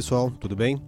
pessoal, 0.00 0.32
tudo 0.40 0.56
bem? 0.56 0.82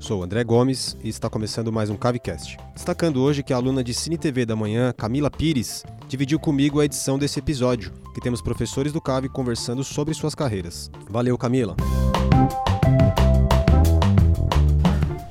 Sou 0.00 0.20
André 0.20 0.42
Gomes 0.42 0.96
e 1.04 1.08
está 1.08 1.30
começando 1.30 1.70
mais 1.70 1.90
um 1.90 1.96
Cavecast. 1.96 2.58
Destacando 2.74 3.22
hoje 3.22 3.40
que 3.40 3.52
a 3.52 3.56
aluna 3.56 3.84
de 3.84 3.94
Cine 3.94 4.18
TV 4.18 4.44
da 4.44 4.56
manhã, 4.56 4.92
Camila 4.92 5.30
Pires, 5.30 5.84
dividiu 6.08 6.40
comigo 6.40 6.80
a 6.80 6.84
edição 6.84 7.16
desse 7.16 7.38
episódio, 7.38 7.92
que 8.12 8.20
temos 8.20 8.42
professores 8.42 8.92
do 8.92 9.00
Cave 9.00 9.28
conversando 9.28 9.84
sobre 9.84 10.12
suas 10.12 10.34
carreiras. 10.34 10.90
Valeu, 11.08 11.38
Camila! 11.38 11.76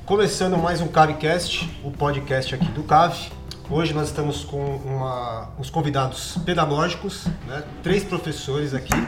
Começando 0.06 0.56
mais 0.56 0.80
um 0.80 0.88
Cavecast, 0.88 1.68
o 1.84 1.90
podcast 1.90 2.54
aqui 2.54 2.68
do 2.68 2.82
Cave. 2.82 3.30
Hoje 3.68 3.92
nós 3.92 4.08
estamos 4.08 4.42
com 4.42 4.76
uma, 4.86 5.50
uns 5.58 5.68
convidados 5.68 6.38
pedagógicos, 6.46 7.26
né? 7.46 7.62
três 7.82 8.02
professores 8.04 8.72
aqui, 8.72 9.06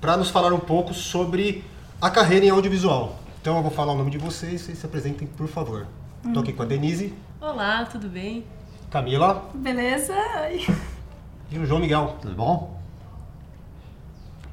para 0.00 0.16
nos 0.16 0.30
falar 0.30 0.52
um 0.52 0.60
pouco 0.60 0.94
sobre 0.94 1.64
a 2.00 2.08
carreira 2.08 2.46
em 2.46 2.50
audiovisual. 2.50 3.18
Então 3.40 3.56
eu 3.56 3.62
vou 3.62 3.70
falar 3.70 3.92
o 3.92 3.96
nome 3.96 4.10
de 4.10 4.18
vocês, 4.18 4.62
vocês 4.62 4.78
se 4.78 4.84
apresentem, 4.84 5.26
por 5.28 5.46
favor. 5.46 5.86
Estou 6.26 6.42
aqui 6.42 6.52
com 6.52 6.62
a 6.62 6.66
Denise. 6.66 7.14
Olá, 7.40 7.84
tudo 7.84 8.08
bem? 8.08 8.44
Camila. 8.90 9.48
Beleza? 9.54 10.14
E 11.50 11.58
o 11.58 11.64
João 11.64 11.80
Miguel. 11.80 12.16
Tudo 12.20 12.34
bom? 12.34 12.78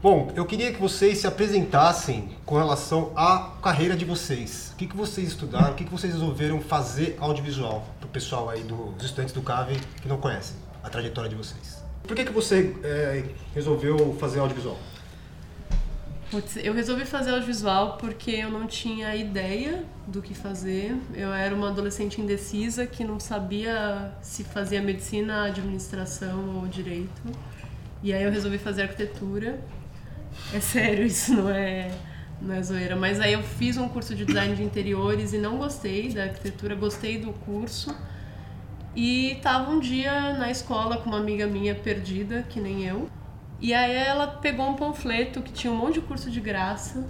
Bom, 0.03 0.31
eu 0.35 0.45
queria 0.45 0.71
que 0.71 0.79
vocês 0.79 1.17
se 1.17 1.25
apresentassem 1.25 2.29
com 2.45 2.57
relação 2.57 3.11
à 3.15 3.53
carreira 3.59 3.97
de 3.97 4.05
vocês. 4.05 4.71
O 4.73 4.77
que, 4.77 4.85
que 4.85 4.95
vocês 4.95 5.29
estudaram, 5.29 5.71
o 5.71 5.73
que, 5.73 5.83
que 5.83 5.91
vocês 5.91 6.13
resolveram 6.13 6.61
fazer 6.61 7.17
audiovisual 7.19 7.83
para 7.99 8.05
o 8.05 8.09
pessoal 8.09 8.49
aí, 8.49 8.61
do, 8.61 8.91
dos 8.91 9.05
estudantes 9.05 9.33
do 9.33 9.41
CAVE 9.41 9.79
que 9.99 10.07
não 10.07 10.17
conhecem 10.17 10.55
a 10.83 10.89
trajetória 10.89 11.29
de 11.29 11.35
vocês. 11.35 11.83
Por 12.03 12.15
que, 12.15 12.23
que 12.23 12.31
você 12.31 12.75
é, 12.83 13.23
resolveu 13.55 14.15
fazer 14.19 14.39
audiovisual? 14.39 14.77
Putz, 16.31 16.57
eu 16.57 16.73
resolvi 16.73 17.05
fazer 17.05 17.31
audiovisual 17.31 17.97
porque 17.97 18.31
eu 18.31 18.49
não 18.49 18.65
tinha 18.65 19.15
ideia 19.15 19.85
do 20.07 20.21
que 20.21 20.33
fazer. 20.33 20.97
Eu 21.13 21.31
era 21.31 21.53
uma 21.53 21.69
adolescente 21.69 22.19
indecisa 22.19 22.87
que 22.87 23.03
não 23.03 23.19
sabia 23.19 24.11
se 24.21 24.43
fazia 24.43 24.81
medicina, 24.81 25.45
administração 25.45 26.61
ou 26.61 26.67
direito. 26.67 27.21
E 28.01 28.11
aí 28.11 28.23
eu 28.23 28.31
resolvi 28.31 28.57
fazer 28.57 28.83
arquitetura. 28.83 29.59
É 30.53 30.59
sério, 30.59 31.05
isso 31.07 31.33
não 31.33 31.49
é, 31.49 31.91
não 32.41 32.55
é 32.55 32.63
zoeira. 32.63 32.95
Mas 32.95 33.19
aí 33.19 33.33
eu 33.33 33.43
fiz 33.43 33.77
um 33.77 33.87
curso 33.87 34.15
de 34.15 34.25
design 34.25 34.55
de 34.55 34.63
interiores 34.63 35.31
e 35.31 35.37
não 35.37 35.57
gostei 35.57 36.09
da 36.09 36.23
arquitetura, 36.23 36.73
gostei 36.75 37.19
do 37.19 37.33
curso. 37.33 37.95
E 38.95 39.37
tava 39.43 39.69
um 39.69 39.79
dia 39.79 40.33
na 40.33 40.49
escola 40.49 40.97
com 40.97 41.09
uma 41.09 41.19
amiga 41.19 41.45
minha 41.45 41.75
perdida, 41.75 42.43
que 42.49 42.59
nem 42.59 42.85
eu. 42.85 43.09
E 43.59 43.73
aí 43.73 43.95
ela 43.95 44.27
pegou 44.27 44.67
um 44.67 44.75
panfleto 44.75 45.41
que 45.41 45.51
tinha 45.51 45.71
um 45.71 45.75
monte 45.77 45.95
de 45.95 46.01
curso 46.01 46.29
de 46.29 46.39
graça 46.39 47.05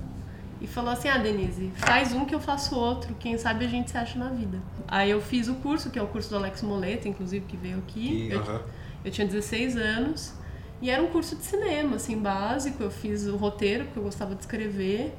e 0.62 0.68
falou 0.68 0.92
assim: 0.92 1.08
Ah, 1.08 1.18
Denise, 1.18 1.72
faz 1.76 2.14
um 2.14 2.26
que 2.26 2.34
eu 2.34 2.40
faço 2.40 2.76
outro, 2.76 3.16
quem 3.16 3.38
sabe 3.38 3.66
a 3.66 3.68
gente 3.68 3.92
se 3.92 3.98
acha 3.98 4.18
na 4.18 4.30
vida. 4.30 4.60
Aí 4.88 5.10
eu 5.10 5.22
fiz 5.22 5.48
o 5.48 5.56
curso, 5.56 5.90
que 5.90 6.00
é 6.00 6.02
o 6.02 6.08
curso 6.08 6.30
do 6.30 6.38
Alex 6.38 6.62
Moleta, 6.62 7.08
inclusive, 7.08 7.46
que 7.46 7.58
veio 7.58 7.80
aqui. 7.80 8.28
E, 8.28 8.32
eu, 8.32 8.40
aham. 8.42 8.62
eu 9.04 9.12
tinha 9.12 9.26
16 9.26 9.76
anos 9.78 10.34
e 10.82 10.90
era 10.90 11.02
um 11.02 11.08
curso 11.08 11.36
de 11.36 11.44
cinema, 11.44 11.96
assim, 11.96 12.18
básico. 12.18 12.82
Eu 12.84 12.92
fiz 12.92 13.26
o 13.26 13.36
roteiro, 13.36 13.86
porque 13.86 14.00
eu 14.00 14.04
gostava 14.04 14.36
de 14.36 14.42
escrever. 14.42 15.16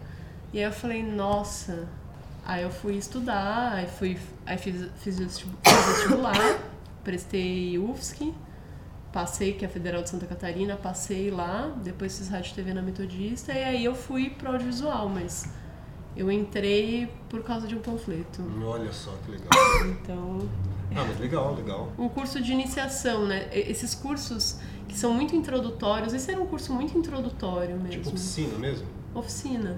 E 0.53 0.59
aí 0.59 0.65
eu 0.65 0.73
falei: 0.73 1.03
Nossa. 1.03 1.89
Aí 2.45 2.63
eu 2.63 2.71
fui 2.71 2.95
estudar, 2.95 3.73
aí, 3.73 3.89
fui, 3.89 4.17
aí 4.47 4.57
fiz, 4.57 4.89
fiz 4.99 5.19
vestibular, 5.19 6.61
prestei 7.03 7.77
UFSC. 7.77 8.33
Passei, 9.17 9.55
que 9.55 9.65
é 9.65 9.69
a 9.69 9.71
Federal 9.71 10.03
de 10.03 10.11
Santa 10.11 10.27
Catarina, 10.27 10.77
passei 10.77 11.31
lá, 11.31 11.75
depois 11.83 12.19
fiz 12.19 12.29
rádio 12.29 12.53
e 12.53 12.55
TV 12.55 12.75
na 12.75 12.83
Metodista, 12.83 13.51
e 13.51 13.65
aí 13.65 13.83
eu 13.83 13.95
fui 13.95 14.29
pro 14.29 14.49
audiovisual, 14.53 15.09
mas 15.09 15.49
eu 16.15 16.31
entrei 16.31 17.11
por 17.31 17.43
causa 17.43 17.67
de 17.67 17.75
um 17.75 17.79
panfleto. 17.79 18.43
Olha 18.63 18.93
só 18.93 19.15
que 19.25 19.31
legal. 19.31 19.49
Então, 19.87 20.47
Ah, 20.95 21.03
mas 21.09 21.19
legal, 21.19 21.55
legal. 21.55 21.91
um 21.99 22.11
curso 22.11 22.43
de 22.43 22.53
iniciação, 22.53 23.25
né? 23.25 23.49
Esses 23.53 23.95
cursos 23.95 24.59
que 24.87 24.95
são 24.95 25.15
muito 25.15 25.35
introdutórios, 25.35 26.13
esse 26.13 26.31
era 26.31 26.39
um 26.39 26.47
curso 26.47 26.75
muito 26.75 26.99
introdutório 26.99 27.75
mesmo. 27.75 27.89
Tipo 28.03 28.11
oficina 28.11 28.59
mesmo? 28.59 28.87
Oficina. 29.15 29.77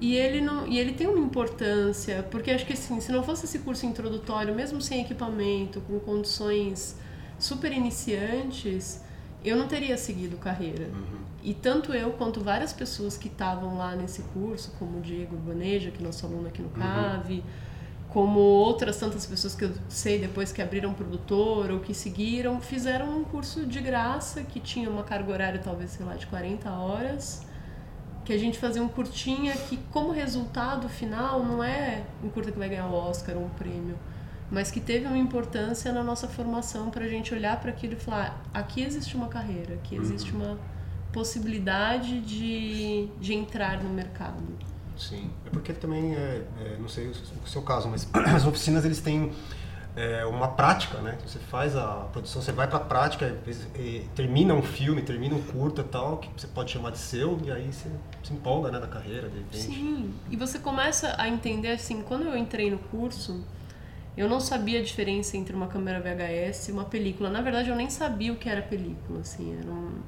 E 0.00 0.16
ele, 0.16 0.40
não, 0.40 0.66
e 0.66 0.80
ele 0.80 0.94
tem 0.94 1.06
uma 1.06 1.20
importância, 1.20 2.24
porque 2.28 2.50
acho 2.50 2.66
que 2.66 2.72
assim, 2.72 3.00
se 3.00 3.12
não 3.12 3.22
fosse 3.22 3.44
esse 3.44 3.60
curso 3.60 3.86
introdutório, 3.86 4.52
mesmo 4.52 4.82
sem 4.82 5.00
equipamento, 5.02 5.80
com 5.82 6.00
condições 6.00 6.96
super 7.42 7.72
iniciantes, 7.72 9.02
eu 9.44 9.56
não 9.56 9.66
teria 9.66 9.96
seguido 9.96 10.36
carreira. 10.36 10.88
E 11.42 11.52
tanto 11.52 11.92
eu 11.92 12.12
quanto 12.12 12.40
várias 12.40 12.72
pessoas 12.72 13.16
que 13.16 13.28
estavam 13.28 13.76
lá 13.76 13.96
nesse 13.96 14.22
curso, 14.34 14.72
como 14.78 14.98
o 14.98 15.00
Diego 15.00 15.34
Urbaneja, 15.34 15.90
que 15.90 16.00
é 16.00 16.06
nosso 16.06 16.24
aluno 16.24 16.46
aqui 16.46 16.62
no 16.62 16.70
CAVE, 16.70 17.42
como 18.08 18.38
outras 18.38 18.98
tantas 18.98 19.26
pessoas 19.26 19.54
que 19.54 19.64
eu 19.64 19.72
sei 19.88 20.18
depois 20.18 20.52
que 20.52 20.62
abriram 20.62 20.92
produtor 20.94 21.70
ou 21.70 21.80
que 21.80 21.94
seguiram, 21.94 22.60
fizeram 22.60 23.18
um 23.18 23.24
curso 23.24 23.66
de 23.66 23.80
graça 23.80 24.42
que 24.42 24.60
tinha 24.60 24.88
uma 24.88 25.02
carga 25.02 25.32
horária 25.32 25.58
talvez, 25.58 25.90
sei 25.90 26.06
lá, 26.06 26.14
de 26.14 26.26
40 26.26 26.70
horas 26.70 27.44
que 28.24 28.32
a 28.32 28.38
gente 28.38 28.58
fazia 28.58 28.82
um 28.82 28.88
curtinha 28.88 29.52
que 29.52 29.76
como 29.90 30.12
resultado 30.12 30.88
final 30.88 31.42
não 31.42 31.62
é 31.62 32.04
um 32.22 32.28
curta 32.28 32.52
que 32.52 32.58
vai 32.58 32.68
ganhar 32.68 32.86
o 32.86 32.94
Oscar 32.94 33.36
ou 33.36 33.44
um 33.44 33.48
prêmio, 33.50 33.98
mas 34.52 34.70
que 34.70 34.78
teve 34.78 35.06
uma 35.06 35.16
importância 35.16 35.90
na 35.92 36.04
nossa 36.04 36.28
formação 36.28 36.90
para 36.90 37.06
a 37.06 37.08
gente 37.08 37.34
olhar 37.34 37.58
para 37.58 37.70
aquilo 37.70 37.94
e 37.94 37.96
falar, 37.96 38.38
aqui 38.52 38.82
existe 38.82 39.16
uma 39.16 39.28
carreira, 39.28 39.74
aqui 39.74 39.96
existe 39.96 40.30
uma 40.30 40.58
possibilidade 41.10 42.20
de, 42.20 43.08
de 43.18 43.32
entrar 43.32 43.82
no 43.82 43.88
mercado. 43.88 44.42
Sim. 44.96 45.30
É 45.46 45.50
porque 45.50 45.72
também, 45.72 46.14
é, 46.14 46.42
é, 46.60 46.76
não 46.78 46.88
sei 46.88 47.08
o 47.08 47.12
o 47.12 47.48
seu 47.48 47.62
caso, 47.62 47.88
mas 47.88 48.06
as 48.12 48.46
oficinas 48.46 48.84
eles 48.84 49.00
têm 49.00 49.32
é, 49.96 50.24
uma 50.26 50.48
prática, 50.48 50.98
né? 50.98 51.16
Você 51.26 51.38
faz 51.38 51.74
a 51.74 52.08
produção, 52.12 52.42
você 52.42 52.52
vai 52.52 52.68
pra 52.68 52.78
prática, 52.78 53.26
às 53.26 53.46
vezes, 53.46 53.66
e 53.74 54.06
termina 54.14 54.52
um 54.52 54.62
filme, 54.62 55.00
termina 55.00 55.34
um 55.34 55.42
curta 55.42 55.82
tal, 55.82 56.18
que 56.18 56.28
você 56.36 56.46
pode 56.46 56.70
chamar 56.70 56.90
de 56.90 56.98
seu, 56.98 57.40
e 57.42 57.50
aí 57.50 57.72
você 57.72 57.90
se 58.22 58.32
empolga 58.34 58.70
né, 58.70 58.78
na 58.78 58.86
carreira, 58.86 59.28
de 59.28 59.38
repente. 59.38 59.62
Sim, 59.62 60.14
e 60.30 60.36
você 60.36 60.58
começa 60.58 61.14
a 61.18 61.26
entender 61.26 61.72
assim, 61.72 62.02
quando 62.02 62.24
eu 62.24 62.36
entrei 62.36 62.70
no 62.70 62.78
curso, 62.78 63.42
eu 64.16 64.28
não 64.28 64.40
sabia 64.40 64.80
a 64.80 64.82
diferença 64.82 65.36
entre 65.36 65.54
uma 65.56 65.66
câmera 65.66 66.00
VHS 66.00 66.68
e 66.68 66.72
uma 66.72 66.84
película. 66.84 67.30
Na 67.30 67.40
verdade, 67.40 67.70
eu 67.70 67.76
nem 67.76 67.88
sabia 67.88 68.32
o 68.32 68.36
que 68.36 68.48
era 68.48 68.62
película, 68.62 69.20
assim, 69.20 69.56
era 69.58 69.70
um... 69.70 70.00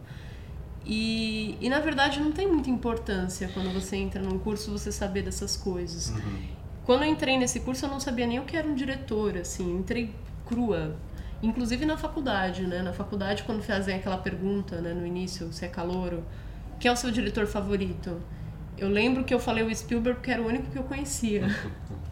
E, 0.86 1.56
e 1.62 1.70
na 1.70 1.80
verdade 1.80 2.20
não 2.20 2.30
tem 2.30 2.46
muita 2.46 2.68
importância 2.68 3.48
quando 3.54 3.72
você 3.72 3.96
entra 3.96 4.20
num 4.20 4.38
curso 4.38 4.70
você 4.70 4.92
saber 4.92 5.22
dessas 5.22 5.56
coisas. 5.56 6.12
Quando 6.84 7.04
eu 7.04 7.08
entrei 7.08 7.38
nesse 7.38 7.60
curso 7.60 7.86
eu 7.86 7.88
não 7.88 7.98
sabia 7.98 8.26
nem 8.26 8.38
o 8.38 8.44
que 8.44 8.54
era 8.54 8.68
um 8.68 8.74
diretor, 8.74 9.38
assim, 9.38 9.70
eu 9.70 9.78
entrei 9.78 10.14
crua. 10.44 10.94
Inclusive 11.42 11.86
na 11.86 11.96
faculdade, 11.96 12.66
né? 12.66 12.82
Na 12.82 12.92
faculdade 12.92 13.44
quando 13.44 13.62
fazem 13.62 13.96
aquela 13.96 14.18
pergunta, 14.18 14.78
né, 14.82 14.92
no 14.92 15.06
início, 15.06 15.50
se 15.54 15.64
é 15.64 15.68
calouro, 15.68 16.22
quem 16.78 16.90
é 16.90 16.92
o 16.92 16.96
seu 16.96 17.10
diretor 17.10 17.46
favorito? 17.46 18.20
Eu 18.76 18.90
lembro 18.90 19.24
que 19.24 19.32
eu 19.32 19.38
falei 19.40 19.64
o 19.64 19.74
Spielberg 19.74 20.18
porque 20.18 20.30
era 20.30 20.42
o 20.42 20.46
único 20.46 20.70
que 20.70 20.76
eu 20.78 20.84
conhecia. 20.84 21.44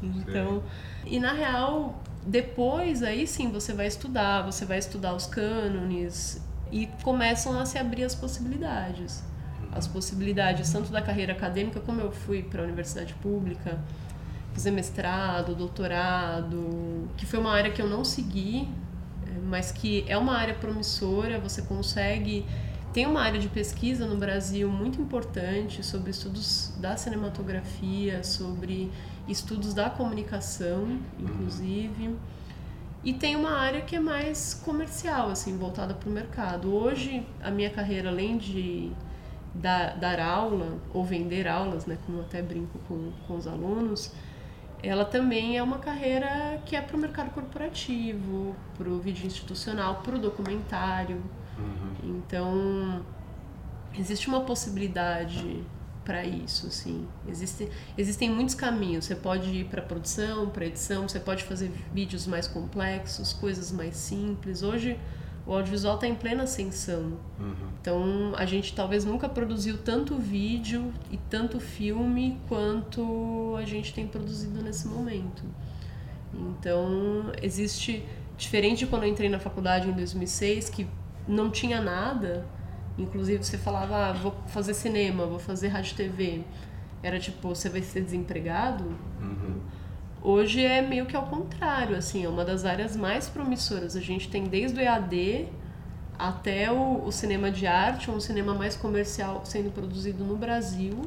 Então, 0.02 0.64
e 1.06 1.18
na 1.18 1.32
real, 1.32 2.00
depois 2.24 3.02
aí 3.02 3.26
sim 3.26 3.50
você 3.50 3.72
vai 3.72 3.86
estudar, 3.86 4.42
você 4.42 4.64
vai 4.64 4.78
estudar 4.78 5.14
os 5.14 5.26
cânones 5.26 6.40
e 6.70 6.88
começam 7.02 7.58
a 7.58 7.66
se 7.66 7.78
abrir 7.78 8.04
as 8.04 8.14
possibilidades. 8.14 9.22
As 9.72 9.86
possibilidades 9.86 10.70
tanto 10.70 10.90
da 10.92 11.00
carreira 11.00 11.32
acadêmica, 11.32 11.80
como 11.80 12.00
eu 12.00 12.12
fui 12.12 12.42
para 12.42 12.60
a 12.62 12.64
universidade 12.64 13.14
pública, 13.14 13.78
fazer 14.52 14.70
mestrado, 14.70 15.54
doutorado, 15.54 17.08
que 17.16 17.24
foi 17.24 17.38
uma 17.38 17.52
área 17.52 17.70
que 17.70 17.80
eu 17.80 17.88
não 17.88 18.04
segui, 18.04 18.68
eh, 19.26 19.30
mas 19.44 19.72
que 19.72 20.04
é 20.06 20.16
uma 20.16 20.36
área 20.36 20.54
promissora, 20.54 21.38
você 21.40 21.62
consegue 21.62 22.44
tem 22.92 23.06
uma 23.06 23.22
área 23.22 23.40
de 23.40 23.48
pesquisa 23.48 24.06
no 24.06 24.16
Brasil 24.16 24.68
muito 24.68 25.00
importante 25.00 25.82
sobre 25.82 26.10
estudos 26.10 26.74
da 26.76 26.94
cinematografia, 26.94 28.22
sobre 28.22 28.90
estudos 29.28 29.74
da 29.74 29.88
comunicação, 29.88 30.98
inclusive. 31.18 32.16
E 33.04 33.12
tem 33.12 33.34
uma 33.34 33.58
área 33.58 33.80
que 33.80 33.96
é 33.96 34.00
mais 34.00 34.54
comercial, 34.54 35.28
assim, 35.28 35.56
voltada 35.56 35.92
para 35.94 36.08
o 36.08 36.12
mercado. 36.12 36.72
Hoje, 36.72 37.26
a 37.42 37.50
minha 37.50 37.70
carreira, 37.70 38.10
além 38.10 38.38
de 38.38 38.92
dar, 39.54 39.96
dar 39.98 40.20
aula, 40.20 40.78
ou 40.94 41.04
vender 41.04 41.48
aulas, 41.48 41.84
né, 41.84 41.98
como 42.06 42.18
eu 42.18 42.22
até 42.22 42.40
brinco 42.40 42.78
com, 42.86 43.12
com 43.26 43.36
os 43.36 43.46
alunos, 43.46 44.12
ela 44.82 45.04
também 45.04 45.56
é 45.56 45.62
uma 45.62 45.78
carreira 45.78 46.60
que 46.64 46.74
é 46.74 46.80
para 46.80 46.96
o 46.96 47.00
mercado 47.00 47.30
corporativo, 47.30 48.54
para 48.76 48.88
o 48.88 48.98
vídeo 48.98 49.26
institucional, 49.26 49.96
para 49.96 50.16
o 50.16 50.18
documentário. 50.18 51.22
Então, 52.02 53.04
existe 53.96 54.28
uma 54.28 54.40
possibilidade 54.40 55.62
para 56.04 56.24
isso, 56.24 56.66
assim. 56.66 57.06
Existe, 57.28 57.68
existem 57.96 58.30
muitos 58.30 58.54
caminhos. 58.54 59.04
Você 59.04 59.14
pode 59.14 59.48
ir 59.50 59.64
para 59.66 59.82
produção, 59.82 60.48
para 60.50 60.66
edição, 60.66 61.08
você 61.08 61.20
pode 61.20 61.44
fazer 61.44 61.70
vídeos 61.92 62.26
mais 62.26 62.46
complexos, 62.46 63.32
coisas 63.32 63.70
mais 63.70 63.96
simples. 63.96 64.62
Hoje, 64.62 64.98
o 65.46 65.52
audiovisual 65.52 65.96
está 65.96 66.06
em 66.06 66.14
plena 66.14 66.44
ascensão. 66.44 67.18
Uhum. 67.38 67.54
Então, 67.80 68.32
a 68.36 68.44
gente 68.44 68.74
talvez 68.74 69.04
nunca 69.04 69.28
produziu 69.28 69.78
tanto 69.78 70.16
vídeo 70.16 70.92
e 71.10 71.16
tanto 71.16 71.58
filme 71.58 72.40
quanto 72.48 73.56
a 73.58 73.64
gente 73.64 73.92
tem 73.92 74.06
produzido 74.06 74.62
nesse 74.62 74.86
momento. 74.86 75.44
Então, 76.32 77.32
existe, 77.42 78.04
diferente 78.36 78.80
de 78.80 78.86
quando 78.86 79.02
eu 79.02 79.08
entrei 79.08 79.28
na 79.28 79.38
faculdade 79.38 79.88
em 79.88 79.92
2006, 79.92 80.70
que 80.70 80.86
não 81.26 81.50
tinha 81.50 81.80
nada, 81.80 82.46
inclusive 82.98 83.42
você 83.42 83.58
falava, 83.58 84.08
ah, 84.08 84.12
vou 84.12 84.34
fazer 84.48 84.74
cinema, 84.74 85.26
vou 85.26 85.38
fazer 85.38 85.68
rádio 85.68 85.96
TV. 85.96 86.44
Era 87.02 87.18
tipo, 87.18 87.48
você 87.48 87.68
vai 87.68 87.82
ser 87.82 88.02
desempregado? 88.02 88.84
Uhum. 89.20 89.60
Hoje 90.22 90.64
é 90.64 90.80
meio 90.80 91.06
que 91.06 91.16
ao 91.16 91.26
contrário, 91.26 91.96
assim, 91.96 92.24
é 92.24 92.28
uma 92.28 92.44
das 92.44 92.64
áreas 92.64 92.96
mais 92.96 93.28
promissoras. 93.28 93.96
A 93.96 94.00
gente 94.00 94.28
tem 94.28 94.44
desde 94.44 94.78
o 94.78 94.80
EAD 94.80 95.48
até 96.16 96.70
o, 96.70 97.04
o 97.04 97.10
cinema 97.10 97.50
de 97.50 97.66
arte, 97.66 98.08
um 98.10 98.20
cinema 98.20 98.54
mais 98.54 98.76
comercial 98.76 99.42
sendo 99.44 99.72
produzido 99.72 100.22
no 100.22 100.36
Brasil. 100.36 101.02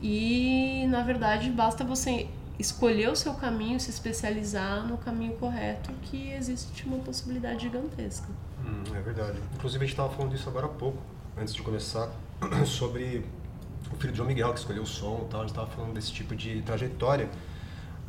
E, 0.00 0.86
na 0.88 1.02
verdade, 1.02 1.50
basta 1.50 1.82
você 1.82 2.28
escolher 2.60 3.08
o 3.08 3.16
seu 3.16 3.34
caminho, 3.34 3.80
se 3.80 3.90
especializar 3.90 4.86
no 4.86 4.96
caminho 4.98 5.32
correto, 5.34 5.90
que 6.02 6.30
existe 6.30 6.86
uma 6.86 6.98
possibilidade 6.98 7.62
gigantesca. 7.62 8.28
Hum, 8.64 8.84
é 8.94 9.00
verdade. 9.00 9.38
Inclusive, 9.54 9.84
a 9.84 9.86
gente 9.86 9.94
estava 9.94 10.10
falando 10.10 10.32
disso 10.32 10.48
agora 10.48 10.66
há 10.66 10.70
pouco, 10.70 10.98
antes 11.40 11.54
de 11.54 11.62
começar, 11.62 12.10
sobre 12.66 13.24
o 13.90 13.96
filho 13.96 14.12
de 14.12 14.18
João 14.18 14.28
Miguel, 14.28 14.52
que 14.52 14.58
escolheu 14.58 14.82
o 14.82 14.86
som 14.86 15.24
e 15.26 15.30
tal. 15.30 15.40
A 15.40 15.44
gente 15.44 15.52
estava 15.52 15.70
falando 15.70 15.94
desse 15.94 16.12
tipo 16.12 16.36
de 16.36 16.60
trajetória. 16.62 17.30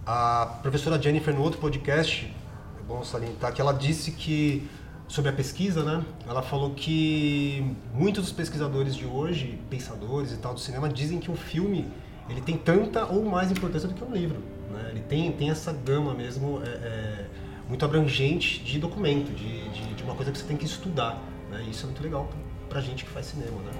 A 0.06 0.60
professora 0.62 1.01
Jennifer, 1.01 1.33
no 1.33 1.42
outro 1.42 1.60
podcast, 1.60 2.31
é 2.78 2.83
bom 2.83 3.04
salientar 3.04 3.54
que 3.54 3.62
ela 3.62 3.72
disse 3.72 4.12
que, 4.12 4.68
sobre 5.07 5.31
a 5.31 5.33
pesquisa, 5.33 5.81
né? 5.83 6.04
Ela 6.28 6.42
falou 6.42 6.72
que 6.72 7.74
muitos 7.94 8.24
dos 8.24 8.33
pesquisadores 8.33 8.95
de 8.95 9.06
hoje, 9.06 9.57
pensadores 9.69 10.33
e 10.33 10.38
tal 10.38 10.54
do 10.54 10.60
cinema, 10.60 10.89
dizem 10.89 11.19
que 11.19 11.31
um 11.31 11.36
filme 11.36 11.89
ele 12.28 12.42
tem 12.42 12.57
tanta 12.57 13.06
ou 13.06 13.24
mais 13.24 13.50
importância 13.50 13.88
do 13.88 13.94
que 13.94 14.04
um 14.04 14.12
livro. 14.12 14.39
Né? 14.72 14.89
Ele 14.92 15.01
tem, 15.01 15.31
tem 15.31 15.50
essa 15.50 15.72
gama 15.72 16.13
mesmo 16.13 16.62
é, 16.63 16.68
é, 16.68 17.25
muito 17.68 17.83
abrangente 17.86 18.60
de 18.60 18.78
documento, 18.78 19.33
de, 19.33 19.69
de, 19.69 19.94
de, 19.94 20.04
uma 20.04 20.16
coisa 20.16 20.31
que 20.31 20.38
você 20.38 20.45
tem 20.45 20.57
que 20.57 20.66
estudar. 20.66 21.22
Né? 21.50 21.63
E 21.68 21.72
isso 21.72 21.83
é 21.83 21.86
muito 21.86 22.04
legal 22.04 22.30
pra 22.71 22.79
gente 22.79 23.03
que 23.03 23.12
faz 23.12 23.25
cinema, 23.25 23.62
né? 23.63 23.71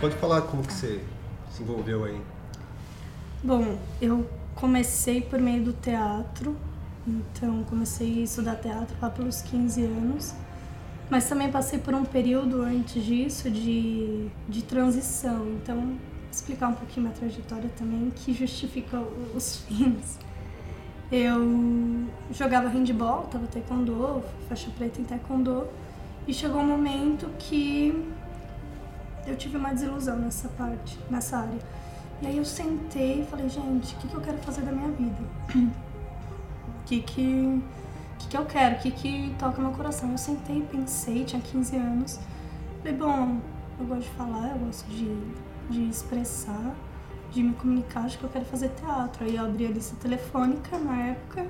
pode 0.00 0.14
falar 0.16 0.42
como 0.42 0.62
que 0.62 0.72
você 0.72 1.00
se 1.50 1.62
envolveu 1.62 2.04
aí? 2.04 2.20
Bom, 3.42 3.76
eu 4.00 4.28
comecei 4.54 5.20
por 5.20 5.40
meio 5.40 5.64
do 5.64 5.72
teatro, 5.72 6.56
então 7.06 7.64
comecei 7.64 8.20
a 8.20 8.24
estudar 8.24 8.56
teatro 8.56 8.96
lá 9.02 9.10
pelos 9.10 9.42
15 9.42 9.84
anos, 9.84 10.34
mas 11.10 11.28
também 11.28 11.50
passei 11.50 11.80
por 11.80 11.94
um 11.94 12.04
período 12.04 12.62
antes 12.62 13.04
disso 13.04 13.50
de, 13.50 14.28
de 14.48 14.62
transição, 14.62 15.48
então 15.52 15.96
explicar 16.30 16.68
um 16.68 16.74
pouquinho 16.74 17.06
minha 17.06 17.18
trajetória 17.18 17.70
também, 17.76 18.10
que 18.10 18.32
justifica 18.32 18.98
os 19.34 19.56
fins. 19.66 20.18
Eu 21.10 22.06
jogava 22.30 22.68
handball, 22.68 23.22
tava 23.24 23.46
taekwondo, 23.46 24.22
faixa 24.48 24.70
preta 24.76 25.00
em 25.00 25.04
taekwondo, 25.04 25.66
e 26.26 26.34
chegou 26.34 26.60
um 26.60 26.66
momento 26.66 27.30
que 27.38 28.06
eu 29.26 29.36
tive 29.36 29.56
uma 29.56 29.72
desilusão 29.72 30.18
nessa 30.18 30.48
parte, 30.50 30.98
nessa 31.10 31.38
área. 31.38 31.58
E 32.20 32.26
aí 32.26 32.36
eu 32.36 32.44
sentei 32.44 33.22
e 33.22 33.24
falei, 33.24 33.48
gente, 33.48 33.94
o 33.94 33.98
que, 33.98 34.08
que 34.08 34.14
eu 34.14 34.20
quero 34.20 34.38
fazer 34.38 34.62
da 34.62 34.72
minha 34.72 34.90
vida? 34.90 35.22
O 35.54 36.88
que 36.88 37.02
que, 37.02 37.62
que 38.18 38.28
que 38.28 38.36
eu 38.36 38.46
quero? 38.46 38.76
O 38.76 38.78
que 38.78 38.90
que 38.90 39.34
toca 39.38 39.60
meu 39.60 39.72
coração? 39.72 40.10
Eu 40.10 40.18
sentei, 40.18 40.62
pensei, 40.62 41.24
tinha 41.24 41.40
15 41.40 41.76
anos. 41.76 42.18
Falei, 42.78 42.96
bom, 42.96 43.40
eu 43.78 43.86
gosto 43.86 44.02
de 44.02 44.08
falar, 44.10 44.52
eu 44.52 44.58
gosto 44.58 44.86
de, 44.88 45.04
de 45.68 45.88
expressar, 45.88 46.74
de 47.30 47.42
me 47.42 47.52
comunicar, 47.54 48.04
acho 48.04 48.18
que 48.18 48.24
eu 48.24 48.30
quero 48.30 48.44
fazer 48.44 48.68
teatro. 48.70 49.24
Aí 49.24 49.36
eu 49.36 49.44
abri 49.44 49.66
a 49.66 49.70
lista 49.70 49.96
telefônica 49.96 50.78
na 50.78 50.96
época, 51.08 51.46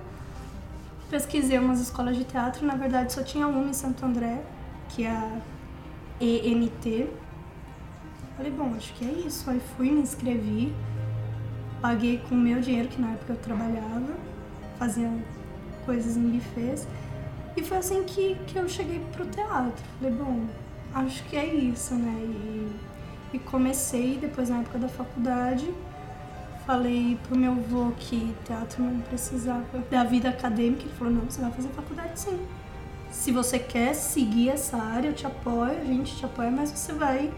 pesquisei 1.11 1.59
umas 1.59 1.81
escolas 1.81 2.17
de 2.17 2.25
teatro, 2.25 2.67
na 2.67 2.75
verdade 2.75 3.13
só 3.13 3.23
tinha 3.23 3.47
uma 3.47 3.69
em 3.69 3.73
Santo 3.73 4.05
André, 4.05 4.43
que 4.89 5.05
é 5.05 5.11
a 5.11 5.41
ENT, 6.21 7.09
Falei, 8.39 8.53
bom, 8.53 8.73
acho 8.77 8.95
que 8.95 9.05
é 9.05 9.11
isso. 9.27 9.51
Aí 9.51 9.61
fui, 9.77 9.91
me 9.91 10.01
inscrevi, 10.01 10.73
paguei 11.83 12.19
com 12.19 12.37
o 12.37 12.39
meu 12.39 12.61
dinheiro, 12.61 12.89
que 12.89 13.01
na 13.01 13.11
época 13.11 13.33
eu 13.33 13.37
trabalhava, 13.37 14.15
fazia 14.79 15.11
coisas 15.85 16.17
em 16.17 16.31
bufês. 16.31 16.87
E 17.57 17.65
foi 17.65 17.79
assim 17.79 18.05
que, 18.05 18.37
que 18.47 18.57
eu 18.57 18.69
cheguei 18.69 19.01
pro 19.11 19.27
teatro. 19.27 19.85
Falei, 19.99 20.15
bom, 20.15 20.47
acho 20.95 21.25
que 21.25 21.37
é 21.37 21.53
isso, 21.53 21.97
né? 21.97 22.15
E, 22.17 22.71
e 23.33 23.39
comecei 23.39 24.19
depois 24.19 24.49
na 24.49 24.61
época 24.61 24.79
da 24.79 24.89
faculdade. 24.89 25.73
Falei 26.67 27.19
pro 27.27 27.37
meu 27.37 27.53
avô 27.53 27.93
que 27.97 28.35
teatro 28.45 28.83
não 28.83 29.01
precisava 29.01 29.65
da 29.91 30.05
vida 30.05 30.29
acadêmica. 30.29 30.83
Ele 30.83 30.93
falou, 30.95 31.13
não, 31.15 31.23
você 31.23 31.41
vai 31.41 31.51
fazer 31.51 31.69
faculdade 31.69 32.21
sim. 32.21 32.39
Se 33.11 33.33
você 33.33 33.59
quer 33.59 33.95
seguir 33.95 34.51
essa 34.51 34.77
área, 34.77 35.09
eu 35.09 35.15
te 35.15 35.27
apoio, 35.27 35.81
a 35.81 35.85
gente 35.85 36.15
te 36.15 36.25
apoia, 36.27 36.51
mas 36.51 36.71
você 36.71 36.93
vai 36.93 37.33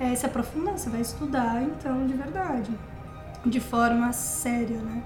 é, 0.00 0.14
se 0.14 0.26
aprofundar, 0.26 0.76
você 0.76 0.90
vai 0.90 1.00
estudar 1.00 1.62
então 1.62 2.06
de 2.06 2.14
verdade, 2.14 2.70
de 3.46 3.60
forma 3.60 4.12
séria, 4.12 4.78
né? 4.78 5.02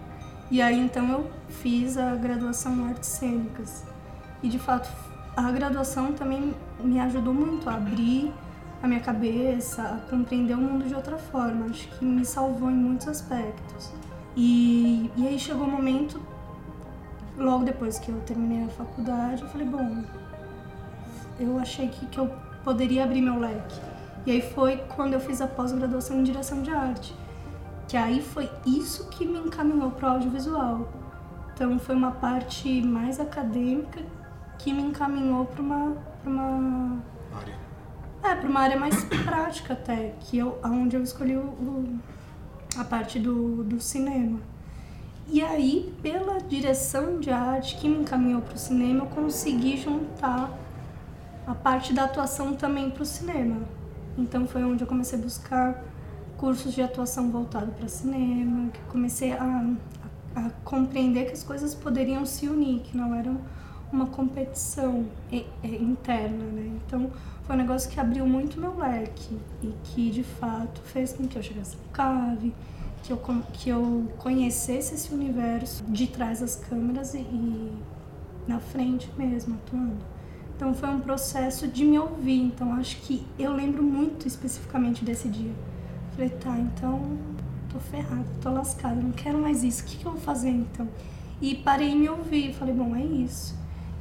E 0.50 0.62
aí 0.62 0.78
então 0.78 1.10
eu 1.10 1.30
fiz 1.48 1.98
a 1.98 2.14
graduação 2.14 2.74
em 2.74 2.88
artes 2.88 3.10
cênicas. 3.10 3.84
E 4.42 4.48
de 4.48 4.58
fato 4.58 4.90
a 5.36 5.50
graduação 5.50 6.12
também 6.12 6.54
me 6.80 6.98
ajudou 7.00 7.34
muito 7.34 7.68
a 7.68 7.74
abrir 7.74 8.32
a 8.82 8.86
minha 8.88 9.00
cabeça, 9.00 10.02
compreender 10.10 10.54
o 10.54 10.58
mundo 10.58 10.86
de 10.86 10.94
outra 10.94 11.16
forma. 11.16 11.66
Acho 11.66 11.88
que 11.88 12.04
me 12.04 12.24
salvou 12.24 12.70
em 12.70 12.74
muitos 12.74 13.08
aspectos. 13.08 13.92
E, 14.36 15.10
e 15.16 15.26
aí 15.26 15.38
chegou 15.38 15.64
o 15.64 15.68
um 15.68 15.72
momento, 15.72 16.20
logo 17.38 17.64
depois 17.64 17.98
que 17.98 18.10
eu 18.10 18.20
terminei 18.20 18.64
a 18.64 18.68
faculdade, 18.68 19.42
eu 19.42 19.48
falei, 19.48 19.66
bom, 19.66 20.04
eu 21.40 21.58
achei 21.58 21.88
que, 21.88 22.06
que 22.06 22.18
eu 22.18 22.30
poderia 22.62 23.04
abrir 23.04 23.22
meu 23.22 23.38
leque. 23.38 23.80
E 24.26 24.32
aí 24.32 24.42
foi 24.42 24.78
quando 24.94 25.14
eu 25.14 25.20
fiz 25.20 25.40
a 25.40 25.46
pós-graduação 25.46 26.18
em 26.18 26.22
direção 26.22 26.62
de 26.62 26.70
arte. 26.70 27.14
Que 27.88 27.96
aí 27.96 28.20
foi 28.20 28.50
isso 28.66 29.08
que 29.08 29.24
me 29.24 29.38
encaminhou 29.38 29.92
para 29.92 30.08
o 30.08 30.12
audiovisual. 30.14 30.88
Então 31.54 31.78
foi 31.78 31.94
uma 31.94 32.10
parte 32.10 32.82
mais 32.82 33.20
acadêmica 33.20 34.02
que 34.58 34.72
me 34.72 34.82
encaminhou 34.82 35.46
para 35.46 35.62
uma, 35.62 35.96
uma 36.24 37.02
área. 37.32 37.65
É, 38.26 38.34
para 38.34 38.48
uma 38.48 38.60
área 38.60 38.76
mais 38.76 39.04
prática 39.04 39.74
até, 39.74 40.12
que 40.18 40.36
eu 40.36 40.58
onde 40.64 40.96
eu 40.96 41.02
escolhi 41.02 41.36
o, 41.36 41.42
o, 41.42 41.98
a 42.76 42.82
parte 42.82 43.20
do, 43.20 43.62
do 43.62 43.80
cinema. 43.80 44.40
E 45.28 45.40
aí, 45.40 45.94
pela 46.02 46.38
direção 46.38 47.20
de 47.20 47.30
arte 47.30 47.76
que 47.76 47.88
me 47.88 47.98
encaminhou 47.98 48.42
para 48.42 48.56
o 48.56 48.58
cinema, 48.58 49.04
eu 49.04 49.06
consegui 49.06 49.76
juntar 49.76 50.50
a 51.46 51.54
parte 51.54 51.92
da 51.92 52.02
atuação 52.02 52.54
também 52.54 52.90
para 52.90 53.04
o 53.04 53.06
cinema. 53.06 53.60
Então 54.18 54.44
foi 54.48 54.64
onde 54.64 54.82
eu 54.82 54.88
comecei 54.88 55.16
a 55.16 55.22
buscar 55.22 55.84
cursos 56.36 56.74
de 56.74 56.82
atuação 56.82 57.30
voltado 57.30 57.70
para 57.72 57.86
cinema, 57.86 58.70
que 58.70 58.80
comecei 58.88 59.34
a, 59.34 59.64
a, 60.34 60.40
a, 60.40 60.50
compreender 60.64 61.26
que 61.26 61.32
as 61.32 61.44
coisas 61.44 61.76
poderiam 61.76 62.26
se 62.26 62.48
unir, 62.48 62.80
que 62.80 62.96
não 62.96 63.14
era 63.14 63.32
uma 63.92 64.06
competição 64.06 65.06
interna, 65.62 66.44
né? 66.44 66.72
Então 66.84 67.10
foi 67.46 67.54
um 67.54 67.58
negócio 67.58 67.88
que 67.88 68.00
abriu 68.00 68.26
muito 68.26 68.60
meu 68.60 68.76
leque 68.76 69.38
e 69.62 69.72
que 69.84 70.10
de 70.10 70.24
fato 70.24 70.80
fez 70.82 71.12
com 71.12 71.28
que 71.28 71.38
eu 71.38 71.42
chegasse 71.42 71.76
no 71.76 71.92
CAVE, 71.92 72.52
que 73.04 73.12
eu, 73.12 73.20
que 73.52 73.68
eu 73.70 74.10
conhecesse 74.18 74.94
esse 74.94 75.14
universo 75.14 75.84
de 75.84 76.08
trás 76.08 76.40
das 76.40 76.56
câmeras 76.56 77.14
e, 77.14 77.18
e 77.18 77.72
na 78.48 78.58
frente 78.58 79.08
mesmo, 79.16 79.54
atuando. 79.54 80.04
Então 80.56 80.74
foi 80.74 80.88
um 80.88 80.98
processo 80.98 81.68
de 81.68 81.84
me 81.84 81.98
ouvir. 81.98 82.42
Então 82.42 82.72
acho 82.74 82.96
que 83.02 83.24
eu 83.38 83.52
lembro 83.52 83.82
muito 83.82 84.26
especificamente 84.26 85.04
desse 85.04 85.28
dia. 85.28 85.52
Falei, 86.12 86.30
tá, 86.30 86.58
então 86.58 87.16
tô 87.72 87.78
ferrada, 87.78 88.26
tô 88.40 88.50
lascada, 88.50 88.96
não 88.96 89.12
quero 89.12 89.38
mais 89.38 89.62
isso. 89.62 89.82
O 89.82 89.86
que, 89.86 89.98
que 89.98 90.06
eu 90.06 90.12
vou 90.12 90.20
fazer 90.20 90.50
então? 90.50 90.88
E 91.40 91.54
parei 91.54 91.92
e 91.92 91.94
me 91.94 92.08
ouvir. 92.08 92.54
Falei, 92.54 92.74
bom, 92.74 92.96
é 92.96 93.04
isso. 93.04 93.54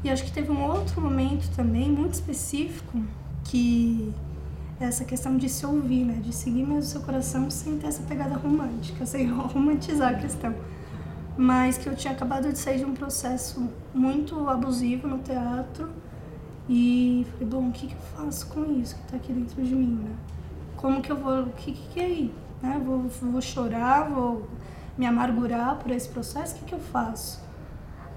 E 0.04 0.10
acho 0.10 0.24
que 0.24 0.32
teve 0.32 0.52
um 0.52 0.64
outro 0.64 1.00
momento 1.02 1.48
também, 1.56 1.92
muito 1.92 2.14
específico, 2.14 3.00
que 3.46 4.14
essa 4.80 5.06
questão 5.06 5.38
de 5.38 5.48
se 5.48 5.66
ouvir, 5.66 6.04
né? 6.04 6.20
De 6.22 6.34
seguir 6.34 6.64
mesmo 6.64 6.80
o 6.80 6.84
seu 6.84 7.02
coração 7.02 7.50
sem 7.50 7.78
ter 7.78 7.88
essa 7.88 8.04
pegada 8.04 8.36
romântica, 8.36 9.06
sem 9.06 9.28
romantizar 9.32 10.14
a 10.14 10.16
questão. 10.16 10.54
Mas 11.38 11.78
que 11.78 11.88
eu 11.88 11.96
tinha 11.96 12.14
acabado 12.14 12.52
de 12.52 12.60
sair 12.60 12.80
de 12.80 12.86
um 12.86 12.94
processo 12.94 13.70
muito 13.94 14.48
abusivo 14.50 15.08
no 15.08 15.20
teatro 15.20 15.90
e 16.68 17.26
falei, 17.32 17.48
bom, 17.48 17.70
o 17.70 17.72
que, 17.72 17.88
que 17.88 17.94
eu 17.94 18.00
faço 18.18 18.48
com 18.48 18.66
isso 18.80 18.96
que 18.96 19.02
está 19.04 19.18
aqui 19.18 19.32
dentro 19.32 19.64
de 19.64 19.74
mim, 19.74 20.00
né? 20.04 20.16
Como 20.76 21.02
que 21.02 21.12
eu 21.12 21.18
vou, 21.18 21.44
o 21.44 21.52
que, 21.52 21.72
que 21.72 22.00
é 22.00 22.04
aí? 22.04 22.34
né? 22.62 22.82
Vou, 22.84 23.08
vou 23.08 23.42
chorar, 23.42 24.10
vou 24.10 24.48
me 24.98 25.06
amargurar 25.06 25.78
por 25.78 25.92
esse 25.92 26.10
processo, 26.10 26.56
o 26.56 26.60
que, 26.60 26.66
que 26.66 26.76
eu 26.76 26.80
faço? 26.80 27.44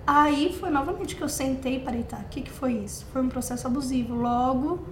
Aí 0.06 0.56
foi 0.58 0.70
novamente 0.70 1.14
que 1.14 1.22
eu 1.22 1.28
sentei 1.28 1.80
parei, 1.80 2.02
tá, 2.02 2.18
o 2.18 2.28
que, 2.28 2.40
que 2.40 2.50
foi 2.50 2.72
isso? 2.72 3.04
Foi 3.12 3.20
um 3.20 3.28
processo 3.28 3.66
abusivo. 3.66 4.14
Logo, 4.14 4.86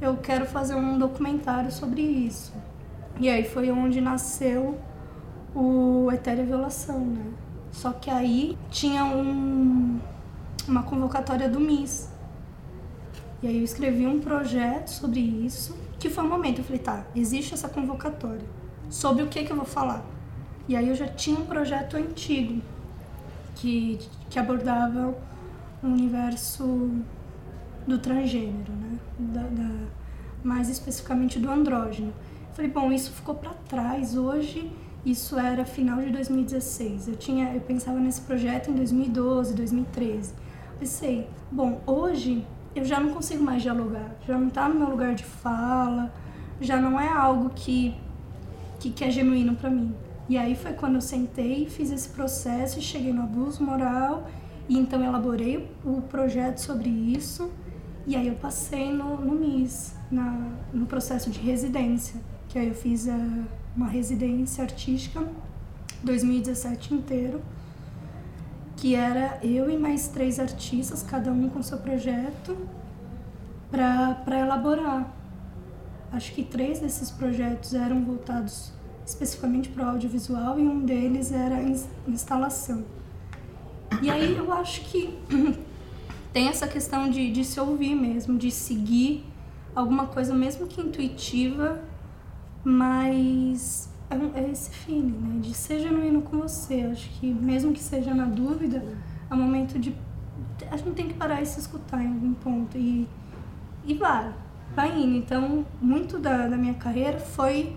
eu 0.00 0.16
quero 0.16 0.46
fazer 0.46 0.74
um 0.74 0.98
documentário 0.98 1.70
sobre 1.72 2.02
isso. 2.02 2.52
E 3.18 3.28
aí 3.28 3.44
foi 3.44 3.70
onde 3.70 4.00
nasceu 4.00 4.78
o 5.54 6.10
Etérea 6.12 6.44
Violação, 6.44 7.00
né? 7.00 7.24
Só 7.72 7.92
que 7.92 8.10
aí 8.10 8.58
tinha 8.70 9.04
um, 9.04 9.98
uma 10.68 10.82
convocatória 10.82 11.48
do 11.48 11.58
MIS. 11.60 12.10
E 13.42 13.48
aí 13.48 13.58
eu 13.58 13.64
escrevi 13.64 14.06
um 14.06 14.20
projeto 14.20 14.88
sobre 14.88 15.20
isso, 15.20 15.76
que 15.98 16.10
foi 16.10 16.24
um 16.24 16.28
momento, 16.28 16.58
eu 16.58 16.64
falei, 16.64 16.80
tá, 16.80 17.04
existe 17.14 17.54
essa 17.54 17.68
convocatória. 17.68 18.46
Sobre 18.88 19.22
o 19.22 19.28
que 19.28 19.44
que 19.44 19.52
eu 19.52 19.56
vou 19.56 19.66
falar? 19.66 20.04
E 20.68 20.76
aí 20.76 20.88
eu 20.88 20.94
já 20.94 21.06
tinha 21.06 21.38
um 21.38 21.46
projeto 21.46 21.96
antigo 21.96 22.60
que, 23.54 23.98
que 24.28 24.38
abordava 24.38 25.14
o 25.82 25.86
universo 25.86 26.90
do 27.86 27.98
transgênero, 27.98 28.72
né? 28.72 28.85
Da, 29.18 29.42
da, 29.42 29.70
mais 30.42 30.68
especificamente 30.68 31.38
do 31.38 31.50
andrógeno. 31.50 32.12
Falei, 32.52 32.70
bom, 32.70 32.92
isso 32.92 33.10
ficou 33.12 33.34
para 33.34 33.50
trás. 33.68 34.16
Hoje, 34.16 34.70
isso 35.04 35.38
era 35.38 35.64
final 35.64 36.00
de 36.00 36.10
2016. 36.10 37.08
Eu 37.08 37.16
tinha, 37.16 37.52
eu 37.54 37.60
pensava 37.60 37.98
nesse 37.98 38.20
projeto 38.20 38.70
em 38.70 38.74
2012, 38.74 39.54
2013. 39.54 40.34
Pensei, 40.78 41.28
bom, 41.50 41.80
hoje 41.86 42.44
eu 42.74 42.84
já 42.84 43.00
não 43.00 43.10
consigo 43.10 43.42
mais 43.42 43.62
dialogar, 43.62 44.14
já 44.26 44.36
não 44.36 44.48
está 44.48 44.68
no 44.68 44.74
meu 44.74 44.90
lugar 44.90 45.14
de 45.14 45.24
fala, 45.24 46.12
já 46.60 46.78
não 46.78 47.00
é 47.00 47.08
algo 47.08 47.50
que 47.50 47.94
que, 48.78 48.90
que 48.90 49.04
é 49.04 49.10
genuíno 49.10 49.56
para 49.56 49.70
mim. 49.70 49.94
E 50.28 50.36
aí 50.36 50.54
foi 50.54 50.72
quando 50.72 50.96
eu 50.96 51.00
sentei, 51.00 51.66
fiz 51.68 51.90
esse 51.90 52.08
processo 52.08 52.78
e 52.78 52.82
cheguei 52.82 53.12
no 53.12 53.22
abuso 53.22 53.62
moral 53.62 54.28
e 54.68 54.76
então 54.76 55.02
elaborei 55.02 55.68
o 55.84 56.02
projeto 56.02 56.58
sobre 56.58 56.88
isso 56.88 57.50
e 58.06 58.14
aí 58.14 58.28
eu 58.28 58.36
passei 58.36 58.92
no, 58.92 59.16
no 59.16 59.34
MIS, 59.34 59.94
na, 60.10 60.52
no 60.72 60.86
processo 60.86 61.30
de 61.30 61.40
residência 61.40 62.20
que 62.56 62.60
aí 62.60 62.68
eu 62.68 62.74
fiz 62.74 63.06
a, 63.06 63.18
uma 63.76 63.86
residência 63.86 64.64
artística 64.64 65.22
2017 66.02 66.94
inteiro, 66.94 67.42
que 68.76 68.94
era 68.94 69.38
eu 69.42 69.70
e 69.70 69.76
mais 69.76 70.08
três 70.08 70.40
artistas, 70.40 71.02
cada 71.02 71.30
um 71.30 71.50
com 71.50 71.62
seu 71.62 71.76
projeto, 71.76 72.56
para 73.70 74.40
elaborar. 74.40 75.14
Acho 76.10 76.32
que 76.32 76.42
três 76.42 76.80
desses 76.80 77.10
projetos 77.10 77.74
eram 77.74 78.02
voltados 78.06 78.72
especificamente 79.04 79.68
para 79.68 79.84
o 79.84 79.88
audiovisual 79.90 80.58
e 80.58 80.66
um 80.66 80.80
deles 80.80 81.32
era 81.32 81.56
instalação. 82.08 82.86
E 84.00 84.10
aí 84.10 84.34
eu 84.34 84.50
acho 84.50 84.80
que 84.82 85.18
tem 86.36 86.48
essa 86.48 86.68
questão 86.68 87.08
de, 87.08 87.32
de 87.32 87.42
se 87.42 87.58
ouvir 87.58 87.94
mesmo, 87.94 88.36
de 88.36 88.50
seguir 88.50 89.24
alguma 89.74 90.06
coisa 90.06 90.34
mesmo 90.34 90.66
que 90.66 90.82
intuitiva 90.82 91.82
mas 92.62 93.88
é, 94.10 94.40
é 94.40 94.50
esse 94.50 94.68
feeling, 94.70 95.16
né? 95.18 95.40
De 95.40 95.54
ser 95.54 95.78
genuíno 95.80 96.20
com 96.20 96.40
você. 96.40 96.82
Acho 96.92 97.08
que 97.18 97.32
mesmo 97.32 97.72
que 97.72 97.78
seja 97.78 98.12
na 98.12 98.26
dúvida, 98.26 98.84
é 99.30 99.32
o 99.32 99.36
momento 99.36 99.78
de. 99.78 99.96
A 100.70 100.76
gente 100.76 100.90
tem 100.90 101.08
que 101.08 101.14
parar 101.14 101.40
e 101.40 101.46
se 101.46 101.58
escutar 101.58 102.02
em 102.04 102.08
algum 102.08 102.34
ponto. 102.34 102.76
E, 102.76 103.08
e 103.86 103.94
vai, 103.94 104.34
vai 104.74 105.00
indo. 105.00 105.16
Então, 105.16 105.64
muito 105.80 106.18
da, 106.18 106.48
da 106.48 106.56
minha 106.58 106.74
carreira 106.74 107.18
foi, 107.18 107.74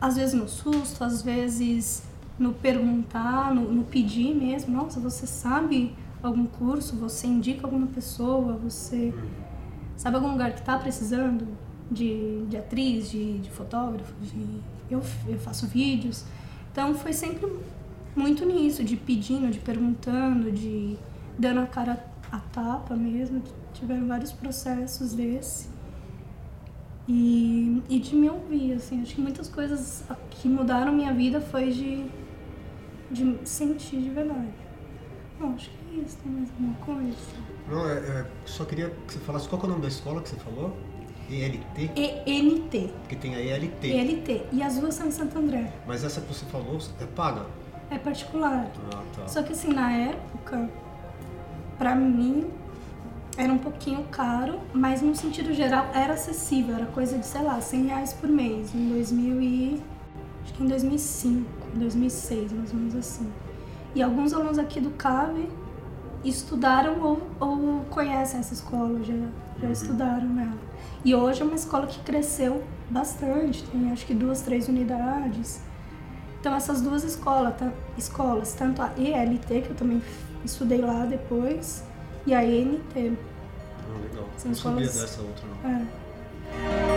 às 0.00 0.16
vezes, 0.16 0.32
no 0.32 0.48
susto, 0.48 1.04
às 1.04 1.20
vezes 1.20 2.04
no 2.38 2.54
perguntar, 2.54 3.54
no, 3.54 3.70
no 3.70 3.84
pedir 3.84 4.34
mesmo. 4.34 4.74
Nossa, 4.74 4.98
você 5.00 5.26
sabe 5.26 5.94
algum 6.22 6.46
curso? 6.46 6.96
Você 6.96 7.26
indica 7.26 7.66
alguma 7.66 7.86
pessoa? 7.86 8.56
Você 8.58 9.12
sabe 9.96 10.16
algum 10.16 10.32
lugar 10.32 10.52
que 10.52 10.60
está 10.60 10.78
precisando? 10.78 11.46
de, 11.92 12.44
de 12.46 12.56
atriz, 12.56 13.10
de, 13.10 13.38
de 13.38 13.50
fotógrafo, 13.50 14.12
de, 14.20 14.60
eu, 14.90 15.02
eu 15.28 15.38
faço 15.38 15.66
vídeos. 15.66 16.24
Então 16.70 16.94
foi 16.94 17.12
sempre 17.12 17.46
muito 18.16 18.44
nisso, 18.44 18.82
de 18.82 18.96
pedindo, 18.96 19.50
de 19.50 19.58
perguntando, 19.58 20.50
de 20.50 20.96
dando 21.38 21.60
a 21.60 21.66
cara 21.66 22.04
a 22.30 22.38
tapa 22.38 22.96
mesmo. 22.96 23.42
Tiveram 23.74 24.06
vários 24.06 24.32
processos 24.32 25.12
desse. 25.12 25.68
E, 27.08 27.82
e 27.88 27.98
de 27.98 28.14
me 28.14 28.30
ouvir, 28.30 28.74
assim. 28.74 29.02
Acho 29.02 29.14
que 29.14 29.20
muitas 29.20 29.48
coisas 29.48 30.04
que 30.30 30.48
mudaram 30.48 30.92
minha 30.92 31.12
vida 31.12 31.40
foi 31.40 31.70
de, 31.70 32.06
de 33.10 33.38
sentir 33.44 34.00
de 34.00 34.10
verdade. 34.10 34.61
Tem 36.04 36.32
mais 36.32 36.50
alguma 36.50 36.74
coisa? 36.76 37.16
Não, 37.68 37.88
é, 37.88 37.92
é, 37.92 38.26
só 38.44 38.64
queria 38.64 38.90
que 39.06 39.12
você 39.12 39.18
falasse 39.20 39.48
qual 39.48 39.62
é 39.62 39.64
o 39.64 39.68
nome 39.68 39.82
da 39.82 39.88
escola 39.88 40.20
que 40.20 40.28
você 40.28 40.36
falou? 40.36 40.76
ELT? 41.30 41.90
ENT. 42.26 42.92
Porque 43.00 43.16
tem 43.16 43.34
a 43.34 43.40
ELT. 43.40 43.84
ELT. 43.84 44.46
E 44.52 44.62
as 44.62 44.78
duas 44.78 44.94
são 44.94 45.06
em 45.06 45.10
Santo 45.10 45.38
André. 45.38 45.72
Mas 45.86 46.04
essa 46.04 46.20
que 46.20 46.28
você 46.28 46.44
falou 46.46 46.78
é 47.00 47.06
paga? 47.06 47.46
É 47.90 47.98
particular. 47.98 48.70
Ah, 48.92 49.02
tá. 49.14 49.28
Só 49.28 49.42
que 49.42 49.52
assim, 49.52 49.72
na 49.72 49.92
época, 49.92 50.68
pra 51.78 51.94
mim, 51.94 52.50
era 53.36 53.52
um 53.52 53.58
pouquinho 53.58 54.04
caro, 54.04 54.60
mas 54.74 55.00
no 55.00 55.14
sentido 55.14 55.52
geral 55.52 55.90
era 55.94 56.14
acessível. 56.14 56.74
Era 56.74 56.86
coisa 56.86 57.18
de, 57.18 57.26
sei 57.26 57.42
lá, 57.42 57.60
100 57.60 57.86
reais 57.86 58.12
por 58.12 58.28
mês. 58.28 58.74
Em 58.74 58.88
2000 58.88 59.40
e... 59.40 59.82
Acho 60.42 60.54
que 60.54 60.64
em 60.64 60.66
2005, 60.66 61.48
2006, 61.76 62.52
mais 62.52 62.72
ou 62.72 62.78
menos 62.78 62.96
assim. 62.96 63.30
E 63.94 64.02
alguns 64.02 64.32
alunos 64.32 64.58
aqui 64.58 64.80
do 64.80 64.90
CAVE 64.90 65.48
estudaram 66.24 67.00
ou, 67.00 67.22
ou 67.40 67.84
conhecem 67.90 68.40
essa 68.40 68.54
escola, 68.54 69.02
já, 69.02 69.14
já 69.14 69.66
uhum. 69.66 69.72
estudaram 69.72 70.28
nela. 70.28 70.58
E 71.04 71.14
hoje 71.14 71.42
é 71.42 71.44
uma 71.44 71.56
escola 71.56 71.86
que 71.86 71.98
cresceu 72.00 72.62
bastante, 72.88 73.64
tem 73.64 73.90
acho 73.90 74.06
que 74.06 74.14
duas, 74.14 74.42
três 74.42 74.68
unidades. 74.68 75.60
Então 76.40 76.54
essas 76.54 76.80
duas 76.80 77.04
escolas, 77.04 77.54
escolas 77.96 78.52
tanto 78.54 78.82
a 78.82 78.90
ELT, 78.96 79.46
que 79.46 79.70
eu 79.70 79.76
também 79.76 80.02
estudei 80.44 80.80
lá 80.80 81.04
depois, 81.04 81.84
e 82.26 82.34
a 82.34 82.44
ENT. 82.44 82.96
Ah, 82.96 83.98
legal. 84.02 84.28
São 84.36 84.46
não 84.46 84.52
escolas... 84.52 84.90
sabia 84.90 85.02
dessa 85.02 85.22
outra 85.22 85.44
não. 85.64 85.70
É. 85.70 86.91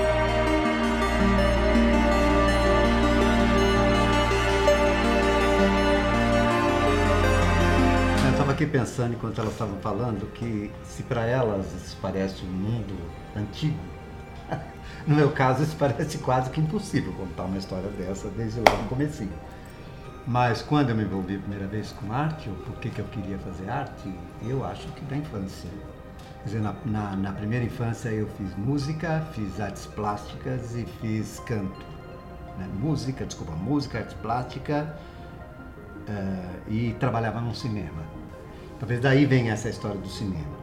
Aqui 8.65 8.71
pensando 8.71 9.13
enquanto 9.13 9.39
elas 9.39 9.53
estavam 9.53 9.77
falando 9.77 10.25
que 10.33 10.71
se 10.83 11.03
para 11.03 11.23
elas 11.23 11.67
isso 11.75 11.95
parece 12.01 12.43
um 12.43 12.49
mundo 12.49 12.95
antigo, 13.35 13.77
no 15.05 15.15
meu 15.15 15.29
caso, 15.31 15.61
isso 15.61 15.75
parece 15.77 16.17
quase 16.17 16.49
que 16.49 16.59
impossível 16.59 17.13
contar 17.13 17.43
uma 17.43 17.57
história 17.57 17.89
dessa 17.91 18.27
desde 18.29 18.59
lá 18.61 18.75
no 18.75 18.89
comecinho. 18.89 19.33
Mas 20.25 20.63
quando 20.63 20.89
eu 20.89 20.95
me 20.95 21.03
envolvi 21.03 21.35
a 21.35 21.39
primeira 21.39 21.67
vez 21.67 21.91
com 21.91 22.11
arte, 22.11 22.49
ou 22.49 22.55
por 22.55 22.75
que, 22.77 22.97
eu 22.97 23.05
queria 23.05 23.37
fazer 23.37 23.69
arte, 23.69 24.11
eu 24.41 24.65
acho 24.65 24.87
que 24.93 25.05
da 25.05 25.17
infância. 25.17 25.69
Quer 26.39 26.45
dizer, 26.45 26.61
na, 26.61 26.73
na, 26.85 27.15
na 27.15 27.33
primeira 27.33 27.63
infância 27.63 28.09
eu 28.09 28.27
fiz 28.29 28.55
música, 28.57 29.27
fiz 29.33 29.61
artes 29.61 29.85
plásticas 29.85 30.75
e 30.75 30.85
fiz 31.01 31.39
canto. 31.45 31.85
Né? 32.57 32.67
Música, 32.79 33.25
desculpa, 33.25 33.53
música, 33.53 33.99
arte 33.99 34.15
plástica 34.15 34.97
uh, 36.09 36.71
e 36.71 36.95
trabalhava 36.99 37.39
num 37.39 37.53
cinema. 37.53 38.14
Talvez 38.79 38.99
daí 38.99 39.25
venha 39.25 39.53
essa 39.53 39.69
história 39.69 39.99
do 39.99 40.07
cinema. 40.07 40.55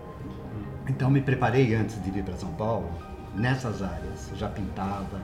Então 0.88 1.10
me 1.10 1.20
preparei 1.20 1.74
antes 1.74 2.02
de 2.02 2.10
vir 2.10 2.22
para 2.22 2.36
São 2.36 2.52
Paulo 2.52 2.90
nessas 3.34 3.82
áreas. 3.82 4.30
Já 4.36 4.48
pintava, 4.48 5.20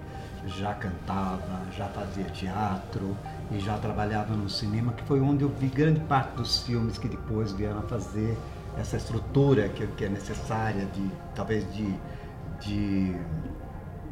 já 0.47 0.73
cantava, 0.75 1.63
já 1.77 1.87
fazia 1.89 2.25
teatro 2.25 3.17
e 3.51 3.59
já 3.59 3.77
trabalhava 3.77 4.35
no 4.35 4.49
cinema, 4.49 4.93
que 4.93 5.03
foi 5.05 5.21
onde 5.21 5.43
eu 5.43 5.49
vi 5.49 5.67
grande 5.67 6.01
parte 6.01 6.37
dos 6.37 6.63
filmes 6.63 6.97
que 6.97 7.09
depois 7.09 7.53
vieram 7.53 7.81
a 7.81 7.83
fazer 7.83 8.37
essa 8.79 8.97
estrutura 8.97 9.69
que, 9.69 9.87
que 9.87 10.05
é 10.05 10.09
necessária 10.09 10.87
de 10.87 11.11
talvez 11.35 11.67
de, 11.75 11.95
de 12.61 13.17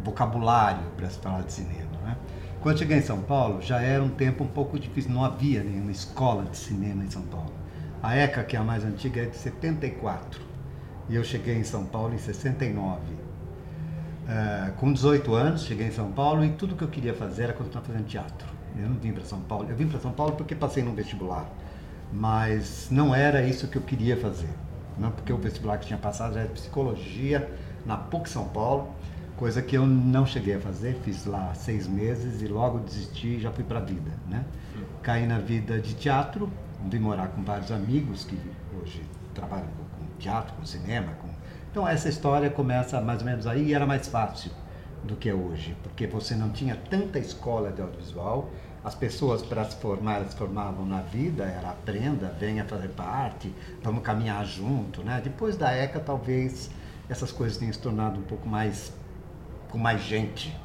vocabulário 0.02 0.84
para 0.96 1.08
se 1.08 1.18
falar 1.18 1.42
de 1.42 1.52
cinema. 1.52 1.90
Né? 2.04 2.16
Quando 2.60 2.78
cheguei 2.78 2.98
em 2.98 3.02
São 3.02 3.20
Paulo, 3.20 3.62
já 3.62 3.80
era 3.80 4.02
um 4.02 4.08
tempo 4.08 4.44
um 4.44 4.48
pouco 4.48 4.78
difícil, 4.78 5.12
não 5.12 5.24
havia 5.24 5.62
nenhuma 5.62 5.90
escola 5.90 6.44
de 6.44 6.56
cinema 6.56 7.04
em 7.04 7.10
São 7.10 7.22
Paulo. 7.22 7.55
A 8.06 8.14
ECA, 8.14 8.44
que 8.44 8.54
é 8.54 8.58
a 8.60 8.62
mais 8.62 8.84
antiga, 8.84 9.20
é 9.20 9.24
de 9.24 9.36
74 9.36 10.40
e 11.08 11.16
eu 11.16 11.24
cheguei 11.24 11.56
em 11.56 11.64
São 11.64 11.84
Paulo 11.84 12.14
em 12.14 12.18
69 12.18 13.26
Uh, 14.26 14.72
com 14.72 14.92
18 14.92 15.34
anos, 15.34 15.62
cheguei 15.62 15.86
em 15.86 15.92
São 15.92 16.10
Paulo 16.10 16.44
e 16.44 16.50
tudo 16.50 16.74
que 16.74 16.82
eu 16.82 16.88
queria 16.88 17.14
fazer 17.14 17.44
era 17.44 17.52
continuar 17.52 17.84
fazendo 17.84 18.06
teatro. 18.06 18.48
Eu 18.76 18.88
não 18.88 18.96
vim 18.96 19.12
para 19.12 19.24
São 19.24 19.38
Paulo. 19.38 19.70
Eu 19.70 19.76
vim 19.76 19.86
para 19.86 20.00
São 20.00 20.10
Paulo 20.10 20.32
porque 20.34 20.52
passei 20.52 20.82
no 20.82 20.92
vestibular, 20.92 21.48
mas 22.12 22.88
não 22.90 23.14
era 23.14 23.40
isso 23.46 23.68
que 23.68 23.78
eu 23.78 23.82
queria 23.82 24.16
fazer. 24.16 24.50
Não 24.98 25.12
porque 25.12 25.32
o 25.32 25.36
vestibular 25.36 25.78
que 25.78 25.86
tinha 25.86 25.98
passado 25.98 26.36
era 26.36 26.48
psicologia 26.48 27.48
na 27.86 27.96
PUC 27.96 28.28
São 28.28 28.48
Paulo, 28.48 28.92
Coisa 29.36 29.60
que 29.60 29.76
eu 29.76 29.86
não 29.86 30.24
cheguei 30.24 30.54
a 30.54 30.60
fazer, 30.60 30.98
fiz 31.04 31.26
lá 31.26 31.52
seis 31.52 31.86
meses 31.86 32.40
e 32.40 32.46
logo 32.46 32.78
desisti 32.78 33.36
e 33.36 33.38
já 33.38 33.50
fui 33.52 33.62
para 33.62 33.80
a 33.80 33.82
vida, 33.82 34.10
né? 34.26 34.46
Caí 35.02 35.26
na 35.26 35.38
vida 35.38 35.78
de 35.78 35.94
teatro, 35.94 36.50
vim 36.88 36.98
morar 36.98 37.28
com 37.28 37.42
vários 37.42 37.70
amigos 37.70 38.24
que 38.24 38.38
hoje 38.80 39.02
trabalham 39.34 39.66
com 39.98 40.06
teatro, 40.18 40.54
com 40.54 40.64
cinema, 40.64 41.12
com... 41.20 41.28
Então 41.70 41.86
essa 41.86 42.08
história 42.08 42.48
começa 42.50 43.00
mais 43.00 43.20
ou 43.20 43.26
menos 43.26 43.46
aí 43.46 43.68
e 43.68 43.74
era 43.74 43.86
mais 43.86 44.08
fácil 44.08 44.50
do 45.04 45.14
que 45.16 45.28
é 45.28 45.34
hoje, 45.34 45.76
porque 45.82 46.06
você 46.06 46.34
não 46.34 46.50
tinha 46.50 46.76
tanta 46.88 47.18
escola 47.18 47.70
de 47.70 47.80
audiovisual, 47.80 48.50
as 48.82 48.94
pessoas 48.94 49.42
para 49.42 49.64
se 49.64 49.76
formar, 49.76 50.24
se 50.24 50.36
formavam 50.36 50.86
na 50.86 51.00
vida, 51.00 51.44
era 51.44 51.70
aprenda, 51.70 52.34
venha 52.38 52.64
fazer 52.64 52.88
parte, 52.88 53.52
vamos 53.82 54.02
caminhar 54.02 54.44
junto, 54.46 55.02
né? 55.02 55.20
Depois 55.22 55.56
da 55.56 55.72
ECA, 55.72 55.98
talvez 55.98 56.70
essas 57.08 57.32
coisas 57.32 57.58
tenham 57.58 57.72
se 57.72 57.80
tornado 57.80 58.20
um 58.20 58.22
pouco 58.22 58.48
mais 58.48 58.92
com 59.68 59.78
mais 59.78 60.02
gente. 60.02 60.56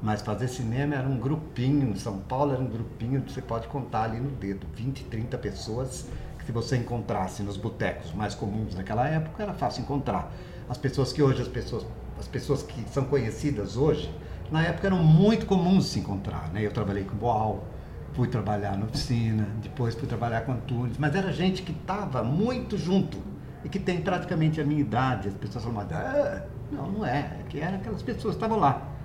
Mas 0.00 0.22
fazer 0.22 0.46
cinema 0.48 0.94
era 0.94 1.08
um 1.08 1.18
grupinho, 1.18 1.90
em 1.90 1.96
São 1.96 2.18
Paulo 2.18 2.52
era 2.52 2.62
um 2.62 2.68
grupinho 2.68 3.20
que 3.22 3.32
você 3.32 3.42
pode 3.42 3.66
contar 3.66 4.04
ali 4.04 4.20
no 4.20 4.30
dedo, 4.30 4.66
20, 4.74 5.04
30 5.04 5.36
pessoas 5.38 6.06
que 6.38 6.46
se 6.46 6.52
você 6.52 6.76
encontrasse 6.76 7.42
nos 7.42 7.56
botecos 7.56 8.12
mais 8.12 8.34
comuns 8.34 8.74
naquela 8.76 9.08
época, 9.08 9.42
era 9.42 9.52
fácil 9.54 9.82
encontrar. 9.82 10.32
As 10.68 10.78
pessoas 10.78 11.12
que 11.12 11.20
hoje, 11.22 11.42
as 11.42 11.48
pessoas, 11.48 11.84
as 12.18 12.28
pessoas 12.28 12.62
que 12.62 12.88
são 12.90 13.04
conhecidas 13.04 13.76
hoje, 13.76 14.08
na 14.50 14.62
época 14.62 14.86
eram 14.86 15.02
muito 15.02 15.46
comuns 15.46 15.86
se 15.86 15.98
encontrar. 15.98 16.48
Né? 16.52 16.64
Eu 16.64 16.70
trabalhei 16.70 17.04
com 17.04 17.16
Boal, 17.16 17.64
fui 18.12 18.28
trabalhar 18.28 18.76
na 18.78 18.86
oficina, 18.86 19.48
depois 19.62 19.94
fui 19.94 20.06
trabalhar 20.06 20.42
com 20.42 20.52
Antunes, 20.52 20.96
mas 20.96 21.14
era 21.14 21.32
gente 21.32 21.62
que 21.62 21.72
estava 21.72 22.22
muito 22.22 22.78
junto 22.78 23.18
e 23.64 23.68
que 23.68 23.78
tem 23.78 24.00
praticamente 24.00 24.60
a 24.60 24.64
minha 24.64 24.80
idade. 24.80 25.28
As 25.28 25.34
pessoas 25.34 25.64
falam, 25.64 25.86
ah, 25.90 26.42
não, 26.70 26.90
não 26.90 27.06
é, 27.06 27.18
é 27.40 27.44
que 27.48 27.60
eram 27.60 27.78
aquelas 27.78 28.02
pessoas 28.02 28.34
que 28.34 28.44
estavam 28.44 28.58
lá. 28.58 28.97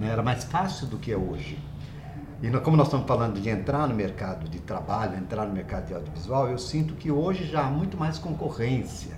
Né? 0.00 0.10
Era 0.10 0.22
mais 0.22 0.44
fácil 0.44 0.86
do 0.86 0.96
que 0.96 1.12
é 1.12 1.16
hoje. 1.16 1.58
E 2.42 2.50
como 2.60 2.74
nós 2.74 2.86
estamos 2.86 3.06
falando 3.06 3.38
de 3.38 3.50
entrar 3.50 3.86
no 3.86 3.94
mercado 3.94 4.48
de 4.48 4.58
trabalho, 4.60 5.18
entrar 5.18 5.44
no 5.44 5.52
mercado 5.52 5.88
de 5.88 5.94
audiovisual, 5.94 6.48
eu 6.48 6.56
sinto 6.56 6.94
que 6.94 7.10
hoje 7.10 7.44
já 7.44 7.66
há 7.66 7.70
muito 7.70 7.98
mais 7.98 8.18
concorrência, 8.18 9.14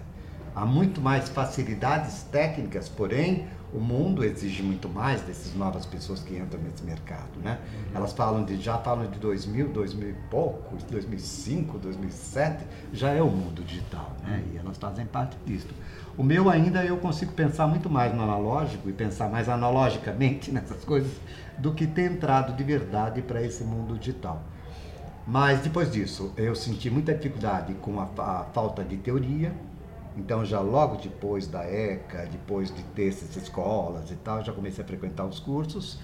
há 0.57 0.67
muito 0.67 1.01
mais 1.01 1.29
facilidades 1.29 2.25
técnicas, 2.25 2.89
porém 2.89 3.47
o 3.73 3.79
mundo 3.79 4.25
exige 4.25 4.61
muito 4.63 4.89
mais 4.89 5.23
dessas 5.23 5.55
novas 5.55 5.87
pessoas 5.87 6.21
que 6.21 6.37
entram 6.37 6.61
nesse 6.61 6.83
mercado, 6.83 7.39
né? 7.43 7.59
Uhum. 7.63 7.97
Elas 7.97 8.13
falam 8.13 8.45
de 8.45 8.61
já 8.61 8.77
falam 8.77 9.09
de 9.09 9.19
2000, 9.21 9.69
2000 9.69 10.11
e 10.11 10.13
pouco, 10.29 10.77
2005, 10.91 11.79
2007, 11.79 12.67
já 12.93 13.11
é 13.13 13.23
o 13.23 13.31
mundo 13.31 13.63
digital, 13.65 14.15
né? 14.23 14.43
Uhum. 14.45 14.55
E 14.55 14.59
elas 14.59 14.77
fazem 14.77 15.07
parte 15.07 15.37
disso. 15.47 15.69
O 16.17 16.23
meu 16.23 16.51
ainda 16.51 16.85
eu 16.85 16.99
consigo 16.99 17.33
pensar 17.33 17.67
muito 17.67 17.89
mais 17.89 18.15
no 18.15 18.23
analógico 18.23 18.89
e 18.89 18.93
pensar 18.93 19.31
mais 19.31 19.49
analogicamente 19.49 20.51
nessas 20.53 20.85
coisas 20.85 21.13
do 21.59 21.73
que 21.73 21.87
ter 21.87 22.11
entrado 22.11 22.55
de 22.55 22.63
verdade 22.63 23.23
para 23.23 23.43
esse 23.43 23.65
mundo 23.65 23.99
digital. 23.99 24.43
Mas 25.27 25.61
depois 25.61 25.91
disso, 25.91 26.33
eu 26.37 26.55
senti 26.55 26.91
muita 26.91 27.15
dificuldade 27.15 27.75
com 27.75 28.01
a, 28.01 28.05
a 28.05 28.45
falta 28.53 28.83
de 28.83 28.97
teoria, 28.97 29.53
então, 30.17 30.45
já 30.45 30.61
logo 30.61 30.97
depois 30.97 31.47
da 31.47 31.65
ECA, 31.65 32.29
depois 32.31 32.73
de 32.73 32.83
ter 32.83 33.09
essas 33.09 33.35
escolas 33.37 34.11
e 34.11 34.17
tal, 34.17 34.45
já 34.45 34.53
comecei 34.53 34.85
a 34.85 34.87
frequentar 34.87 35.25
os 35.25 35.41
cursos 35.41 35.99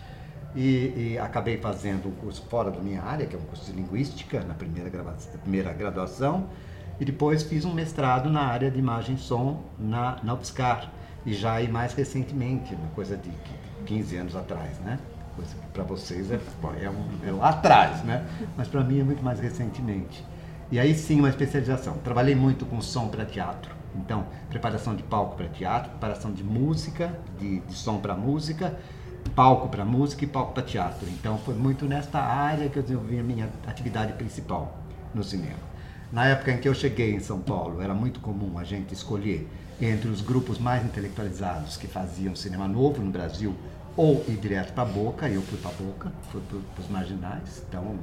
e, 0.56 1.12
e, 1.12 1.18
acabei 1.18 1.58
fazendo 1.58 2.08
um 2.08 2.12
curso 2.12 2.42
fora 2.48 2.70
da 2.70 2.80
minha 2.80 3.02
área, 3.02 3.26
que 3.26 3.36
é 3.36 3.38
um 3.38 3.42
curso 3.42 3.66
de 3.66 3.72
linguística, 3.72 4.40
na 4.44 4.54
primeira, 4.54 4.90
primeira 5.42 5.72
graduação, 5.74 6.48
e 7.00 7.04
depois 7.04 7.42
fiz 7.42 7.64
um 7.64 7.72
mestrado 7.72 8.28
na 8.28 8.42
área 8.42 8.70
de 8.70 8.78
imagem 8.78 9.14
e 9.14 9.18
som 9.18 9.62
na, 9.78 10.18
na 10.22 10.34
UFSCar, 10.34 10.90
e 11.24 11.34
já 11.34 11.54
aí 11.54 11.68
mais 11.68 11.94
recentemente, 11.94 12.74
uma 12.74 12.88
coisa 12.88 13.16
de 13.16 13.30
15 13.86 14.16
anos 14.16 14.36
atrás, 14.36 14.78
né? 14.80 14.98
Coisa 15.36 15.54
que 15.54 15.66
para 15.68 15.84
vocês 15.84 16.30
é, 16.30 16.40
é, 16.80 16.90
um, 16.90 17.28
é 17.28 17.30
lá 17.30 17.50
atrás, 17.50 18.02
né? 18.02 18.26
Mas 18.56 18.68
para 18.68 18.82
mim 18.82 19.00
é 19.00 19.04
muito 19.04 19.22
mais 19.22 19.38
recentemente. 19.40 20.24
E 20.70 20.78
aí 20.78 20.94
sim, 20.94 21.18
uma 21.18 21.28
especialização. 21.28 21.94
Trabalhei 21.98 22.34
muito 22.34 22.66
com 22.66 22.80
som 22.80 23.08
para 23.08 23.24
teatro, 23.24 23.78
então, 23.94 24.26
preparação 24.48 24.94
de 24.94 25.02
palco 25.02 25.36
para 25.36 25.48
teatro, 25.48 25.90
preparação 25.90 26.32
de 26.32 26.44
música, 26.44 27.18
de, 27.38 27.60
de 27.60 27.74
som 27.74 27.98
para 27.98 28.14
música, 28.14 28.78
palco 29.34 29.68
para 29.68 29.84
música 29.84 30.24
e 30.24 30.26
palco 30.26 30.52
para 30.52 30.62
teatro. 30.62 31.08
Então, 31.08 31.38
foi 31.38 31.54
muito 31.54 31.84
nesta 31.86 32.18
área 32.20 32.68
que 32.68 32.78
eu 32.78 32.82
desenvolvi 32.82 33.18
a 33.18 33.22
minha 33.22 33.48
atividade 33.66 34.12
principal 34.14 34.76
no 35.14 35.22
cinema. 35.22 35.67
Na 36.10 36.26
época 36.26 36.52
em 36.52 36.58
que 36.58 36.68
eu 36.68 36.74
cheguei 36.74 37.14
em 37.14 37.20
São 37.20 37.40
Paulo, 37.40 37.82
era 37.82 37.92
muito 37.92 38.20
comum 38.20 38.58
a 38.58 38.64
gente 38.64 38.94
escolher 38.94 39.48
entre 39.80 40.08
os 40.08 40.22
grupos 40.22 40.58
mais 40.58 40.84
intelectualizados 40.84 41.76
que 41.76 41.86
faziam 41.86 42.34
cinema 42.34 42.66
novo 42.66 43.02
no 43.02 43.10
Brasil 43.10 43.54
ou 43.96 44.24
ir 44.26 44.36
direto 44.36 44.72
para 44.72 44.84
a 44.84 44.86
Boca, 44.86 45.28
eu 45.28 45.42
fui 45.42 45.58
para 45.58 45.70
a 45.70 45.74
Boca, 45.74 46.12
fui 46.30 46.40
para 46.40 46.82
os 46.82 46.88
marginais, 46.88 47.62
então 47.68 47.98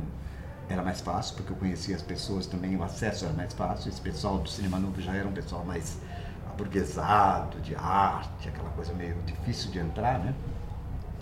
era 0.69 0.83
mais 0.83 1.01
fácil, 1.01 1.35
porque 1.35 1.51
eu 1.51 1.55
conhecia 1.55 1.95
as 1.95 2.01
pessoas 2.01 2.45
também, 2.45 2.75
o 2.75 2.83
acesso 2.83 3.25
era 3.25 3.33
mais 3.33 3.53
fácil. 3.53 3.89
Esse 3.89 4.01
pessoal 4.01 4.37
do 4.39 4.49
cinema 4.49 4.77
novo 4.77 5.01
já 5.01 5.13
era 5.13 5.27
um 5.27 5.31
pessoal 5.31 5.65
mais 5.65 5.97
aburguesado, 6.49 7.59
de 7.61 7.75
arte, 7.75 8.49
aquela 8.49 8.69
coisa 8.69 8.93
meio 8.93 9.15
difícil 9.25 9.71
de 9.71 9.79
entrar, 9.79 10.19
né? 10.19 10.33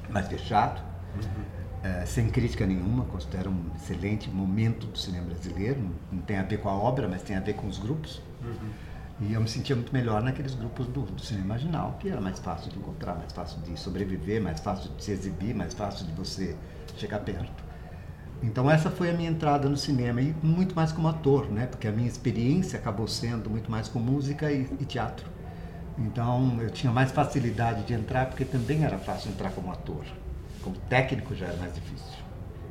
mais 0.09 0.27
fechado. 0.27 0.81
Uhum. 1.15 1.62
É, 1.83 2.05
sem 2.05 2.29
crítica 2.29 2.65
nenhuma, 2.65 3.03
considero 3.03 3.49
um 3.49 3.71
excelente 3.75 4.29
momento 4.29 4.87
do 4.87 4.97
cinema 4.97 5.25
brasileiro. 5.25 5.81
Não 6.09 6.21
tem 6.21 6.37
a 6.37 6.43
ver 6.43 6.59
com 6.61 6.69
a 6.69 6.73
obra, 6.73 7.09
mas 7.09 7.21
tem 7.23 7.35
a 7.35 7.41
ver 7.41 7.55
com 7.55 7.67
os 7.67 7.77
grupos. 7.77 8.21
Uhum. 8.41 8.69
E 9.19 9.33
eu 9.33 9.41
me 9.41 9.49
sentia 9.49 9.75
muito 9.75 9.93
melhor 9.93 10.23
naqueles 10.23 10.55
grupos 10.55 10.87
do, 10.87 11.01
do, 11.01 11.21
cinema 11.21 11.47
marginal, 11.47 11.97
que 11.99 12.09
era 12.09 12.21
mais 12.21 12.39
fácil 12.39 12.71
de 12.71 12.79
encontrar, 12.79 13.15
mais 13.15 13.33
fácil 13.33 13.61
de 13.61 13.77
sobreviver, 13.77 14.41
mais 14.41 14.61
fácil 14.61 14.91
de 14.95 15.03
se 15.03 15.11
exibir, 15.11 15.53
mais 15.53 15.73
fácil 15.73 16.05
de 16.05 16.13
você 16.13 16.55
chegar 16.97 17.19
perto. 17.19 17.63
Então 18.41 18.69
essa 18.71 18.89
foi 18.89 19.09
a 19.09 19.13
minha 19.13 19.29
entrada 19.29 19.67
no 19.69 19.77
cinema 19.77 20.21
e 20.21 20.33
muito 20.41 20.75
mais 20.75 20.91
como 20.91 21.07
ator, 21.09 21.51
né? 21.51 21.67
Porque 21.67 21.87
a 21.87 21.91
minha 21.91 22.07
experiência 22.07 22.79
acabou 22.79 23.07
sendo 23.07 23.49
muito 23.49 23.69
mais 23.69 23.89
com 23.89 23.99
música 23.99 24.51
e, 24.51 24.67
e 24.79 24.85
teatro. 24.85 25.29
Então 25.97 26.57
eu 26.61 26.69
tinha 26.69 26.91
mais 26.91 27.11
facilidade 27.11 27.83
de 27.83 27.93
entrar 27.93 28.27
porque 28.27 28.45
também 28.45 28.83
era 28.83 28.97
fácil 28.97 29.31
entrar 29.31 29.51
como 29.51 29.71
ator. 29.71 30.03
Como 30.63 30.75
técnico 30.89 31.35
já 31.35 31.47
era 31.47 31.57
mais 31.57 31.73
difícil. 31.73 32.23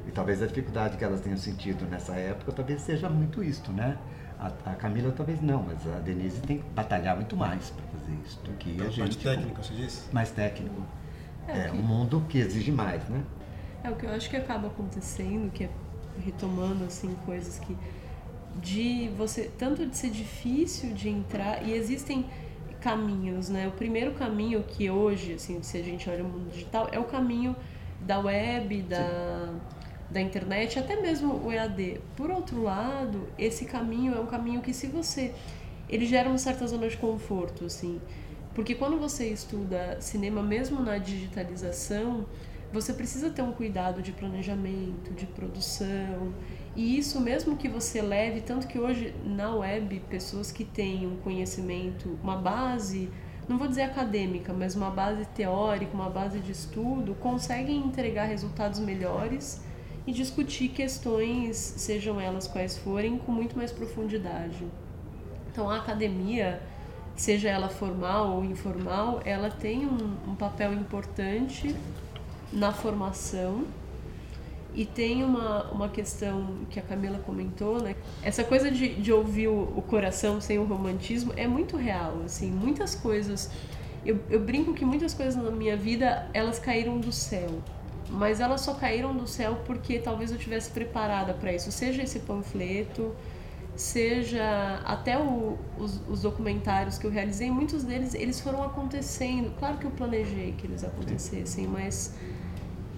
E 0.06 0.10
talvez 0.10 0.42
a 0.42 0.46
dificuldade 0.46 0.96
que 0.96 1.04
elas 1.04 1.20
tenham 1.20 1.38
sentido 1.38 1.84
nessa 1.88 2.14
época 2.14 2.52
talvez 2.52 2.80
seja 2.82 3.08
muito 3.08 3.42
isto, 3.42 3.70
né? 3.72 3.96
A, 4.38 4.46
a 4.70 4.74
Camila 4.74 5.12
talvez 5.12 5.40
não, 5.40 5.62
mas 5.62 5.86
a 5.86 6.00
Denise 6.00 6.40
tem 6.40 6.58
que 6.58 6.64
batalhar 6.70 7.14
muito 7.14 7.36
mais 7.36 7.70
para 7.70 7.84
fazer 7.98 8.12
isso 8.24 8.40
do 8.42 8.52
que 8.52 8.70
então, 8.70 8.86
a 8.86 8.90
gente. 8.90 9.00
Mais 9.00 9.16
técnico, 9.16 9.62
você 9.62 9.74
disse? 9.74 10.12
Mais 10.12 10.30
técnico. 10.30 10.82
É, 11.46 11.68
é 11.68 11.72
um 11.72 11.82
mundo 11.82 12.24
que 12.28 12.38
exige 12.38 12.72
mais, 12.72 13.08
né? 13.08 13.22
É 13.84 13.90
o 13.90 13.96
que 13.96 14.06
eu 14.06 14.10
acho 14.10 14.28
que 14.30 14.36
acaba 14.36 14.68
acontecendo, 14.68 15.50
que 15.52 15.64
é 15.64 15.70
retomando 16.24 16.84
assim 16.84 17.14
coisas 17.24 17.58
que 17.58 17.76
de 18.60 19.08
você 19.16 19.50
tanto 19.58 19.86
de 19.86 19.96
ser 19.96 20.10
difícil 20.10 20.92
de 20.92 21.08
entrar 21.08 21.66
e 21.66 21.72
existem 21.72 22.26
caminhos, 22.80 23.48
né? 23.48 23.68
O 23.68 23.72
primeiro 23.72 24.12
caminho 24.12 24.62
que 24.64 24.90
hoje, 24.90 25.34
assim, 25.34 25.62
se 25.62 25.78
a 25.78 25.82
gente 25.82 26.08
olha 26.10 26.24
o 26.24 26.28
mundo 26.28 26.50
digital, 26.50 26.88
é 26.90 26.98
o 26.98 27.04
caminho 27.04 27.54
da 28.06 28.18
web, 28.18 28.82
da, 28.82 29.54
da 30.10 30.20
internet, 30.20 30.78
até 30.78 31.00
mesmo 31.00 31.34
o 31.44 31.52
EAD. 31.52 32.00
Por 32.16 32.30
outro 32.30 32.62
lado, 32.62 33.28
esse 33.38 33.64
caminho 33.64 34.14
é 34.14 34.20
um 34.20 34.26
caminho 34.26 34.60
que 34.60 34.72
se 34.72 34.86
você 34.86 35.34
ele 35.88 36.06
gera 36.06 36.28
uma 36.28 36.38
certa 36.38 36.66
zona 36.66 36.88
de 36.88 36.96
conforto, 36.96 37.66
assim. 37.66 38.00
Porque 38.54 38.74
quando 38.74 38.98
você 38.98 39.28
estuda 39.28 40.00
cinema, 40.00 40.42
mesmo 40.42 40.80
na 40.80 40.98
digitalização, 40.98 42.26
você 42.72 42.94
precisa 42.94 43.28
ter 43.28 43.42
um 43.42 43.52
cuidado 43.52 44.00
de 44.00 44.12
planejamento, 44.12 45.12
de 45.12 45.26
produção. 45.26 46.32
E 46.74 46.98
isso 46.98 47.20
mesmo 47.20 47.56
que 47.56 47.68
você 47.68 48.00
leve, 48.00 48.40
tanto 48.40 48.66
que 48.66 48.78
hoje 48.78 49.14
na 49.24 49.54
web, 49.54 50.00
pessoas 50.08 50.50
que 50.50 50.64
têm 50.64 51.06
um 51.06 51.16
conhecimento, 51.16 52.18
uma 52.22 52.36
base, 52.36 53.10
não 53.48 53.58
vou 53.58 53.66
dizer 53.66 53.82
acadêmica, 53.82 54.52
mas 54.52 54.74
uma 54.74 54.90
base 54.90 55.24
teórica, 55.26 55.92
uma 55.94 56.08
base 56.08 56.38
de 56.40 56.52
estudo, 56.52 57.14
conseguem 57.14 57.78
entregar 57.78 58.24
resultados 58.24 58.78
melhores 58.78 59.62
e 60.06 60.12
discutir 60.12 60.68
questões, 60.68 61.56
sejam 61.56 62.20
elas 62.20 62.46
quais 62.46 62.78
forem, 62.78 63.18
com 63.18 63.32
muito 63.32 63.56
mais 63.56 63.72
profundidade. 63.72 64.66
Então 65.50 65.68
a 65.68 65.76
academia, 65.76 66.60
seja 67.14 67.48
ela 67.48 67.68
formal 67.68 68.36
ou 68.36 68.44
informal, 68.44 69.20
ela 69.24 69.50
tem 69.50 69.86
um, 69.86 70.16
um 70.28 70.34
papel 70.34 70.72
importante 70.72 71.76
na 72.52 72.72
formação. 72.72 73.64
E 74.74 74.86
tem 74.86 75.22
uma, 75.22 75.64
uma 75.70 75.88
questão 75.88 76.58
que 76.70 76.78
a 76.78 76.82
Camila 76.82 77.18
comentou, 77.18 77.80
né? 77.80 77.94
Essa 78.22 78.42
coisa 78.42 78.70
de, 78.70 78.94
de 78.94 79.12
ouvir 79.12 79.48
o, 79.48 79.72
o 79.76 79.82
coração 79.82 80.40
sem 80.40 80.58
o 80.58 80.64
romantismo 80.64 81.32
é 81.36 81.46
muito 81.46 81.76
real, 81.76 82.22
assim. 82.24 82.50
Muitas 82.50 82.94
coisas... 82.94 83.50
Eu, 84.04 84.18
eu 84.28 84.40
brinco 84.40 84.74
que 84.74 84.84
muitas 84.84 85.14
coisas 85.14 85.36
na 85.36 85.50
minha 85.50 85.76
vida, 85.76 86.28
elas 86.34 86.58
caíram 86.58 86.98
do 86.98 87.12
céu. 87.12 87.50
Mas 88.08 88.40
elas 88.40 88.60
só 88.62 88.74
caíram 88.74 89.14
do 89.14 89.26
céu 89.26 89.60
porque 89.64 89.98
talvez 89.98 90.32
eu 90.32 90.38
tivesse 90.38 90.70
preparada 90.70 91.32
para 91.34 91.52
isso. 91.52 91.70
Seja 91.70 92.02
esse 92.02 92.20
panfleto, 92.20 93.14
seja 93.76 94.82
até 94.84 95.18
o, 95.18 95.58
os, 95.78 96.00
os, 96.08 96.22
documentários 96.22 96.98
que 96.98 97.06
eu 97.06 97.10
realizei, 97.10 97.50
muitos 97.50 97.84
deles 97.84 98.14
eles 98.14 98.40
foram 98.40 98.62
acontecendo. 98.62 99.54
Claro 99.58 99.78
que 99.78 99.86
eu 99.86 99.90
planejei 99.90 100.52
que 100.52 100.66
eles 100.66 100.84
acontecessem, 100.84 101.66
mas 101.66 102.14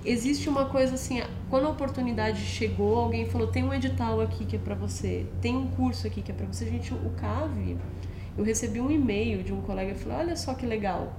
existe 0.04 0.48
uma 0.48 0.66
coisa 0.66 0.94
assim, 0.94 1.22
quando 1.48 1.66
a 1.66 1.70
oportunidade 1.70 2.40
chegou, 2.40 2.98
alguém 2.98 3.26
falou, 3.26 3.46
tem 3.46 3.64
um 3.64 3.72
edital 3.72 4.20
aqui 4.20 4.44
que 4.44 4.56
é 4.56 4.58
para 4.58 4.74
você, 4.74 5.26
tem 5.40 5.56
um 5.56 5.68
curso 5.68 6.06
aqui 6.06 6.22
que 6.22 6.30
é 6.30 6.34
para 6.34 6.46
você. 6.46 6.66
Gente, 6.66 6.92
o 6.92 7.10
CAV, 7.16 7.76
eu 8.36 8.44
recebi 8.44 8.80
um 8.80 8.90
e-mail 8.90 9.42
de 9.42 9.52
um 9.52 9.60
colega 9.62 9.92
e 9.92 9.94
falou, 9.94 10.18
olha 10.18 10.36
só 10.36 10.54
que 10.54 10.66
legal, 10.66 11.12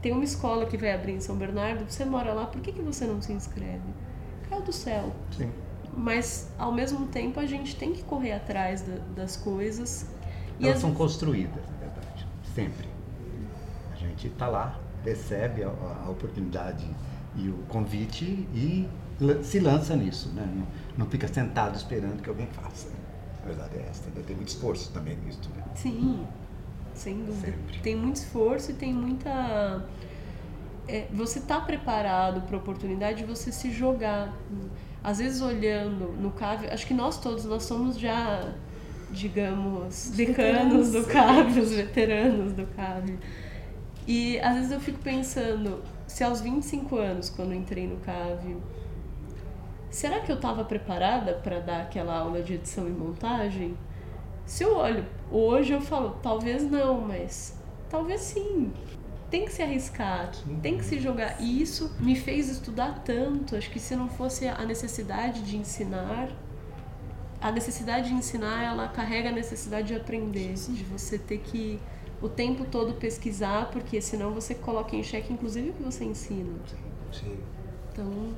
tem 0.00 0.12
uma 0.12 0.24
escola 0.24 0.66
que 0.66 0.76
vai 0.76 0.92
abrir 0.92 1.12
em 1.12 1.20
São 1.20 1.36
Bernardo, 1.36 1.84
você 1.88 2.04
mora 2.04 2.32
lá, 2.32 2.46
por 2.46 2.60
que, 2.60 2.72
que 2.72 2.82
você 2.82 3.04
não 3.04 3.20
se 3.20 3.32
inscreve? 3.32 3.82
Caiu 4.48 4.62
do 4.62 4.72
céu. 4.72 5.12
Sim. 5.36 5.50
Mas, 5.96 6.50
ao 6.58 6.72
mesmo 6.72 7.06
tempo, 7.06 7.38
a 7.38 7.46
gente 7.46 7.76
tem 7.76 7.92
que 7.92 8.02
correr 8.02 8.32
atrás 8.32 8.82
da, 8.82 8.96
das 9.14 9.36
coisas. 9.36 10.06
Elas 10.60 10.78
são 10.78 10.94
construídas, 10.94 11.62
na 11.70 11.86
verdade, 11.86 12.26
sempre. 12.54 12.88
A 13.92 13.96
gente 13.96 14.28
está 14.28 14.48
lá, 14.48 14.80
recebe 15.04 15.62
a, 15.64 15.68
a 15.68 16.10
oportunidade 16.10 16.86
e 17.36 17.48
o 17.48 17.64
convite 17.68 18.24
e 18.54 18.88
se 19.42 19.60
lança 19.60 19.96
nisso, 19.96 20.30
né? 20.30 20.46
Não, 20.54 20.66
não, 20.98 21.06
fica 21.06 21.28
sentado 21.28 21.76
esperando 21.76 22.22
que 22.22 22.28
alguém 22.28 22.46
faça. 22.48 22.88
A 23.42 23.46
verdade 23.46 23.76
é 23.76 23.86
essa, 23.88 24.08
né? 24.10 24.22
tem 24.26 24.36
muito 24.36 24.48
esforço 24.48 24.90
também 24.92 25.16
nisso. 25.24 25.40
Né? 25.56 25.64
Sim, 25.74 26.26
sem 26.94 27.24
dúvida. 27.24 27.46
Sempre. 27.46 27.78
Tem 27.80 27.96
muito 27.96 28.16
esforço 28.16 28.70
e 28.70 28.74
tem 28.74 28.92
muita. 28.92 29.84
É, 30.88 31.06
você 31.12 31.38
está 31.38 31.60
preparado 31.60 32.42
para 32.42 32.56
a 32.56 32.58
oportunidade 32.58 33.18
de 33.18 33.24
você 33.24 33.52
se 33.52 33.70
jogar. 33.70 34.36
Às 35.02 35.18
vezes 35.18 35.40
olhando 35.40 36.12
no 36.20 36.30
CAV, 36.30 36.66
acho 36.70 36.86
que 36.86 36.94
nós 36.94 37.18
todos, 37.18 37.44
nós 37.44 37.64
somos 37.64 37.98
já, 37.98 38.52
digamos, 39.10 40.10
decanos 40.14 40.92
do 40.92 41.04
CAV, 41.04 41.58
os 41.58 41.72
veteranos 41.72 42.52
do 42.52 42.66
CAV. 42.66 43.18
E 44.06 44.38
às 44.40 44.54
vezes 44.54 44.72
eu 44.72 44.80
fico 44.80 44.98
pensando, 44.98 45.82
se 46.12 46.22
aos 46.22 46.42
25 46.42 46.96
anos, 46.96 47.30
quando 47.30 47.54
entrei 47.54 47.86
no 47.86 47.96
CAV, 47.96 48.58
será 49.88 50.20
que 50.20 50.30
eu 50.30 50.36
estava 50.36 50.62
preparada 50.62 51.32
para 51.32 51.58
dar 51.58 51.80
aquela 51.80 52.14
aula 52.18 52.42
de 52.42 52.52
edição 52.52 52.86
e 52.86 52.90
montagem? 52.90 53.74
Se 54.44 54.62
eu 54.62 54.76
olho 54.76 55.06
hoje, 55.30 55.72
eu 55.72 55.80
falo, 55.80 56.18
talvez 56.22 56.70
não, 56.70 57.00
mas 57.00 57.58
talvez 57.88 58.20
sim. 58.20 58.70
Tem 59.30 59.46
que 59.46 59.52
se 59.52 59.62
arriscar, 59.62 60.30
tem 60.60 60.76
que 60.76 60.84
se 60.84 61.00
jogar. 61.00 61.40
E 61.40 61.62
isso 61.62 61.90
me 61.98 62.14
fez 62.14 62.50
estudar 62.50 63.02
tanto. 63.02 63.56
Acho 63.56 63.70
que 63.70 63.80
se 63.80 63.96
não 63.96 64.06
fosse 64.06 64.46
a 64.46 64.66
necessidade 64.66 65.40
de 65.40 65.56
ensinar, 65.56 66.28
a 67.40 67.50
necessidade 67.50 68.10
de 68.10 68.14
ensinar, 68.14 68.62
ela 68.62 68.86
carrega 68.86 69.30
a 69.30 69.32
necessidade 69.32 69.88
de 69.88 69.94
aprender, 69.94 70.52
de 70.52 70.84
você 70.84 71.18
ter 71.18 71.38
que 71.38 71.80
o 72.22 72.28
tempo 72.28 72.64
todo 72.64 72.94
pesquisar, 72.94 73.68
porque 73.70 74.00
senão 74.00 74.32
você 74.32 74.54
coloca 74.54 74.94
em 74.94 75.02
xeque, 75.02 75.32
inclusive, 75.32 75.70
o 75.70 75.72
que 75.72 75.82
você 75.82 76.04
ensina. 76.04 76.54
Sim. 77.12 77.36
Então. 77.92 78.34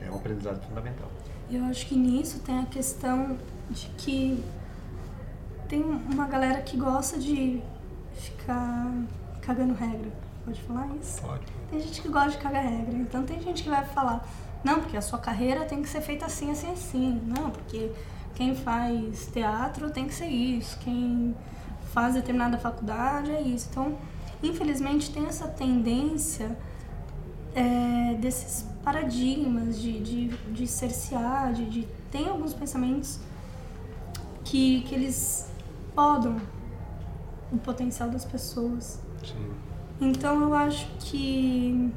É 0.00 0.10
um 0.10 0.14
aprendizado 0.14 0.64
fundamental. 0.66 1.10
Eu 1.50 1.64
acho 1.64 1.86
que 1.86 1.96
nisso 1.96 2.40
tem 2.40 2.60
a 2.60 2.66
questão 2.66 3.36
de 3.70 3.86
que 3.98 4.42
tem 5.68 5.82
uma 5.82 6.26
galera 6.26 6.60
que 6.62 6.76
gosta 6.76 7.18
de 7.18 7.60
ficar 8.14 8.92
cagando 9.42 9.74
regra. 9.74 10.10
Pode 10.44 10.62
falar 10.62 10.88
isso? 11.00 11.20
Pode. 11.22 11.44
Tem 11.70 11.80
gente 11.80 12.00
que 12.00 12.08
gosta 12.08 12.30
de 12.30 12.38
cagar 12.38 12.64
regra. 12.64 12.96
Então 12.96 13.24
tem 13.24 13.40
gente 13.40 13.64
que 13.64 13.68
vai 13.68 13.84
falar, 13.84 14.26
não, 14.62 14.80
porque 14.80 14.96
a 14.96 15.02
sua 15.02 15.18
carreira 15.18 15.64
tem 15.64 15.82
que 15.82 15.88
ser 15.88 16.00
feita 16.00 16.26
assim, 16.26 16.50
assim, 16.50 16.70
assim. 16.70 17.20
Não, 17.26 17.50
porque 17.50 17.90
quem 18.34 18.54
faz 18.54 19.26
teatro 19.32 19.90
tem 19.90 20.06
que 20.06 20.14
ser 20.14 20.28
isso. 20.28 20.78
Quem 20.78 21.34
faz 21.92 22.14
determinada 22.14 22.58
faculdade, 22.58 23.30
é 23.30 23.40
isso. 23.40 23.68
Então, 23.70 23.96
infelizmente, 24.42 25.10
tem 25.10 25.26
essa 25.26 25.48
tendência 25.48 26.56
é, 27.54 28.14
desses 28.20 28.66
paradigmas 28.84 29.80
de, 29.80 29.98
de, 30.00 30.28
de 30.28 30.66
cercear, 30.66 31.52
de, 31.52 31.64
de, 31.68 31.88
tem 32.10 32.28
alguns 32.28 32.54
pensamentos 32.54 33.18
que, 34.44 34.82
que 34.82 34.94
eles 34.94 35.50
podam 35.94 36.36
o 37.50 37.56
potencial 37.58 38.10
das 38.10 38.24
pessoas. 38.24 39.00
Sim. 39.24 39.50
Então 40.00 40.40
eu 40.42 40.54
acho 40.54 40.86
que 41.00 41.92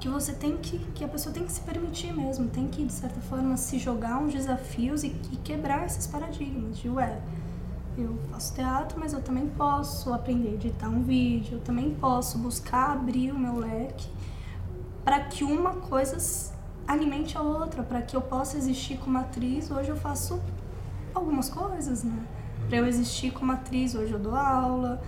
que 0.00 0.08
você 0.08 0.32
tem 0.32 0.56
que 0.56 0.78
que 0.92 1.04
a 1.04 1.08
pessoa 1.08 1.32
tem 1.32 1.44
que 1.44 1.52
se 1.52 1.60
permitir 1.60 2.12
mesmo, 2.12 2.48
tem 2.48 2.66
que 2.66 2.84
de 2.84 2.92
certa 2.92 3.20
forma 3.20 3.56
se 3.56 3.78
jogar 3.78 4.18
uns 4.18 4.32
desafios 4.32 5.04
e, 5.04 5.14
e 5.30 5.36
quebrar 5.36 5.86
esses 5.86 6.08
paradigmas 6.08 6.76
de 6.78 6.88
ué, 6.88 7.20
eu 7.96 8.18
faço 8.30 8.54
teatro, 8.54 8.98
mas 8.98 9.12
eu 9.12 9.22
também 9.22 9.48
posso 9.48 10.12
aprender 10.12 10.48
a 10.48 10.52
editar 10.52 10.88
um 10.88 11.02
vídeo, 11.02 11.58
eu 11.58 11.60
também 11.60 11.94
posso 11.94 12.38
buscar 12.38 12.92
abrir 12.92 13.30
o 13.32 13.38
meu 13.38 13.56
leque 13.56 14.08
para 15.04 15.20
que 15.20 15.44
uma 15.44 15.74
coisa 15.74 16.16
alimente 16.86 17.36
a 17.36 17.42
outra, 17.42 17.82
para 17.82 18.02
que 18.02 18.16
eu 18.16 18.20
possa 18.20 18.56
existir 18.56 18.98
como 18.98 19.18
atriz. 19.18 19.70
Hoje 19.70 19.90
eu 19.90 19.96
faço 19.96 20.40
algumas 21.14 21.48
coisas, 21.48 22.02
né? 22.04 22.26
Para 22.68 22.78
eu 22.78 22.86
existir 22.86 23.32
como 23.32 23.52
atriz, 23.52 23.94
hoje 23.94 24.12
eu 24.12 24.18
dou 24.18 24.34
aula. 24.34 25.02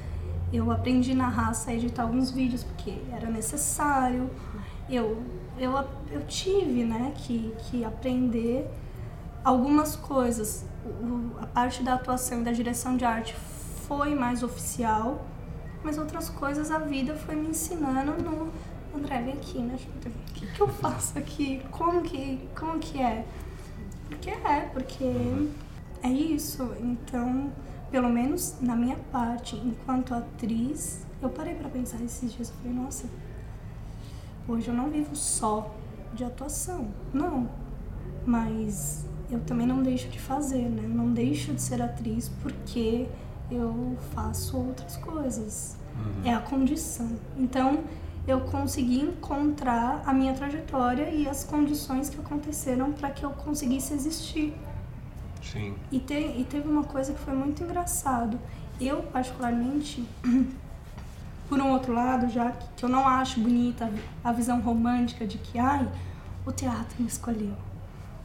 Eu 0.52 0.70
aprendi 0.70 1.14
na 1.14 1.28
raça 1.28 1.70
a 1.70 1.74
editar 1.74 2.02
alguns 2.02 2.30
vídeos 2.30 2.62
porque 2.62 2.98
era 3.12 3.28
necessário. 3.28 4.30
Eu, 4.88 5.22
eu, 5.58 5.72
eu 6.10 6.26
tive 6.26 6.84
né, 6.84 7.12
que, 7.16 7.54
que 7.58 7.84
aprender 7.84 8.70
algumas 9.42 9.96
coisas 9.96 10.64
a 11.40 11.46
parte 11.46 11.82
da 11.82 11.94
atuação 11.94 12.40
e 12.40 12.44
da 12.44 12.52
direção 12.52 12.96
de 12.96 13.04
arte 13.04 13.34
foi 13.86 14.14
mais 14.14 14.42
oficial, 14.42 15.26
mas 15.82 15.98
outras 15.98 16.28
coisas 16.28 16.70
a 16.70 16.78
vida 16.78 17.14
foi 17.14 17.34
me 17.34 17.48
ensinando 17.48 18.12
no 18.22 18.50
André, 18.96 19.22
vem 19.22 19.34
aqui, 19.34 19.58
né? 19.58 19.76
O 20.06 20.32
que, 20.32 20.46
que 20.46 20.60
eu 20.60 20.68
faço 20.68 21.18
aqui? 21.18 21.62
Como 21.70 22.02
que, 22.02 22.48
como 22.58 22.78
que 22.78 23.00
é? 23.00 23.26
Porque 24.08 24.30
é, 24.30 24.70
porque 24.72 25.04
é 26.02 26.08
isso. 26.08 26.74
Então, 26.80 27.52
pelo 27.90 28.08
menos 28.08 28.56
na 28.60 28.76
minha 28.76 28.96
parte, 29.10 29.56
enquanto 29.56 30.14
atriz, 30.14 31.04
eu 31.20 31.28
parei 31.28 31.54
para 31.54 31.68
pensar 31.68 32.00
esses 32.02 32.32
dias. 32.32 32.50
Eu 32.50 32.56
falei, 32.56 32.72
nossa, 32.72 33.06
hoje 34.46 34.68
eu 34.68 34.74
não 34.74 34.90
vivo 34.90 35.16
só 35.16 35.74
de 36.12 36.24
atuação. 36.24 36.88
Não. 37.12 37.48
Mas 38.24 39.04
eu 39.30 39.40
também 39.40 39.66
não 39.66 39.82
deixo 39.82 40.08
de 40.08 40.18
fazer, 40.18 40.68
né? 40.68 40.82
Não 40.82 41.12
deixo 41.12 41.52
de 41.52 41.62
ser 41.62 41.80
atriz 41.80 42.30
porque 42.42 43.06
eu 43.50 43.96
faço 44.14 44.56
outras 44.56 44.96
coisas. 44.96 45.76
Uhum. 45.96 46.30
É 46.30 46.34
a 46.34 46.40
condição. 46.40 47.10
Então, 47.36 47.84
eu 48.26 48.40
consegui 48.40 49.00
encontrar 49.00 50.02
a 50.04 50.12
minha 50.12 50.34
trajetória 50.34 51.10
e 51.10 51.28
as 51.28 51.44
condições 51.44 52.08
que 52.08 52.18
aconteceram 52.18 52.92
para 52.92 53.10
que 53.10 53.24
eu 53.24 53.30
conseguisse 53.30 53.94
existir. 53.94 54.54
Sim. 55.42 55.74
E, 55.92 55.98
te, 55.98 56.14
e 56.14 56.46
teve 56.48 56.68
uma 56.68 56.84
coisa 56.84 57.12
que 57.12 57.20
foi 57.20 57.34
muito 57.34 57.62
engraçado. 57.62 58.38
Eu, 58.80 59.02
particularmente, 59.04 60.06
por 61.48 61.60
um 61.60 61.70
outro 61.70 61.92
lado, 61.92 62.28
já 62.28 62.50
que 62.76 62.84
eu 62.84 62.88
não 62.88 63.06
acho 63.06 63.40
bonita 63.40 63.90
a 64.22 64.32
visão 64.32 64.60
romântica 64.60 65.26
de 65.26 65.38
que, 65.38 65.58
ai, 65.58 65.86
o 66.46 66.52
teatro 66.52 66.96
me 66.98 67.06
escolheu 67.06 67.54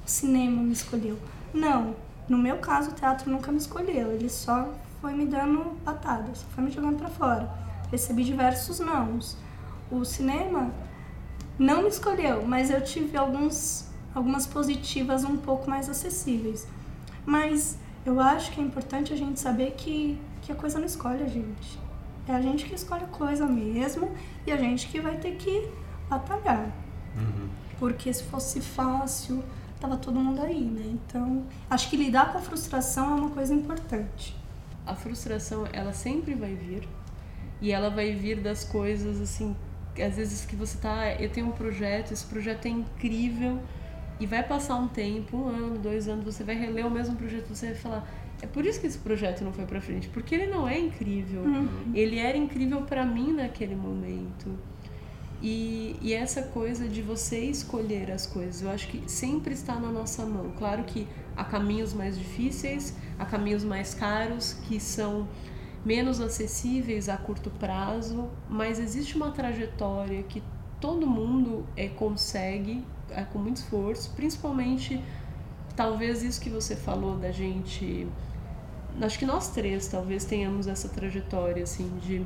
o 0.10 0.12
cinema 0.12 0.64
me 0.64 0.74
escolheu. 0.74 1.20
Não, 1.54 1.96
no 2.28 2.36
meu 2.36 2.58
caso 2.58 2.90
o 2.90 2.94
teatro 2.94 3.30
nunca 3.30 3.52
me 3.52 3.60
escolheu, 3.60 4.12
ele 4.12 4.28
só 4.28 4.74
foi 5.00 5.14
me 5.14 5.28
dando 5.28 5.78
patada, 5.86 6.34
só 6.34 6.48
foi 6.48 6.64
me 6.64 6.72
jogando 6.72 6.98
para 6.98 7.10
fora. 7.10 7.48
Recebi 7.92 8.24
diversos 8.24 8.80
nãos. 8.80 9.38
O 9.92 10.04
cinema 10.04 10.72
não 11.60 11.84
me 11.84 11.90
escolheu, 11.90 12.44
mas 12.44 12.72
eu 12.72 12.84
tive 12.84 13.16
alguns, 13.16 13.88
algumas 14.16 14.48
positivas 14.48 15.24
um 15.24 15.38
pouco 15.38 15.70
mais 15.70 15.88
acessíveis. 15.88 16.68
Mas 17.24 17.78
eu 18.04 18.20
acho 18.20 18.52
que 18.52 18.60
é 18.60 18.64
importante 18.64 19.14
a 19.14 19.16
gente 19.16 19.40
saber 19.40 19.76
que, 19.78 20.20
que 20.42 20.52
a 20.52 20.56
coisa 20.56 20.80
não 20.80 20.88
escolhe 20.88 21.22
a 21.22 21.28
gente. 21.28 21.80
É 22.28 22.34
a 22.34 22.42
gente 22.42 22.66
que 22.66 22.74
escolhe 22.74 23.04
a 23.04 23.08
coisa 23.08 23.46
mesmo 23.46 24.12
e 24.48 24.52
a 24.52 24.58
gente 24.58 24.88
que 24.88 25.00
vai 25.00 25.18
ter 25.18 25.36
que 25.36 25.70
batalhar. 26.10 26.66
Uhum. 27.16 27.48
Porque 27.78 28.12
se 28.12 28.24
fosse 28.24 28.60
fácil, 28.60 29.44
tava 29.80 29.98
todo 29.98 30.20
mundo 30.20 30.42
aí, 30.42 30.62
né? 30.62 30.84
Então, 30.86 31.46
acho 31.70 31.90
que 31.90 31.98
lidar 31.98 32.32
com 32.32 32.38
a 32.38 32.42
frustração 32.42 33.18
é 33.18 33.22
uma 33.22 33.30
coisa 33.30 33.54
importante. 33.54 34.36
A 34.86 34.96
frustração, 34.96 35.66
ela 35.72 35.94
sempre 35.94 36.34
vai 36.34 36.54
vir. 36.54 36.88
E 37.62 37.72
ela 37.72 37.90
vai 37.90 38.14
vir 38.14 38.40
das 38.42 38.64
coisas 38.64 39.20
assim, 39.22 39.56
às 40.02 40.16
vezes 40.16 40.46
que 40.46 40.56
você 40.56 40.78
tá, 40.78 41.14
eu 41.16 41.30
tenho 41.30 41.48
um 41.48 41.52
projeto, 41.52 42.12
esse 42.12 42.26
projeto 42.26 42.66
é 42.66 42.70
incrível 42.70 43.60
e 44.20 44.26
vai 44.26 44.44
passar 44.44 44.76
um 44.76 44.88
tempo, 44.88 45.38
um 45.38 45.48
ano, 45.48 45.78
dois 45.78 46.08
anos, 46.08 46.24
você 46.24 46.44
vai 46.44 46.56
reler 46.56 46.86
o 46.86 46.92
mesmo 46.92 47.16
projeto, 47.16 47.48
você 47.48 47.68
vai 47.68 47.76
falar, 47.76 48.08
é 48.42 48.48
por 48.48 48.66
isso 48.66 48.80
que 48.80 48.88
esse 48.88 48.98
projeto 48.98 49.44
não 49.44 49.52
foi 49.52 49.66
para 49.66 49.82
frente, 49.82 50.08
porque 50.10 50.36
ele 50.36 50.48
não 50.48 50.68
é 50.68 50.80
incrível. 50.80 51.42
Uhum. 51.42 51.92
Ele 51.94 52.18
era 52.18 52.38
incrível 52.38 52.82
para 52.84 53.06
mim 53.06 53.34
naquele 53.34 53.76
momento. 53.76 54.58
E, 55.42 55.96
e, 56.02 56.14
essa 56.14 56.42
coisa 56.42 56.88
de 56.88 57.02
você 57.02 57.40
escolher 57.40 58.12
as 58.12 58.26
coisas, 58.26 58.62
eu 58.62 58.70
acho 58.70 58.88
que 58.90 59.10
sempre 59.10 59.54
está 59.54 59.76
na 59.80 59.90
nossa 59.90 60.26
mão. 60.26 60.52
Claro 60.58 60.84
que 60.84 61.08
há 61.36 61.46
caminhos 61.46 61.94
mais 61.94 62.18
difíceis, 62.18 62.94
há 63.18 63.26
caminhos 63.26 63.64
mais 63.64 63.94
caros 63.94 64.54
que 64.68 64.80
são 64.82 65.28
menos 65.86 66.20
acessíveis 66.20 67.08
a 67.08 67.16
curto 67.16 67.50
prazo, 67.52 68.30
mas 68.50 68.80
existe 68.80 69.16
uma 69.16 69.32
trajetória 69.32 70.24
que 70.24 70.44
todo 70.82 71.08
mundo 71.08 71.66
é, 71.76 71.88
consegue 71.88 72.84
é, 73.10 73.24
com 73.24 73.40
muito 73.40 73.58
esforço, 73.58 74.12
principalmente 74.16 75.02
talvez 75.76 76.22
isso 76.22 76.42
que 76.42 76.50
você 76.50 76.76
falou 76.76 77.18
da 77.18 77.32
gente. 77.32 78.08
Acho 79.02 79.18
que 79.18 79.26
nós 79.26 79.50
três 79.50 79.88
talvez 79.88 80.26
tenhamos 80.26 80.68
essa 80.68 80.90
trajetória 80.90 81.64
assim 81.64 81.90
de 82.00 82.26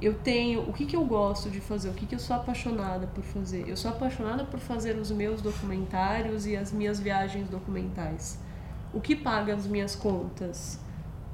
eu 0.00 0.14
tenho 0.14 0.62
o 0.68 0.72
que, 0.72 0.86
que 0.86 0.94
eu 0.94 1.04
gosto 1.04 1.50
de 1.50 1.60
fazer, 1.60 1.88
o 1.88 1.92
que, 1.92 2.06
que 2.06 2.14
eu 2.14 2.18
sou 2.20 2.36
apaixonada 2.36 3.06
por 3.08 3.24
fazer. 3.24 3.68
Eu 3.68 3.76
sou 3.76 3.90
apaixonada 3.90 4.44
por 4.44 4.60
fazer 4.60 4.96
os 4.96 5.10
meus 5.10 5.42
documentários 5.42 6.46
e 6.46 6.56
as 6.56 6.72
minhas 6.72 7.00
viagens 7.00 7.48
documentais. 7.48 8.38
O 8.92 9.00
que 9.00 9.16
paga 9.16 9.54
as 9.54 9.66
minhas 9.66 9.96
contas? 9.96 10.78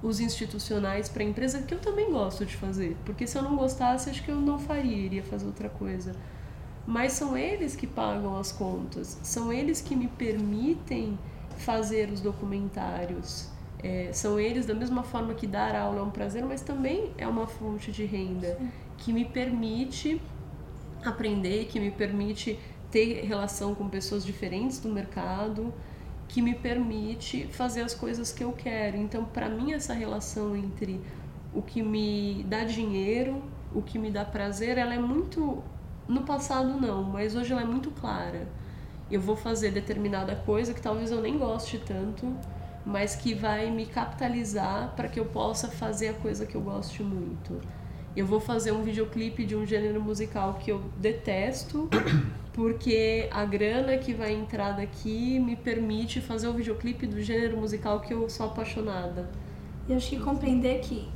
Os 0.03 0.19
institucionais 0.19 1.09
para 1.09 1.23
a 1.23 1.27
empresa, 1.27 1.63
que 1.63 1.75
eu 1.75 1.79
também 1.79 2.11
gosto 2.11 2.47
de 2.47 2.57
fazer. 2.57 2.97
Porque 3.05 3.27
se 3.27 3.37
eu 3.37 3.43
não 3.43 3.55
gostasse, 3.57 4.09
acho 4.09 4.23
que 4.25 4.31
eu 4.31 4.41
não 4.41 4.59
faria, 4.59 4.97
iria 4.97 5.23
fazer 5.23 5.47
outra 5.47 5.69
coisa. 5.69 6.15
Mas 6.87 7.13
são 7.13 7.37
eles 7.37 7.77
que 7.77 7.87
pagam 7.87 8.37
as 8.37 8.51
contas, 8.51 9.19
são 9.23 9.53
eles 9.53 9.81
que 9.81 9.95
me 9.97 10.09
permitem 10.09 11.19
fazer 11.57 12.11
os 12.11 12.21
documentários 12.21 13.54
é, 13.85 14.11
são 14.15 14.41
eles, 14.41 14.65
da 14.65 14.73
mesma 14.73 15.03
forma 15.03 15.35
que 15.35 15.47
dar 15.47 15.77
aula 15.77 15.99
é 15.99 16.03
um 16.03 16.11
prazer, 16.11 16.43
mas 16.43 16.63
também 16.63 17.13
é 17.19 17.29
uma 17.29 17.47
fonte 17.47 17.93
de 17.93 18.07
renda 18.07 18.57
Sim. 18.59 18.71
que 18.97 19.13
me 19.13 19.27
permite 19.27 20.19
aprender, 21.05 21.67
que 21.67 21.79
me 21.79 21.91
permite 21.91 22.59
ter 22.91 23.23
relação 23.27 23.75
com 23.75 23.87
pessoas 23.87 24.25
diferentes 24.25 24.79
do 24.79 24.89
mercado, 24.89 25.71
que 26.27 26.41
me 26.41 26.55
permite 26.55 27.47
fazer 27.49 27.83
as 27.83 27.95
coisas 27.95 28.33
que 28.33 28.43
eu 28.43 28.53
quero. 28.53 28.97
Então, 28.97 29.23
para 29.23 29.51
mim, 29.51 29.75
essa 29.75 29.93
relação 29.93 30.57
entre 30.57 30.99
o 31.53 31.61
que 31.61 31.83
me 31.83 32.43
dá 32.49 32.65
dinheiro, 32.65 33.43
o 33.75 33.83
que 33.83 33.99
me 33.99 34.11
dá 34.11 34.25
prazer, 34.25 34.79
ela 34.79 34.95
é 34.95 34.99
muito. 34.99 35.63
No 36.09 36.23
passado, 36.23 36.81
não, 36.81 37.03
mas 37.03 37.35
hoje 37.35 37.53
ela 37.53 37.61
é 37.61 37.67
muito 37.67 37.91
clara. 37.91 38.49
Eu 39.11 39.21
vou 39.21 39.37
fazer 39.37 39.73
determinada 39.73 40.35
coisa 40.35 40.73
que 40.73 40.81
talvez 40.81 41.11
eu 41.11 41.21
nem 41.21 41.37
goste 41.37 41.79
tanto 41.79 42.35
mas 42.85 43.17
que 43.17 43.35
vai 43.35 43.71
me 43.71 43.87
capitalizar 43.87 44.93
para 44.95 45.09
que 45.09 45.19
eu 45.19 45.25
possa 45.25 45.69
fazer 45.69 46.09
a 46.09 46.15
coisa 46.15 46.45
que 46.45 46.55
eu 46.55 46.61
goste 46.61 47.03
muito. 47.03 47.61
Eu 48.17 48.27
vou 48.27 48.39
fazer 48.39 48.73
um 48.73 48.83
videoclipe 48.83 49.45
de 49.45 49.57
um 49.57 49.67
gênero 49.67 50.01
musical 50.01 50.55
que 50.55 50.71
eu 50.71 50.83
detesto, 50.99 51.89
porque 52.53 53.29
a 53.33 53.45
grana 53.45 53.97
que 53.99 54.13
vai 54.13 54.33
entrar 54.33 54.73
daqui 54.73 55.41
me 55.41 55.57
permite 55.57 56.21
fazer 56.21 56.47
o 56.47 56.53
videoclipe 56.53 57.07
do 57.07 57.21
gênero 57.21 57.57
musical 57.57 58.01
que 58.01 58.15
eu 58.15 58.29
sou 58.29 58.47
apaixonada. 58.47 59.29
E 59.89 59.93
acho 59.93 60.11
que 60.11 60.21
compreender 60.21 60.81
que, 60.81 61.09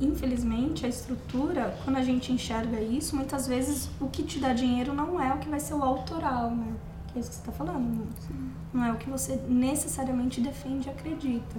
infelizmente, 0.00 0.84
a 0.84 0.88
estrutura, 0.88 1.76
quando 1.84 1.96
a 1.96 2.02
gente 2.02 2.32
enxerga 2.32 2.80
isso, 2.80 3.16
muitas 3.16 3.46
vezes 3.46 3.88
o 4.00 4.08
que 4.08 4.22
te 4.22 4.38
dá 4.38 4.52
dinheiro 4.52 4.92
não 4.92 5.20
é 5.20 5.32
o 5.32 5.38
que 5.38 5.48
vai 5.48 5.58
ser 5.58 5.74
o 5.74 5.82
autoral, 5.82 6.50
né? 6.50 6.74
Que 7.08 7.18
é 7.18 7.20
isso 7.20 7.30
que 7.30 7.36
você 7.36 7.40
está 7.40 7.52
falando. 7.52 8.06
Sim. 8.20 8.55
Não 8.76 8.84
é 8.84 8.92
o 8.92 8.96
que 8.96 9.08
você 9.08 9.36
necessariamente 9.48 10.38
defende 10.38 10.88
e 10.88 10.90
acredita, 10.90 11.56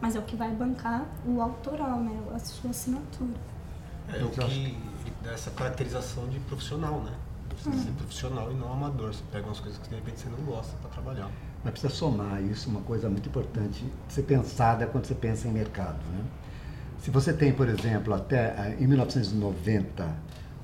mas 0.00 0.14
é 0.14 0.20
o 0.20 0.22
que 0.22 0.36
vai 0.36 0.52
bancar 0.52 1.04
o 1.26 1.40
autoral, 1.42 1.98
né? 1.98 2.16
A 2.32 2.38
sua 2.38 2.70
assinatura. 2.70 3.34
É 4.08 4.22
o 4.22 4.30
que 4.30 4.78
dá 5.20 5.32
essa 5.32 5.50
caracterização 5.50 6.28
de 6.28 6.38
profissional, 6.38 7.02
né? 7.02 7.12
Precisa 7.48 7.74
hum. 7.74 7.82
ser 7.82 7.90
profissional 7.90 8.52
e 8.52 8.54
não 8.54 8.72
amador. 8.72 9.12
Você 9.12 9.24
pega 9.32 9.46
umas 9.46 9.58
coisas 9.58 9.80
que 9.80 9.88
de 9.88 9.96
repente 9.96 10.20
você 10.20 10.28
não 10.28 10.38
gosta 10.44 10.76
para 10.76 10.90
trabalhar. 10.90 11.28
Mas 11.64 11.72
precisa 11.72 11.92
somar 11.92 12.40
isso, 12.40 12.70
uma 12.70 12.82
coisa 12.82 13.10
muito 13.10 13.28
importante 13.28 13.84
ser 14.08 14.22
pensada 14.22 14.86
quando 14.86 15.06
você 15.06 15.14
pensa 15.16 15.48
em 15.48 15.50
mercado, 15.50 15.98
né? 16.12 16.24
Se 17.00 17.10
você 17.10 17.32
tem, 17.32 17.52
por 17.52 17.68
exemplo, 17.68 18.14
até 18.14 18.36
eh, 18.36 18.76
em 18.78 18.86
1990, 18.86 20.08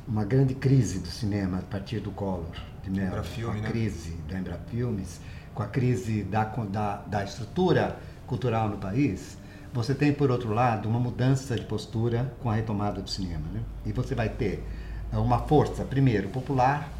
uma 0.07 0.25
grande 0.25 0.55
crise 0.55 1.01
do 1.01 1.09
cinema 1.09 1.59
a 1.59 1.63
partir 1.63 1.99
do 1.99 2.13
Collor 2.13 2.55
de 2.85 2.91
Mello, 2.91 3.17
a 3.17 3.55
né? 3.55 3.69
crise 3.69 4.13
da 4.29 4.39
Embrafilmes, 4.39 5.21
com 5.57 5.63
a 5.63 5.67
crise 5.67 6.23
da, 6.23 6.45
da, 6.45 6.97
da 7.07 7.25
estrutura 7.25 7.99
cultural 8.27 8.69
no 8.69 8.77
país, 8.77 9.39
você 9.73 9.95
tem, 9.95 10.13
por 10.13 10.31
outro 10.31 10.53
lado, 10.53 10.87
uma 10.87 11.01
mudança 11.01 11.57
de 11.57 11.65
postura 11.65 12.31
com 12.43 12.51
a 12.51 12.55
retomada 12.55 13.01
do 13.01 13.09
cinema. 13.09 13.45
Né? 13.53 13.63
E 13.87 13.93
você 13.93 14.15
vai 14.15 14.29
ter 14.29 14.63
eh, 15.11 15.17
uma 15.17 15.39
força, 15.41 15.83
primeiro, 15.83 16.29
popular, 16.29 16.91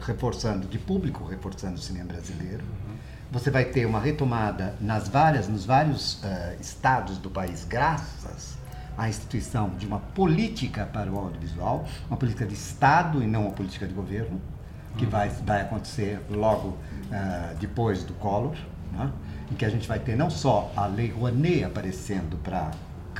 reforçando, 0.00 0.68
de 0.68 0.78
público, 0.78 1.24
reforçando 1.24 1.74
o 1.74 1.78
cinema 1.78 2.06
brasileiro. 2.06 2.62
Uhum. 2.62 2.96
Você 3.32 3.50
vai 3.50 3.64
ter 3.64 3.84
uma 3.84 3.98
retomada 3.98 4.76
nas 4.80 5.08
várias, 5.08 5.48
nos 5.48 5.66
vários 5.66 6.22
uh, 6.22 6.60
estados 6.60 7.18
do 7.18 7.28
país, 7.28 7.64
graças 7.64 8.56
à 8.96 9.08
instituição 9.08 9.70
de 9.70 9.86
uma 9.86 9.98
política 9.98 10.86
para 10.86 11.10
o 11.10 11.18
audiovisual, 11.18 11.84
uma 12.08 12.16
política 12.16 12.46
de 12.46 12.54
Estado 12.54 13.22
e 13.22 13.26
não 13.26 13.42
uma 13.42 13.50
política 13.50 13.86
de 13.86 13.92
governo 13.92 14.40
que 14.96 15.06
vai, 15.06 15.28
vai 15.28 15.60
acontecer 15.62 16.20
logo 16.30 16.68
uh, 16.68 17.56
depois 17.60 18.02
do 18.02 18.14
Collor, 18.14 18.56
né? 18.92 19.10
em 19.50 19.54
que 19.54 19.64
a 19.64 19.68
gente 19.68 19.86
vai 19.86 19.98
ter 19.98 20.16
não 20.16 20.30
só 20.30 20.72
a 20.76 20.86
Lei 20.86 21.10
Rouanet 21.10 21.64
aparecendo 21.64 22.36
para 22.38 22.70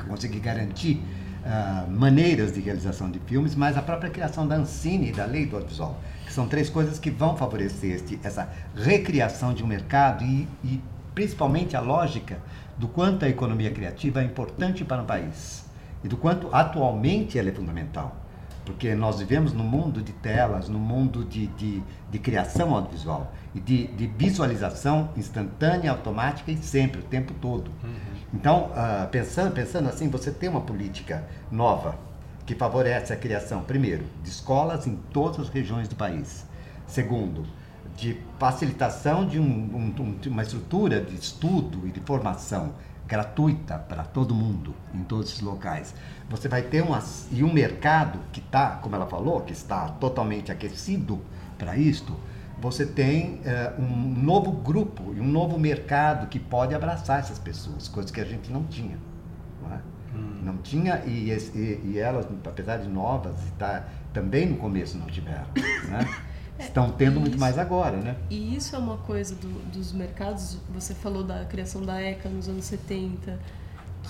conseguir 0.08 0.40
garantir 0.40 1.02
uh, 1.44 1.90
maneiras 1.90 2.52
de 2.54 2.60
realização 2.60 3.10
de 3.10 3.18
filmes, 3.20 3.54
mas 3.54 3.76
a 3.76 3.82
própria 3.82 4.10
criação 4.10 4.46
da 4.46 4.56
Ancine 4.56 5.10
e 5.10 5.12
da 5.12 5.24
Lei 5.24 5.46
do 5.46 5.56
Audiovisual, 5.56 6.00
que 6.24 6.32
são 6.32 6.48
três 6.48 6.68
coisas 6.68 6.98
que 6.98 7.10
vão 7.10 7.36
favorecer 7.36 7.96
este, 7.96 8.18
essa 8.22 8.48
recriação 8.74 9.54
de 9.54 9.62
um 9.62 9.66
mercado 9.66 10.24
e, 10.24 10.48
e 10.64 10.82
principalmente 11.14 11.76
a 11.76 11.80
lógica 11.80 12.38
do 12.76 12.88
quanto 12.88 13.24
a 13.24 13.28
economia 13.28 13.70
criativa 13.70 14.20
é 14.20 14.24
importante 14.24 14.84
para 14.84 15.02
o 15.02 15.06
país 15.06 15.64
e 16.04 16.08
do 16.08 16.16
quanto 16.16 16.54
atualmente 16.54 17.38
ela 17.38 17.48
é 17.48 17.52
fundamental 17.52 18.25
porque 18.66 18.94
nós 18.96 19.20
vivemos 19.20 19.52
num 19.52 19.64
mundo 19.64 20.02
de 20.02 20.12
telas, 20.12 20.68
num 20.68 20.80
mundo 20.80 21.24
de, 21.24 21.46
de, 21.46 21.82
de 22.10 22.18
criação 22.18 22.74
audiovisual 22.74 23.32
e 23.54 23.60
de, 23.60 23.86
de, 23.86 24.08
visualização 24.08 25.08
instantânea, 25.16 25.92
automática 25.92 26.50
e 26.50 26.58
sempre, 26.58 27.00
o 27.00 27.04
tempo 27.04 27.32
todo. 27.40 27.70
Uhum. 27.82 27.94
Então, 28.34 28.64
uh, 28.72 29.08
pensando, 29.08 29.54
pensando 29.54 29.88
assim, 29.88 30.08
você 30.08 30.32
tem 30.32 30.48
uma 30.48 30.60
política 30.60 31.24
nova 31.50 31.96
que 32.44 32.56
favorece 32.56 33.12
a 33.12 33.16
criação, 33.16 33.62
primeiro, 33.62 34.04
de 34.22 34.28
escolas 34.28 34.86
em 34.86 34.96
todas 35.12 35.40
as 35.40 35.48
regiões 35.48 35.86
do 35.86 35.94
país. 35.94 36.44
Segundo, 36.88 37.46
de 37.96 38.20
facilitação 38.38 39.26
de 39.26 39.38
um, 39.38 39.44
um, 39.44 40.18
uma 40.26 40.42
estrutura 40.42 41.00
de 41.00 41.14
estudo 41.14 41.86
e 41.86 41.90
de 41.90 42.00
formação 42.00 42.74
gratuita 43.06 43.78
para 43.78 44.02
todo 44.02 44.34
mundo 44.34 44.74
em 44.94 45.02
todos 45.04 45.30
esses 45.30 45.40
locais. 45.40 45.94
Você 46.28 46.48
vai 46.48 46.62
ter 46.62 46.82
uma, 46.82 47.02
e 47.30 47.44
um 47.44 47.52
mercado 47.52 48.18
que 48.32 48.40
está, 48.40 48.70
como 48.82 48.96
ela 48.96 49.06
falou, 49.06 49.40
que 49.42 49.52
está 49.52 49.88
totalmente 49.88 50.50
aquecido 50.50 51.20
para 51.56 51.76
isto. 51.76 52.14
Você 52.58 52.86
tem 52.86 53.40
uh, 53.44 53.80
um 53.80 54.14
novo 54.22 54.50
grupo 54.50 55.14
e 55.14 55.20
um 55.20 55.26
novo 55.26 55.58
mercado 55.58 56.26
que 56.26 56.38
pode 56.38 56.74
abraçar 56.74 57.20
essas 57.20 57.38
pessoas, 57.38 57.86
coisas 57.86 58.10
que 58.10 58.20
a 58.20 58.24
gente 58.24 58.50
não 58.50 58.64
tinha. 58.64 58.98
Não, 59.62 59.72
é? 59.72 59.80
hum. 60.14 60.40
não 60.42 60.56
tinha 60.58 61.02
e, 61.06 61.30
e, 61.30 61.80
e, 61.84 61.98
elas, 61.98 62.26
apesar 62.44 62.78
de 62.78 62.88
novas, 62.88 63.34
tá, 63.58 63.84
também 64.12 64.46
no 64.46 64.56
começo 64.56 64.96
não 64.96 65.06
tiveram. 65.06 65.46
Né? 65.88 66.08
Estão 66.58 66.90
tendo 66.90 67.20
muito 67.20 67.38
mais 67.38 67.58
agora, 67.58 67.96
né? 67.96 68.16
E 68.30 68.56
isso 68.56 68.74
é 68.74 68.78
uma 68.78 68.96
coisa 68.98 69.34
do, 69.34 69.48
dos 69.70 69.92
mercados. 69.92 70.58
Você 70.70 70.94
falou 70.94 71.22
da 71.22 71.44
criação 71.44 71.82
da 71.82 72.00
ECA 72.00 72.28
nos 72.28 72.48
anos 72.48 72.64
70, 72.64 73.38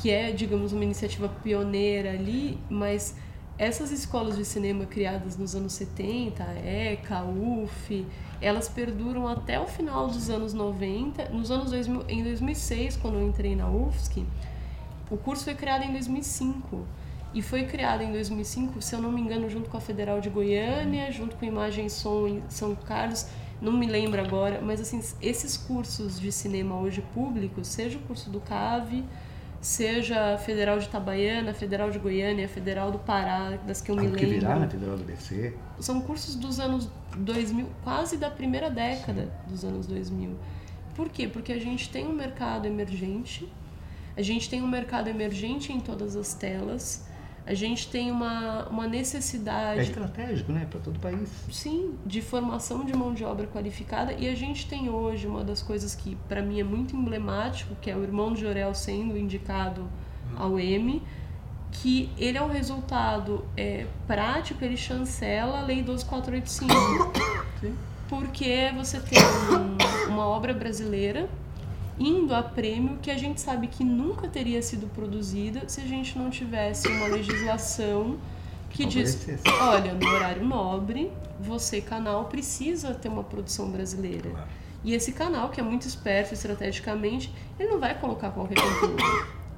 que 0.00 0.10
é, 0.10 0.32
digamos, 0.32 0.72
uma 0.72 0.84
iniciativa 0.84 1.28
pioneira 1.28 2.10
ali, 2.10 2.58
mas 2.68 3.14
essas 3.58 3.90
escolas 3.90 4.36
de 4.36 4.44
cinema 4.44 4.84
criadas 4.84 5.36
nos 5.36 5.54
anos 5.54 5.72
70, 5.72 6.42
a 6.42 6.54
ECA, 6.58 7.18
a 7.18 7.24
UF, 7.24 8.06
elas 8.40 8.68
perduram 8.68 9.26
até 9.26 9.58
o 9.58 9.66
final 9.66 10.08
dos 10.08 10.28
anos 10.28 10.52
90. 10.52 11.30
Nos 11.30 11.50
anos 11.50 11.70
2000, 11.70 12.04
em 12.08 12.22
2006, 12.22 12.96
quando 12.96 13.14
eu 13.14 13.26
entrei 13.26 13.56
na 13.56 13.68
UFSC, 13.68 14.24
o 15.10 15.16
curso 15.16 15.44
foi 15.44 15.54
criado 15.54 15.84
em 15.84 15.92
2005. 15.92 16.84
E 17.36 17.42
foi 17.42 17.64
criada 17.66 18.02
em 18.02 18.10
2005, 18.12 18.80
se 18.80 18.94
eu 18.94 19.02
não 19.02 19.12
me 19.12 19.20
engano, 19.20 19.46
junto 19.50 19.68
com 19.68 19.76
a 19.76 19.80
Federal 19.80 20.22
de 20.22 20.30
Goiânia, 20.30 21.12
junto 21.12 21.36
com 21.36 21.44
Imagem 21.44 21.84
e 21.84 21.90
Som 21.90 22.26
em 22.26 22.42
São 22.48 22.74
Carlos, 22.74 23.26
não 23.60 23.72
me 23.72 23.86
lembro 23.86 24.18
agora, 24.18 24.62
mas 24.62 24.80
assim, 24.80 25.02
esses 25.20 25.54
cursos 25.54 26.18
de 26.18 26.32
cinema 26.32 26.80
hoje 26.80 27.02
públicos, 27.12 27.68
seja 27.68 27.98
o 27.98 28.00
curso 28.00 28.30
do 28.30 28.40
CAVE, 28.40 29.04
seja 29.60 30.32
a 30.32 30.38
Federal 30.38 30.78
de 30.78 30.86
Itabaiana, 30.86 31.50
a 31.50 31.54
Federal 31.54 31.90
de 31.90 31.98
Goiânia, 31.98 32.46
a 32.46 32.48
Federal 32.48 32.90
do 32.90 32.98
Pará, 32.98 33.58
das 33.66 33.82
que 33.82 33.90
eu 33.90 33.96
me 33.96 34.04
lembro. 34.04 34.18
que 34.18 34.24
virá 34.24 34.58
na 34.58 34.66
Federal 34.66 34.96
do 34.96 35.04
BC. 35.04 35.52
São 35.78 36.00
cursos 36.00 36.36
dos 36.36 36.58
anos 36.58 36.88
2000, 37.18 37.68
quase 37.84 38.16
da 38.16 38.30
primeira 38.30 38.70
década 38.70 39.24
Sim. 39.24 39.50
dos 39.52 39.62
anos 39.62 39.86
2000. 39.86 40.34
Por 40.94 41.10
quê? 41.10 41.28
Porque 41.28 41.52
a 41.52 41.60
gente 41.60 41.90
tem 41.90 42.06
um 42.06 42.14
mercado 42.14 42.64
emergente, 42.64 43.46
a 44.16 44.22
gente 44.22 44.48
tem 44.48 44.62
um 44.62 44.68
mercado 44.68 45.08
emergente 45.08 45.70
em 45.70 45.80
todas 45.80 46.16
as 46.16 46.32
telas, 46.32 47.04
A 47.46 47.54
gente 47.54 47.88
tem 47.88 48.10
uma, 48.10 48.66
uma 48.68 48.86
É 48.86 48.88
necessidade 48.88 49.80
estratégico, 49.82 50.50
né? 50.50 50.66
Para 50.68 50.80
todo 50.80 50.96
o 50.96 50.98
país. 51.00 51.28
Sim, 51.52 51.94
de 52.04 52.20
formação 52.20 52.84
de 52.84 52.92
mão 52.92 53.14
de 53.14 53.24
obra 53.24 53.46
qualificada. 53.46 54.12
E 54.12 54.28
a 54.28 54.34
gente 54.34 54.66
tem 54.66 54.90
hoje 54.90 55.26
uma 55.28 55.44
das 55.44 55.62
coisas 55.62 55.94
que 55.94 56.16
para 56.28 56.42
mim 56.42 56.58
é 56.58 56.64
muito 56.64 56.96
emblemático, 56.96 57.76
que 57.80 57.88
é 57.90 57.96
o 57.96 58.02
irmão 58.02 58.32
de 58.32 58.40
Jorel 58.40 58.74
sendo 58.74 59.16
indicado 59.16 59.88
ao 60.36 60.58
M, 60.58 61.00
que 61.70 62.10
ele 62.18 62.36
é 62.36 62.42
um 62.42 62.48
resultado 62.50 63.44
é, 63.56 63.86
prático, 64.08 64.64
ele 64.64 64.76
chancela 64.76 65.60
a 65.60 65.62
Lei 65.62 65.82
12485. 65.82 66.72
Porque 68.08 68.70
você 68.76 69.00
tem 69.00 69.18
um- 69.18 70.12
uma 70.12 70.26
obra 70.26 70.52
brasileira 70.54 71.28
indo 71.98 72.34
a 72.34 72.42
prêmio 72.42 72.98
que 72.98 73.10
a 73.10 73.16
gente 73.16 73.40
sabe 73.40 73.66
que 73.68 73.82
nunca 73.82 74.28
teria 74.28 74.60
sido 74.62 74.86
produzida 74.88 75.68
se 75.68 75.80
a 75.80 75.84
gente 75.84 76.18
não 76.18 76.30
tivesse 76.30 76.88
uma 76.88 77.06
legislação 77.06 78.18
que 78.70 78.84
diz, 78.84 79.26
olha, 79.60 79.94
no 79.94 80.06
horário 80.06 80.44
nobre, 80.44 81.10
você, 81.40 81.80
canal, 81.80 82.26
precisa 82.26 82.92
ter 82.94 83.08
uma 83.08 83.24
produção 83.24 83.70
brasileira. 83.70 84.30
E 84.84 84.92
esse 84.92 85.12
canal, 85.12 85.48
que 85.48 85.58
é 85.60 85.62
muito 85.62 85.86
esperto 85.86 86.34
estrategicamente, 86.34 87.32
ele 87.58 87.70
não 87.70 87.80
vai 87.80 87.98
colocar 87.98 88.30
qualquer 88.30 88.56
conteúdo. 88.60 89.02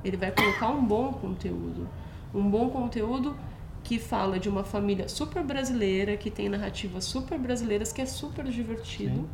Ele 0.05 0.17
vai 0.17 0.31
colocar 0.31 0.69
um 0.69 0.85
bom 0.85 1.13
conteúdo. 1.13 1.89
Um 2.33 2.49
bom 2.49 2.71
conteúdo 2.71 3.37
que 3.83 3.99
fala 3.99 4.39
de 4.39 4.49
uma 4.49 4.63
família 4.63 5.09
super 5.09 5.43
brasileira, 5.43 6.17
que 6.17 6.31
tem 6.31 6.49
narrativas 6.49 7.05
super 7.05 7.39
brasileiras, 7.39 7.93
que 7.93 8.01
é 8.01 8.07
super 8.07 8.45
divertido. 8.45 9.29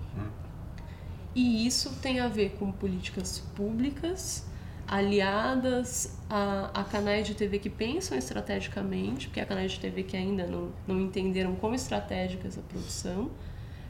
E 1.34 1.66
isso 1.66 1.90
tem 2.00 2.20
a 2.20 2.28
ver 2.28 2.56
com 2.58 2.70
políticas 2.70 3.40
públicas 3.54 4.44
aliadas 4.86 6.18
a, 6.28 6.70
a 6.74 6.84
canais 6.84 7.26
de 7.26 7.34
TV 7.34 7.58
que 7.58 7.70
pensam 7.70 8.16
estrategicamente, 8.16 9.26
porque 9.26 9.40
há 9.40 9.46
canais 9.46 9.72
de 9.72 9.80
TV 9.80 10.02
que 10.02 10.16
ainda 10.16 10.46
não, 10.46 10.70
não 10.86 11.00
entenderam 11.00 11.54
como 11.56 11.74
estratégica 11.74 12.46
essa 12.46 12.60
produção, 12.60 13.30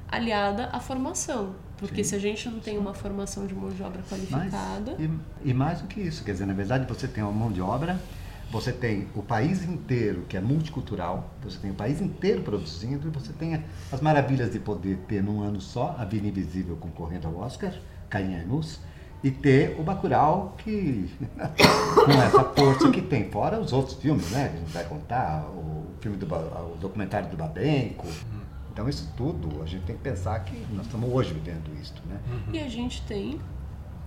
aliada 0.08 0.68
à 0.72 0.80
formação. 0.80 1.54
Porque 1.76 2.04
Sim. 2.04 2.10
se 2.10 2.16
a 2.16 2.18
gente 2.18 2.48
não 2.48 2.60
tem 2.60 2.78
uma 2.78 2.94
formação 2.94 3.46
de 3.46 3.54
mão 3.54 3.70
de 3.70 3.82
obra 3.82 4.00
Mas, 4.08 4.20
qualificada, 4.20 4.96
e, 4.98 5.50
e 5.50 5.52
mais 5.52 5.80
do 5.80 5.88
que 5.88 6.00
isso, 6.00 6.24
quer 6.24 6.32
dizer, 6.32 6.46
na 6.46 6.54
verdade 6.54 6.86
você 6.86 7.08
tem 7.08 7.22
uma 7.22 7.32
mão 7.32 7.50
de 7.50 7.60
obra, 7.60 8.00
você 8.50 8.72
tem 8.72 9.08
o 9.14 9.22
país 9.22 9.64
inteiro 9.64 10.24
que 10.28 10.36
é 10.36 10.40
multicultural, 10.40 11.30
você 11.42 11.58
tem 11.58 11.70
o 11.70 11.74
país 11.74 12.00
inteiro 12.00 12.42
produzindo 12.42 13.08
e 13.08 13.10
você 13.10 13.32
tem 13.32 13.62
as 13.90 14.00
maravilhas 14.00 14.52
de 14.52 14.58
poder 14.58 14.96
ter 15.08 15.22
num 15.22 15.42
ano 15.42 15.60
só 15.60 15.96
a 15.98 16.04
Vida 16.04 16.26
Invisível 16.26 16.76
concorrendo 16.76 17.26
ao 17.26 17.38
Oscar, 17.38 17.72
Caim 18.08 18.44
Nus, 18.46 18.78
e 19.22 19.30
ter 19.30 19.74
o 19.80 19.82
Bacurau 19.82 20.54
que 20.58 21.10
com 22.04 22.10
essa 22.12 22.44
força 22.44 22.90
que 22.90 23.00
tem, 23.02 23.30
fora 23.30 23.58
os 23.58 23.72
outros 23.72 23.96
filmes, 23.96 24.30
né? 24.30 24.48
Que 24.50 24.56
a 24.56 24.60
gente 24.60 24.72
vai 24.72 24.84
contar, 24.84 25.44
o 25.48 25.86
filme 26.00 26.16
do 26.18 26.26
Ba- 26.26 26.38
o 26.72 26.76
documentário 26.78 27.28
do 27.30 27.36
Babenco. 27.36 28.06
Então 28.72 28.88
isso 28.88 29.10
tudo, 29.16 29.62
a 29.62 29.66
gente 29.66 29.84
tem 29.84 29.96
que 29.96 30.02
pensar 30.02 30.38
que 30.40 30.54
nós 30.74 30.84
estamos 30.86 31.10
hoje 31.10 31.32
vivendo 31.32 31.70
isso, 31.80 31.94
né? 32.08 32.18
e 32.52 32.58
a 32.58 32.68
gente 32.68 33.00
tem 33.02 33.40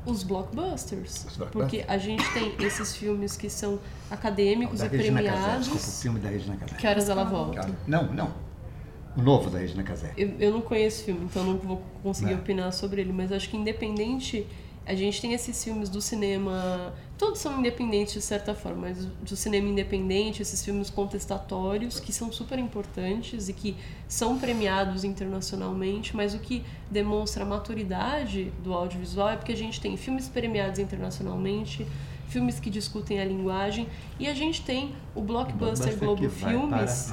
os 0.08 0.24
blockbusters. 0.24 1.26
Os 1.26 1.38
blockbusters. 1.38 1.52
Porque 1.52 1.86
a 1.88 1.98
gente 1.98 2.24
tem 2.34 2.56
esses 2.65 2.96
filmes 2.96 3.36
que 3.36 3.50
são 3.50 3.80
acadêmicos 4.10 4.80
e 4.80 4.84
Casé, 4.89 4.98
premiados. 4.98 5.67
desculpa, 5.67 5.88
o 5.88 6.02
filme 6.02 6.20
da 6.20 6.30
Regina 6.30 6.56
Casé. 6.58 6.76
Que 6.76 6.88
horas 6.88 7.10
ela 7.10 7.24
volta? 7.24 7.70
Não, 7.86 8.12
não. 8.13 8.32
O 9.15 9.22
novo 9.22 9.50
da 9.50 9.60
Regina 9.60 9.84
Casé. 9.84 10.13
Eu, 10.15 10.30
eu 10.39 10.52
não 10.52 10.62
conheço 10.62 11.02
o 11.02 11.06
filme, 11.06 11.26
então 11.26 11.43
não 11.43 11.58
vou 11.58 11.82
conseguir 12.04 12.34
Não. 12.34 12.39
opinar 12.39 12.72
sobre 12.72 13.02
ele, 13.02 13.12
mas 13.12 13.32
acho 13.32 13.50
que 13.50 13.58
independente. 13.58 14.48
A 14.88 14.95
gente 14.95 15.19
tem 15.19 15.34
esses 15.34 15.62
filmes 15.62 15.89
do 15.89 16.02
cinema. 16.02 16.93
Todos 17.17 17.39
são 17.39 17.60
independentes 17.60 18.13
de 18.13 18.21
certa 18.21 18.56
forma, 18.56 18.88
mas 18.88 19.06
do 19.06 19.36
cinema 19.36 19.67
independente, 19.67 20.41
esses 20.41 20.63
filmes 20.63 20.89
contestatórios, 20.89 22.00
que 22.00 22.13
são 22.13 22.32
super 22.32 22.58
importantes 22.58 23.50
e 23.50 23.54
que 23.54 23.76
são 24.08 24.39
premiados 24.39 25.04
internacionalmente, 25.04 26.15
mas 26.15 26.34
o 26.34 26.39
que 26.39 26.63
demonstra 26.89 27.43
a 27.43 27.45
maturidade 27.45 28.54
do 28.63 28.73
audiovisual 28.73 29.30
é 29.30 29.36
porque 29.36 29.52
a 29.52 29.58
gente 29.58 29.82
tem 29.82 29.97
filmes 29.97 30.30
premiados 30.30 30.80
internacionalmente, 30.80 31.86
filmes 32.30 32.60
que 32.60 32.69
discutem 32.69 33.19
a 33.19 33.26
linguagem, 33.26 33.88
e 34.19 34.28
a 34.28 34.34
gente 34.34 34.62
tem 34.62 34.93
o 35.15 35.21
blockbuster 35.21 35.97
Globo 35.97 36.21
que 36.21 36.30
Filmes 36.30 37.12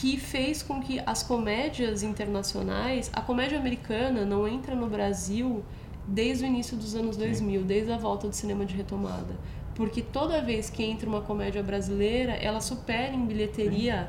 que 0.00 0.16
fez 0.16 0.62
com 0.62 0.80
que 0.80 1.00
as 1.04 1.22
comédias 1.22 2.02
internacionais, 2.02 3.10
a 3.12 3.20
comédia 3.20 3.58
americana 3.58 4.24
não 4.24 4.48
entra 4.48 4.74
no 4.74 4.88
Brasil 4.88 5.62
desde 6.06 6.44
o 6.44 6.46
início 6.46 6.76
dos 6.76 6.94
anos 6.94 7.16
2000, 7.16 7.62
desde 7.62 7.92
a 7.92 7.98
volta 7.98 8.28
do 8.28 8.34
cinema 8.34 8.64
de 8.64 8.74
retomada. 8.74 9.36
Porque 9.74 10.02
toda 10.02 10.42
vez 10.42 10.68
que 10.68 10.82
entra 10.82 11.08
uma 11.08 11.20
comédia 11.20 11.62
brasileira, 11.62 12.32
ela 12.32 12.60
supera 12.60 13.14
em 13.14 13.24
bilheteria. 13.24 14.06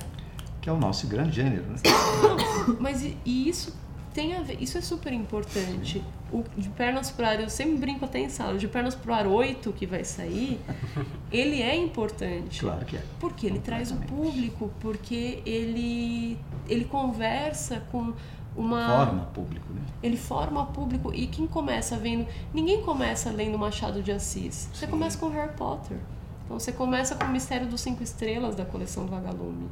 Que 0.62 0.69
é 0.69 0.73
o 0.73 0.77
nosso 0.77 1.08
grande 1.08 1.36
gênero, 1.36 1.63
né? 1.63 1.77
Mas 2.79 3.03
e, 3.03 3.17
e 3.25 3.47
isso 3.47 3.73
tem 4.13 4.36
a 4.36 4.41
ver, 4.41 4.62
isso 4.62 4.77
é 4.77 4.82
super 4.82 5.12
importante. 5.12 6.03
O 6.32 6.43
de 6.58 6.69
pernas 6.69 7.12
pro 7.12 7.25
ar, 7.25 7.39
eu 7.39 7.49
sempre 7.49 7.77
brinco 7.77 8.06
até 8.06 8.19
em 8.19 8.29
sala, 8.29 8.58
de 8.58 8.67
pernas 8.67 8.95
pro 8.95 9.13
ar 9.13 9.25
8 9.25 9.71
que 9.73 9.86
vai 9.86 10.03
sair, 10.03 10.60
ele 11.32 11.62
é 11.62 11.75
importante. 11.75 12.60
Claro 12.60 12.86
que 12.86 12.97
é. 12.97 13.03
Porque 13.19 13.47
ele 13.47 13.60
traz 13.60 13.91
o 13.91 13.95
público, 13.95 14.71
porque 14.79 15.41
ele, 15.45 16.38
ele 16.67 16.86
conversa 16.86 17.84
com 17.91 18.13
uma. 18.56 19.06
Forma 19.06 19.26
público, 19.34 19.74
né? 19.74 19.82
Ele 20.02 20.18
forma 20.18 20.66
público. 20.68 21.13
E 21.13 21.28
quem 21.28 21.48
começa 21.48 21.98
vendo. 21.98 22.28
Ninguém 22.54 22.82
começa 22.84 23.32
lendo 23.32 23.58
Machado 23.58 24.02
de 24.02 24.12
Assis. 24.12 24.70
Você 24.74 24.88
começa 24.88 25.18
com 25.18 25.30
Harry 25.30 25.54
Potter. 25.54 25.98
Então 26.46 26.60
você 26.60 26.72
começa 26.72 27.16
com 27.16 27.26
o 27.26 27.30
Mistério 27.30 27.68
dos 27.68 27.82
Cinco 27.82 28.04
Estrelas 28.04 28.56
da 28.56 28.66
coleção 28.66 29.08
Vagalume. 29.08 29.70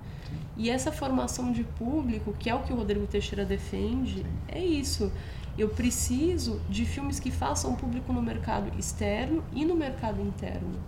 E 0.58 0.70
essa 0.70 0.92
formação 0.92 1.52
de 1.52 1.64
público, 1.64 2.34
que 2.34 2.50
é 2.50 2.56
o 2.56 2.60
que 2.60 2.72
o 2.72 2.76
Rodrigo 2.76 3.06
Teixeira 3.08 3.46
defende, 3.46 4.26
é 4.48 4.60
isso. 4.60 5.12
Eu 5.58 5.70
preciso 5.70 6.62
de 6.70 6.86
filmes 6.86 7.20
que 7.20 7.30
façam 7.30 7.76
público 7.76 8.14
no 8.14 8.22
mercado 8.22 8.72
externo 8.80 9.44
e 9.54 9.66
no 9.66 9.76
mercado 9.76 10.22
interno. 10.22 10.80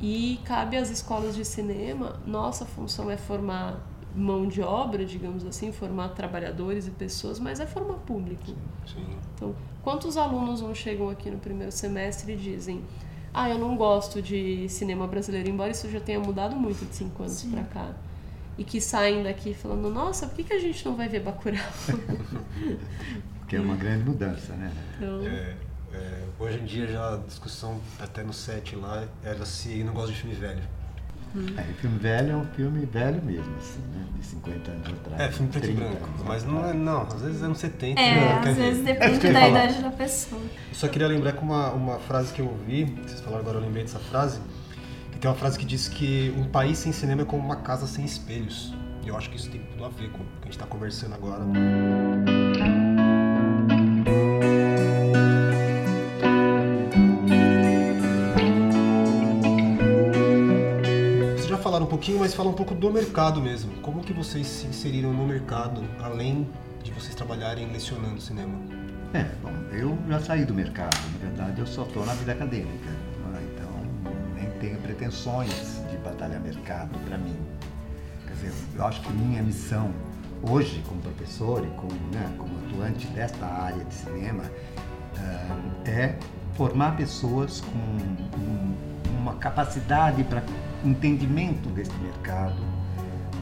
E 0.00 0.38
cabe 0.44 0.76
às 0.76 0.90
escolas 0.90 1.34
de 1.34 1.44
cinema, 1.44 2.20
nossa 2.26 2.66
função 2.66 3.10
é 3.10 3.16
formar 3.16 3.80
mão 4.14 4.46
de 4.46 4.60
obra, 4.62 5.04
digamos 5.04 5.44
assim, 5.44 5.72
formar 5.72 6.10
trabalhadores 6.10 6.86
e 6.86 6.90
pessoas, 6.90 7.38
mas 7.40 7.58
é 7.60 7.66
formar 7.66 7.94
público. 7.98 8.44
Sim. 8.86 9.06
Então, 9.34 9.54
quantos 9.82 10.16
alunos 10.16 10.60
não 10.60 10.74
chegam 10.74 11.08
aqui 11.10 11.30
no 11.30 11.38
primeiro 11.38 11.72
semestre 11.72 12.32
e 12.32 12.36
dizem: 12.36 12.82
Ah, 13.32 13.48
eu 13.50 13.58
não 13.58 13.76
gosto 13.76 14.22
de 14.22 14.68
cinema 14.68 15.06
brasileiro, 15.06 15.48
embora 15.48 15.70
isso 15.70 15.90
já 15.90 16.00
tenha 16.00 16.20
mudado 16.20 16.54
muito 16.56 16.84
de 16.84 16.94
cinco 16.94 17.22
anos 17.22 17.34
Sim. 17.34 17.50
pra 17.50 17.64
cá. 17.64 17.90
E 18.56 18.62
que 18.62 18.80
saem 18.80 19.22
daqui 19.24 19.52
falando: 19.52 19.90
Nossa, 19.90 20.26
por 20.28 20.36
que, 20.36 20.44
que 20.44 20.52
a 20.52 20.60
gente 20.60 20.84
não 20.84 20.94
vai 20.94 21.08
ver 21.08 21.20
Bacurau? 21.20 21.58
Que 23.46 23.56
é 23.56 23.60
uma 23.60 23.76
grande 23.76 24.04
mudança, 24.04 24.54
né? 24.54 24.72
Então, 24.96 25.20
É, 25.26 25.54
é, 25.92 26.24
hoje 26.38 26.60
em 26.60 26.64
dia 26.64 26.86
já 26.86 27.14
a 27.14 27.16
discussão 27.18 27.78
até 28.00 28.22
no 28.22 28.32
set 28.32 28.74
lá 28.74 29.06
era 29.22 29.44
se 29.44 29.84
não 29.84 29.92
gosta 29.92 30.12
de 30.12 30.18
filme 30.20 30.34
velho. 30.34 30.62
É, 31.56 31.70
o 31.70 31.74
filme 31.74 31.98
velho 31.98 32.32
é 32.32 32.36
um 32.36 32.44
filme 32.44 32.86
velho 32.86 33.20
mesmo, 33.22 33.56
assim, 33.56 33.80
né? 33.92 34.06
De 34.16 34.24
50 34.24 34.70
anos 34.70 34.86
atrás. 34.88 35.20
É, 35.20 35.32
filme 35.32 35.50
preto 35.50 35.64
e 35.64 35.74
30 35.74 35.90
branco. 35.90 36.08
Mas 36.24 36.44
não 36.44 36.64
é, 36.64 36.72
não, 36.72 37.02
às 37.02 37.20
vezes 37.20 37.42
é 37.42 37.44
anos 37.46 37.58
70. 37.58 38.00
É, 38.00 38.14
né? 38.14 38.32
às 38.32 38.44
Quer 38.44 38.54
vezes 38.54 38.78
dizer, 38.78 38.92
depende 38.94 39.26
é 39.26 39.32
da 39.32 39.48
idade 39.48 39.82
da 39.82 39.90
pessoa. 39.90 40.40
Eu 40.40 40.74
só 40.74 40.86
queria 40.88 41.08
lembrar 41.08 41.32
com 41.32 41.44
uma, 41.44 41.70
uma 41.72 41.98
frase 41.98 42.32
que 42.32 42.40
eu 42.40 42.46
ouvi, 42.46 42.84
vocês 42.84 43.20
falaram 43.20 43.42
agora, 43.42 43.58
eu 43.58 43.62
lembrei 43.62 43.82
dessa 43.82 43.98
frase, 43.98 44.40
que 45.10 45.18
tem 45.18 45.28
uma 45.28 45.36
frase 45.36 45.58
que 45.58 45.64
diz 45.64 45.88
que 45.88 46.32
um 46.36 46.44
país 46.44 46.78
sem 46.78 46.92
cinema 46.92 47.22
é 47.22 47.24
como 47.24 47.44
uma 47.44 47.56
casa 47.56 47.86
sem 47.86 48.04
espelhos. 48.04 48.72
E 49.02 49.08
eu 49.08 49.16
acho 49.16 49.28
que 49.28 49.36
isso 49.36 49.50
tem 49.50 49.60
tudo 49.60 49.84
a 49.84 49.88
ver 49.88 50.10
com 50.10 50.18
o 50.18 50.26
que 50.26 50.42
a 50.42 50.44
gente 50.44 50.52
está 50.52 50.66
conversando 50.66 51.14
agora. 51.14 51.44
Pouquinho, 62.04 62.20
mas 62.20 62.34
fala 62.34 62.50
um 62.50 62.52
pouco 62.52 62.74
do 62.74 62.92
mercado 62.92 63.40
mesmo. 63.40 63.72
Como 63.80 64.02
que 64.02 64.12
vocês 64.12 64.46
se 64.46 64.66
inseriram 64.66 65.10
no 65.10 65.26
mercado, 65.26 65.82
além 66.02 66.46
de 66.82 66.90
vocês 66.92 67.14
trabalharem 67.14 67.66
lecionando 67.72 68.20
cinema? 68.20 68.52
É, 69.14 69.24
bom, 69.42 69.50
eu 69.72 69.96
já 70.10 70.20
saí 70.20 70.44
do 70.44 70.52
mercado, 70.52 70.94
na 71.14 71.18
verdade 71.28 71.60
eu 71.60 71.66
só 71.66 71.84
estou 71.84 72.04
na 72.04 72.12
vida 72.12 72.32
acadêmica, 72.32 72.90
né? 72.90 73.40
então 73.54 73.70
nem 74.34 74.50
tenho 74.58 74.76
pretensões 74.82 75.80
de 75.90 75.96
batalhar 75.98 76.40
mercado 76.42 76.98
para 77.08 77.16
mim. 77.16 77.36
Quer 78.26 78.34
dizer, 78.34 78.52
eu 78.76 78.84
acho 78.84 79.00
que 79.00 79.10
minha 79.10 79.42
missão 79.42 79.90
hoje 80.42 80.82
como 80.86 81.00
professor 81.00 81.64
e 81.64 81.70
como, 81.70 81.94
né, 82.12 82.34
como 82.36 82.52
atuante 82.66 83.06
desta 83.08 83.46
área 83.46 83.82
de 83.82 83.94
cinema 83.94 84.42
ah, 85.16 85.56
é 85.86 86.16
formar 86.54 86.96
pessoas 86.98 87.62
com 87.62 87.78
um- 87.78 88.74
uma 89.22 89.36
capacidade 89.36 90.22
para 90.24 90.42
entendimento 90.84 91.68
deste 91.70 91.94
mercado 91.98 92.62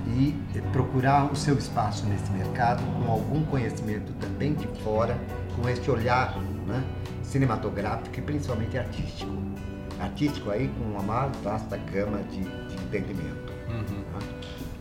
e 0.07 0.35
eh, 0.55 0.61
procurar 0.73 1.31
o 1.31 1.37
seu 1.37 1.57
espaço 1.57 2.07
nesse 2.07 2.31
mercado 2.33 2.83
com 3.01 3.11
algum 3.11 3.45
conhecimento 3.45 4.13
também 4.15 4.55
de 4.55 4.67
fora, 4.83 5.17
com 5.57 5.69
este 5.69 5.91
olhar 5.91 6.39
né, 6.67 6.83
cinematográfico 7.23 8.19
e 8.19 8.23
principalmente 8.23 8.79
artístico. 8.79 9.33
artístico 10.01 10.51
aí 10.51 10.69
com 10.69 10.85
uma 10.85 11.29
vasta 11.43 11.77
gama 11.77 12.19
de, 12.31 12.41
de 12.41 12.75
entendimento. 12.85 13.53
Uhum. 13.69 14.05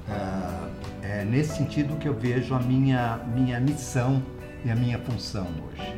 Ah, 0.09 0.67
é 1.01 1.23
nesse 1.23 1.57
sentido 1.57 1.97
que 1.97 2.07
eu 2.07 2.13
vejo 2.13 2.53
a 2.53 2.59
minha, 2.59 3.19
minha 3.33 3.59
missão 3.59 4.21
e 4.65 4.71
a 4.71 4.75
minha 4.75 4.99
função 4.99 5.47
hoje. 5.67 5.95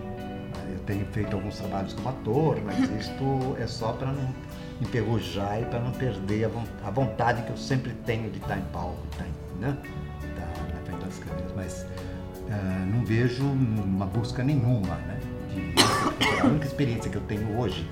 Eu 0.71 0.79
tenho 0.85 1.05
feito 1.07 1.35
alguns 1.35 1.57
trabalhos 1.57 1.93
como 1.93 2.09
ator, 2.09 2.61
mas 2.63 2.77
isto 2.99 3.57
é 3.59 3.65
só 3.65 3.93
para 3.93 4.11
não 4.11 4.33
enferrujar 4.81 5.61
e 5.61 5.65
para 5.65 5.79
não 5.79 5.91
perder 5.91 6.49
a 6.83 6.89
vontade 6.89 7.41
que 7.43 7.49
eu 7.49 7.57
sempre 7.57 7.93
tenho 8.05 8.29
de 8.29 8.39
estar 8.39 8.57
em 8.57 8.65
palco, 8.65 8.97
de 9.01 9.09
estar, 9.09 9.25
né? 9.59 9.77
estar 10.21 10.73
na 10.73 10.79
frente 10.81 11.05
das 11.05 11.19
câmeras. 11.19 11.51
Mas 11.55 11.85
uh, 12.47 12.85
não 12.91 13.05
vejo 13.05 13.43
uma 13.43 14.05
busca 14.05 14.43
nenhuma. 14.43 14.95
Né? 14.95 15.19
De, 15.49 16.41
a 16.41 16.45
única 16.45 16.65
experiência 16.65 17.09
que 17.09 17.17
eu 17.17 17.23
tenho 17.23 17.57
hoje 17.57 17.89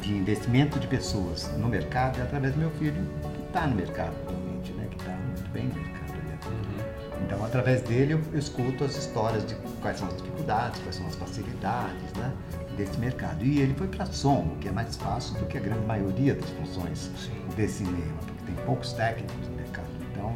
de 0.00 0.12
investimento 0.12 0.80
de 0.80 0.86
pessoas 0.86 1.48
no 1.58 1.68
mercado 1.68 2.18
é 2.18 2.22
através 2.22 2.54
do 2.54 2.58
meu 2.58 2.70
filho, 2.72 3.06
que 3.34 3.42
está 3.46 3.66
no 3.66 3.76
mercado 3.76 4.12
atualmente, 4.22 4.72
né? 4.72 4.86
que 4.90 4.96
está 4.96 5.12
muito 5.12 5.50
bem 5.50 5.64
no 5.64 5.74
mercado. 5.74 6.12
Né? 6.12 6.38
Uhum. 6.46 7.24
Então, 7.24 7.44
através 7.44 7.82
dele, 7.82 8.14
eu, 8.14 8.20
eu 8.32 8.38
escuto 8.38 8.84
as 8.84 8.96
histórias 8.96 9.46
de 9.46 9.54
quais 9.80 9.98
são 9.98 10.08
as 10.08 10.16
dificuldades, 10.16 10.80
quais 10.80 10.96
são 10.96 11.06
as 11.06 11.14
facilidades, 11.14 12.12
né? 12.16 12.32
Desse 12.76 12.98
mercado. 12.98 13.44
E 13.44 13.60
ele 13.60 13.74
foi 13.74 13.88
para 13.88 14.06
som, 14.06 14.52
o 14.54 14.56
que 14.60 14.68
é 14.68 14.72
mais 14.72 14.96
fácil 14.96 15.38
do 15.38 15.46
que 15.46 15.58
a 15.58 15.60
grande 15.60 15.84
maioria 15.86 16.34
das 16.34 16.48
funções 16.50 17.10
Sim. 17.16 17.32
desse 17.56 17.84
cinema, 17.84 18.18
porque 18.26 18.44
tem 18.44 18.64
poucos 18.64 18.92
técnicos 18.92 19.48
no 19.48 19.56
mercado. 19.56 19.86
Então, 20.10 20.34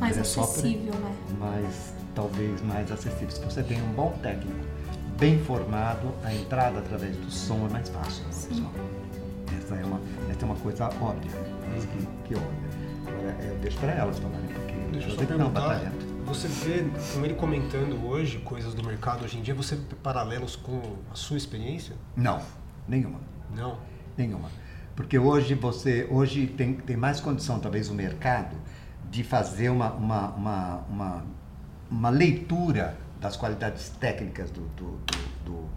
mais 0.00 0.16
é 0.16 0.20
acessível, 0.20 0.92
pra, 0.92 1.00
né? 1.00 1.16
Mais, 1.38 1.94
talvez 2.14 2.62
mais 2.62 2.90
acessível. 2.90 3.30
Se 3.30 3.44
você 3.44 3.62
tem 3.62 3.82
um 3.82 3.92
bom 3.92 4.16
técnico, 4.22 4.58
bem 5.18 5.38
formado, 5.40 6.12
a 6.24 6.32
entrada 6.32 6.78
através 6.78 7.16
do 7.16 7.30
som 7.30 7.66
é 7.66 7.72
mais 7.72 7.88
fácil. 7.88 8.24
Pessoal. 8.26 8.72
Essa 9.58 9.74
é 9.74 9.84
uma, 9.84 10.00
essa 10.30 10.42
é 10.42 10.44
uma 10.44 10.56
coisa 10.56 10.86
óbvia, 10.86 11.30
né? 11.30 11.80
que, 11.80 12.28
que 12.28 12.34
óbvia. 12.34 12.78
Agora, 13.06 13.36
eu 13.44 13.58
deixo 13.58 13.78
para 13.78 13.92
elas 13.92 14.18
falarem, 14.18 14.46
porque 14.46 14.74
Deixa 14.92 15.08
eu 15.08 15.16
só 15.16 15.24
perguntar, 15.24 15.92
você 16.28 16.46
vê, 16.46 16.84
com 17.14 17.24
ele 17.24 17.34
comentando 17.34 18.06
hoje 18.06 18.38
coisas 18.40 18.74
do 18.74 18.84
mercado 18.84 19.24
hoje 19.24 19.38
em 19.38 19.42
dia, 19.42 19.54
você 19.54 19.76
vê 19.76 19.94
paralelos 20.02 20.56
com 20.56 20.80
a 21.10 21.14
sua 21.14 21.38
experiência? 21.38 21.96
Não, 22.14 22.42
nenhuma. 22.86 23.20
Não? 23.54 23.78
Nenhuma. 24.16 24.50
Porque 24.94 25.18
hoje 25.18 25.54
você, 25.54 26.06
hoje 26.10 26.46
tem, 26.46 26.74
tem 26.74 26.96
mais 26.96 27.18
condição, 27.18 27.58
talvez, 27.58 27.88
o 27.88 27.94
mercado, 27.94 28.56
de 29.10 29.24
fazer 29.24 29.70
uma, 29.70 29.92
uma, 29.92 30.28
uma, 30.34 30.76
uma, 30.90 31.26
uma 31.90 32.10
leitura 32.10 32.98
das 33.18 33.34
qualidades 33.34 33.88
técnicas 33.88 34.50
do, 34.50 34.60
do, 34.76 34.98
do, 34.98 35.44
do, 35.44 35.68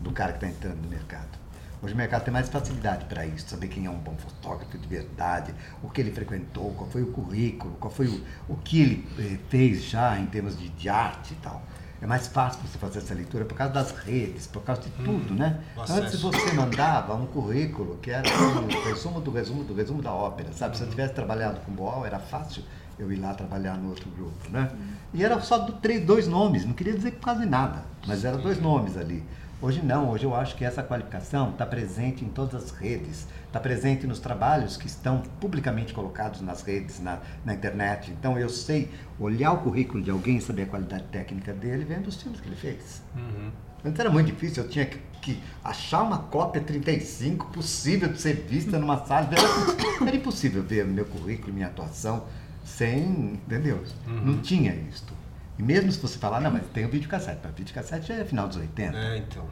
do 0.00 0.10
cara 0.10 0.32
que 0.32 0.44
está 0.44 0.48
entrando 0.48 0.82
no 0.82 0.88
mercado. 0.88 1.41
Hoje 1.82 1.94
o 1.94 1.96
mercado 1.96 2.22
tem 2.22 2.32
mais 2.32 2.48
facilidade 2.48 3.06
para 3.06 3.26
isso, 3.26 3.48
saber 3.48 3.66
quem 3.66 3.86
é 3.86 3.90
um 3.90 3.98
bom 3.98 4.14
fotógrafo 4.16 4.78
de 4.78 4.86
verdade, 4.86 5.52
o 5.82 5.90
que 5.90 6.00
ele 6.00 6.12
frequentou, 6.12 6.70
qual 6.74 6.88
foi 6.88 7.02
o 7.02 7.08
currículo, 7.08 7.74
qual 7.80 7.92
foi 7.92 8.06
o, 8.06 8.22
o 8.48 8.56
que 8.56 8.80
ele 8.80 9.08
eh, 9.18 9.38
fez 9.48 9.82
já 9.82 10.16
em 10.16 10.26
termos 10.26 10.56
de, 10.56 10.68
de, 10.68 10.88
arte 10.88 11.32
e 11.32 11.36
tal. 11.42 11.60
É 12.00 12.06
mais 12.06 12.28
fácil 12.28 12.60
você 12.62 12.78
fazer 12.78 13.00
essa 13.00 13.12
leitura 13.14 13.44
por 13.44 13.56
causa 13.56 13.74
das 13.74 13.90
redes, 13.90 14.46
por 14.46 14.62
causa 14.62 14.82
de 14.82 14.90
hum, 14.90 15.04
tudo, 15.04 15.34
né? 15.34 15.60
Antes 15.76 16.20
você 16.20 16.52
mandava 16.52 17.14
um 17.14 17.26
currículo 17.26 17.98
que 17.98 18.12
era 18.12 18.28
assim, 18.28 18.76
o 18.76 18.84
resumo 18.84 19.20
do 19.20 19.32
resumo 19.32 19.64
do 19.64 19.74
resumo 19.74 20.00
da 20.00 20.12
ópera, 20.12 20.52
sabe? 20.52 20.76
Se 20.76 20.84
eu 20.84 20.88
tivesse 20.88 21.14
trabalhado 21.14 21.60
com 21.62 21.72
Boal, 21.72 22.06
era 22.06 22.20
fácil 22.20 22.62
eu 22.96 23.10
ir 23.10 23.16
lá 23.16 23.34
trabalhar 23.34 23.76
no 23.76 23.88
outro 23.88 24.08
grupo, 24.10 24.50
né? 24.50 24.70
E 25.12 25.24
era 25.24 25.40
só 25.40 25.58
do, 25.58 25.72
três, 25.72 26.04
dois 26.04 26.28
nomes, 26.28 26.64
não 26.64 26.74
queria 26.74 26.94
dizer 26.94 27.18
quase 27.20 27.44
nada, 27.44 27.82
mas 28.06 28.24
eram 28.24 28.40
dois 28.40 28.60
nomes 28.60 28.96
ali. 28.96 29.24
Hoje 29.62 29.80
não, 29.80 30.10
hoje 30.10 30.24
eu 30.24 30.34
acho 30.34 30.56
que 30.56 30.64
essa 30.64 30.82
qualificação 30.82 31.50
está 31.50 31.64
presente 31.64 32.24
em 32.24 32.28
todas 32.28 32.64
as 32.64 32.70
redes, 32.72 33.28
está 33.46 33.60
presente 33.60 34.08
nos 34.08 34.18
trabalhos 34.18 34.76
que 34.76 34.88
estão 34.88 35.22
publicamente 35.40 35.94
colocados 35.94 36.40
nas 36.40 36.62
redes, 36.62 36.98
na, 36.98 37.20
na, 37.44 37.54
internet. 37.54 38.10
Então 38.10 38.36
eu 38.36 38.48
sei 38.48 38.90
olhar 39.20 39.52
o 39.52 39.58
currículo 39.58 40.02
de 40.02 40.10
alguém, 40.10 40.40
saber 40.40 40.62
a 40.62 40.66
qualidade 40.66 41.04
técnica 41.12 41.52
dele, 41.52 41.84
vendo 41.84 42.08
os 42.08 42.20
filmes 42.20 42.40
que 42.40 42.48
ele 42.48 42.56
fez. 42.56 43.04
Uhum. 43.14 43.52
Antes 43.84 44.00
era 44.00 44.10
muito 44.10 44.26
difícil, 44.26 44.64
eu 44.64 44.68
tinha 44.68 44.84
que, 44.84 44.98
que, 45.20 45.40
achar 45.62 46.02
uma 46.02 46.18
cópia 46.18 46.60
35 46.60 47.52
possível 47.52 48.08
de 48.08 48.20
ser 48.20 48.34
vista 48.34 48.80
numa 48.80 49.06
sala. 49.06 49.28
Era, 49.30 50.08
era 50.08 50.16
impossível 50.16 50.64
ver 50.64 50.84
meu 50.84 51.04
currículo, 51.04 51.52
minha 51.52 51.68
atuação, 51.68 52.24
sem, 52.64 53.34
entendeu? 53.34 53.84
Uhum. 54.08 54.24
Não 54.24 54.38
tinha 54.38 54.74
isto. 54.74 55.21
E 55.62 55.64
mesmo 55.64 55.92
se 55.92 55.98
você 56.00 56.18
falar, 56.18 56.40
não, 56.40 56.50
mas 56.50 56.66
tem 56.74 56.84
o 56.84 56.88
videocassete, 56.88 57.38
mas 57.40 57.52
o 57.52 57.54
videocassete 57.54 58.10
é 58.10 58.24
final 58.24 58.48
dos 58.48 58.56
80. 58.56 58.98
É, 58.98 59.18
então. 59.18 59.44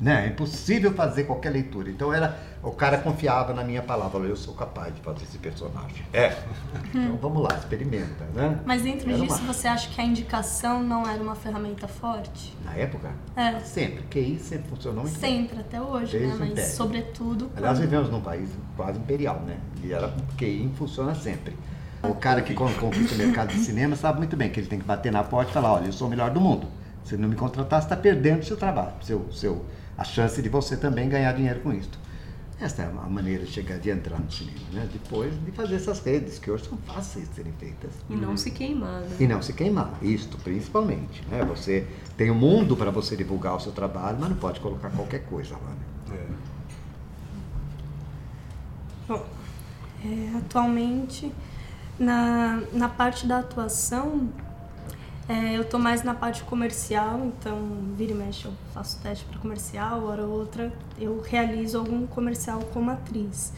Né? 0.00 0.26
É 0.26 0.28
impossível 0.30 0.92
fazer 0.92 1.24
qualquer 1.24 1.50
leitura. 1.50 1.88
Então 1.88 2.12
era, 2.12 2.36
o 2.60 2.72
cara 2.72 2.98
confiava 2.98 3.54
na 3.54 3.62
minha 3.62 3.80
palavra, 3.80 4.18
eu 4.22 4.34
sou 4.34 4.52
capaz 4.52 4.92
de 4.92 5.00
fazer 5.00 5.22
esse 5.22 5.38
personagem. 5.38 6.04
É. 6.12 6.36
Então 6.92 7.16
vamos 7.16 7.42
lá, 7.42 7.56
experimenta, 7.56 8.24
né? 8.34 8.60
Mas 8.64 8.82
dentro 8.82 9.08
era 9.08 9.18
disso, 9.18 9.38
uma... 9.42 9.52
você 9.52 9.68
acha 9.68 9.88
que 9.88 10.00
a 10.00 10.04
indicação 10.04 10.82
não 10.82 11.08
era 11.08 11.22
uma 11.22 11.36
ferramenta 11.36 11.86
forte? 11.86 12.56
Na 12.64 12.74
época? 12.74 13.12
É. 13.36 13.60
Sempre. 13.60 14.02
QI 14.10 14.38
sempre 14.40 14.68
funcionou 14.68 15.04
muito 15.04 15.18
Sempre, 15.18 15.56
bem. 15.56 15.64
até 15.64 15.80
hoje, 15.80 16.18
né? 16.18 16.36
Mas 16.38 16.50
império. 16.50 16.70
sobretudo. 16.70 17.50
Aliás, 17.56 17.78
quando... 17.78 17.88
vivemos 17.88 18.10
num 18.10 18.20
país 18.20 18.48
quase 18.76 18.98
imperial, 18.98 19.40
né? 19.40 19.58
E 19.82 19.92
era 19.92 20.12
QI 20.36 20.72
funciona 20.76 21.14
sempre. 21.14 21.56
O 22.08 22.14
cara 22.14 22.42
que 22.42 22.54
conquista 22.54 23.14
o 23.14 23.18
mercado 23.18 23.48
de 23.52 23.58
cinema 23.58 23.96
sabe 23.96 24.18
muito 24.18 24.36
bem 24.36 24.50
que 24.50 24.60
ele 24.60 24.66
tem 24.66 24.78
que 24.78 24.84
bater 24.84 25.10
na 25.10 25.24
porta 25.24 25.50
e 25.50 25.54
falar, 25.54 25.72
olha, 25.72 25.86
eu 25.86 25.92
sou 25.92 26.06
o 26.06 26.10
melhor 26.10 26.30
do 26.30 26.40
mundo. 26.40 26.66
Se 27.04 27.16
não 27.16 27.28
me 27.28 27.36
contratar, 27.36 27.80
você 27.80 27.86
está 27.86 27.96
perdendo 27.96 28.40
o 28.40 28.44
seu 28.44 28.56
trabalho, 28.56 28.94
seu, 29.02 29.30
seu, 29.30 29.64
a 29.96 30.04
chance 30.04 30.40
de 30.40 30.48
você 30.48 30.76
também 30.76 31.08
ganhar 31.08 31.32
dinheiro 31.32 31.60
com 31.60 31.72
isso. 31.72 31.90
Essa 32.60 32.82
é 32.82 32.86
a 32.86 33.08
maneira 33.08 33.44
de 33.44 33.50
chegar, 33.50 33.78
de 33.78 33.90
entrar 33.90 34.18
no 34.18 34.30
cinema, 34.30 34.58
né? 34.72 34.88
Depois 34.92 35.34
de 35.44 35.50
fazer 35.50 35.74
essas 35.74 36.00
redes, 36.00 36.38
que 36.38 36.50
hoje 36.50 36.64
são 36.68 36.78
fáceis 36.78 37.28
de 37.28 37.34
serem 37.34 37.52
feitas. 37.58 37.90
E 38.08 38.14
não 38.14 38.36
se 38.36 38.50
queimar, 38.52 39.00
né? 39.00 39.16
E 39.18 39.26
não 39.26 39.42
se 39.42 39.52
queimar, 39.52 39.98
isto 40.00 40.38
principalmente. 40.38 41.22
Né? 41.28 41.44
Você 41.44 41.86
tem 42.16 42.30
o 42.30 42.32
um 42.32 42.36
mundo 42.36 42.76
para 42.76 42.90
você 42.90 43.16
divulgar 43.16 43.56
o 43.56 43.60
seu 43.60 43.72
trabalho, 43.72 44.18
mas 44.20 44.30
não 44.30 44.36
pode 44.36 44.60
colocar 44.60 44.88
qualquer 44.90 45.24
coisa 45.24 45.56
lá, 45.56 45.70
né? 45.70 46.16
É. 46.16 46.26
Bom, 49.08 49.26
é, 50.04 50.38
atualmente 50.38 51.32
na, 51.98 52.62
na 52.72 52.88
parte 52.88 53.26
da 53.26 53.38
atuação, 53.38 54.28
é, 55.28 55.56
eu 55.56 55.62
estou 55.62 55.80
mais 55.80 56.02
na 56.02 56.14
parte 56.14 56.42
comercial, 56.44 57.20
então 57.26 57.58
vira 57.96 58.12
e 58.12 58.14
mexe 58.14 58.44
eu 58.44 58.52
faço 58.74 59.00
teste 59.00 59.24
para 59.24 59.38
comercial, 59.38 60.04
hora 60.04 60.22
ou 60.22 60.30
outra 60.30 60.72
eu 60.98 61.22
realizo 61.22 61.78
algum 61.78 62.06
comercial 62.06 62.60
como 62.72 62.90
atriz. 62.90 63.52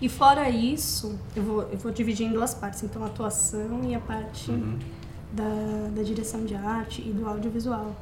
E 0.00 0.08
fora 0.08 0.48
isso, 0.48 1.18
eu 1.36 1.42
vou, 1.42 1.62
eu 1.64 1.76
vou 1.76 1.92
dividir 1.92 2.26
em 2.26 2.32
duas 2.32 2.54
partes, 2.54 2.82
então 2.82 3.02
a 3.02 3.06
atuação 3.06 3.80
e 3.84 3.94
a 3.94 4.00
parte 4.00 4.50
uhum. 4.50 4.78
da, 5.30 5.90
da 5.94 6.02
direção 6.02 6.46
de 6.46 6.54
arte 6.54 7.02
e 7.02 7.12
do 7.12 7.28
audiovisual. 7.28 7.94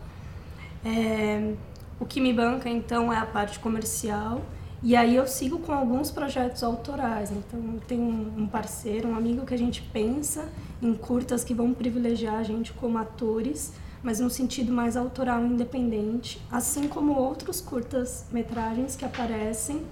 É, 0.85 1.55
o 1.99 2.07
que 2.07 2.21
me 2.21 2.33
banca 2.33 2.69
então 2.69 3.13
é 3.13 3.17
a 3.17 3.27
parte 3.27 3.59
comercial 3.59 4.41
e 4.81 4.95
aí 4.95 5.17
eu 5.17 5.27
sigo 5.27 5.59
com 5.59 5.73
alguns 5.73 6.11
projetos 6.11 6.63
autorais. 6.63 7.33
Então 7.33 7.59
eu 7.75 7.81
tenho 7.81 8.05
um 8.05 8.47
parceiro, 8.47 9.09
um 9.09 9.17
amigo 9.17 9.45
que 9.45 9.55
a 9.55 9.59
gente 9.59 9.83
pensa 9.83 10.49
em 10.81 10.95
curtas 10.95 11.43
que 11.43 11.53
vão 11.53 11.75
privilegiar 11.75 12.37
a 12.37 12.43
gente 12.45 12.73
como 12.73 12.97
atores, 12.97 13.73
mas 14.03 14.21
no 14.21 14.31
sentido 14.31 14.73
mais 14.73 14.97
autoral 14.97 15.45
independente, 15.45 16.41
assim 16.51 16.87
como 16.87 17.13
outros 17.13 17.61
curtas 17.61 18.27
metragens 18.31 18.95
que 18.95 19.05
aparecem 19.05 19.83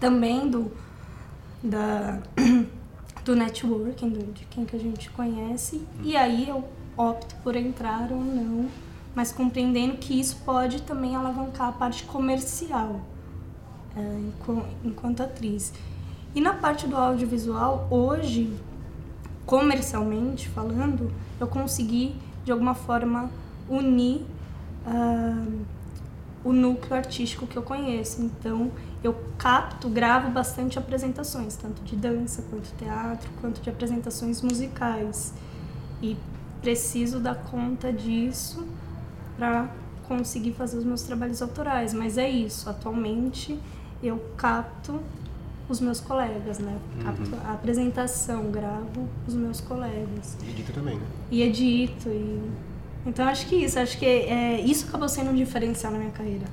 também 0.00 0.48
do 0.48 0.72
da 1.62 2.18
do 3.24 3.36
networking, 3.36 4.08
do, 4.08 4.32
de 4.32 4.44
quem 4.46 4.64
que 4.64 4.74
a 4.74 4.80
gente 4.80 5.08
conhece. 5.10 5.86
E 6.02 6.16
aí 6.16 6.48
eu 6.48 6.64
opto 6.96 7.36
por 7.36 7.54
entrar 7.54 8.10
ou 8.10 8.20
não, 8.20 8.68
mas 9.14 9.30
compreendendo 9.30 9.96
que 9.96 10.18
isso 10.18 10.42
pode 10.44 10.82
também 10.82 11.14
alavancar 11.14 11.68
a 11.68 11.72
parte 11.72 12.02
comercial 12.02 13.00
enquanto 14.84 15.22
atriz. 15.22 15.72
E 16.34 16.40
na 16.40 16.54
parte 16.54 16.86
do 16.86 16.96
audiovisual, 16.96 17.86
hoje, 17.90 18.52
comercialmente 19.44 20.48
falando, 20.48 21.12
eu 21.38 21.46
consegui 21.46 22.16
de 22.44 22.50
alguma 22.50 22.74
forma 22.74 23.30
unir 23.68 24.22
uh, 24.86 25.64
o 26.44 26.52
núcleo 26.52 26.94
artístico 26.94 27.46
que 27.46 27.56
eu 27.56 27.62
conheço. 27.62 28.22
Então, 28.22 28.70
eu 29.02 29.14
capto, 29.36 29.88
gravo 29.88 30.30
bastante 30.30 30.78
apresentações, 30.78 31.56
tanto 31.56 31.82
de 31.82 31.96
dança, 31.96 32.42
quanto 32.50 32.72
teatro, 32.76 33.30
quanto 33.40 33.60
de 33.60 33.68
apresentações 33.68 34.40
musicais. 34.42 35.34
E 36.00 36.16
preciso 36.60 37.20
dar 37.20 37.34
conta 37.34 37.92
disso 37.92 38.66
para 39.36 39.68
conseguir 40.08 40.52
fazer 40.52 40.78
os 40.78 40.84
meus 40.84 41.02
trabalhos 41.02 41.42
autorais. 41.42 41.92
Mas 41.92 42.18
é 42.18 42.28
isso, 42.28 42.68
atualmente 42.68 43.60
eu 44.02 44.18
capto 44.36 45.00
os 45.68 45.80
meus 45.80 46.00
colegas, 46.00 46.58
né? 46.58 46.78
Capto 47.02 47.34
uhum. 47.34 47.40
a 47.44 47.52
apresentação, 47.52 48.50
gravo 48.50 49.08
os 49.26 49.34
meus 49.34 49.60
colegas. 49.60 50.36
E 50.44 50.50
edito 50.50 50.72
também, 50.72 50.96
né? 50.96 51.06
E 51.30 51.42
edito. 51.42 52.08
E... 52.08 52.50
Então 53.06 53.26
acho 53.26 53.46
que 53.46 53.56
isso, 53.56 53.78
acho 53.78 53.98
que 53.98 54.04
é, 54.04 54.60
isso 54.60 54.86
acabou 54.88 55.08
sendo 55.08 55.30
um 55.30 55.34
diferencial 55.34 55.92
na 55.92 55.98
minha 55.98 56.10
carreira. 56.10 56.46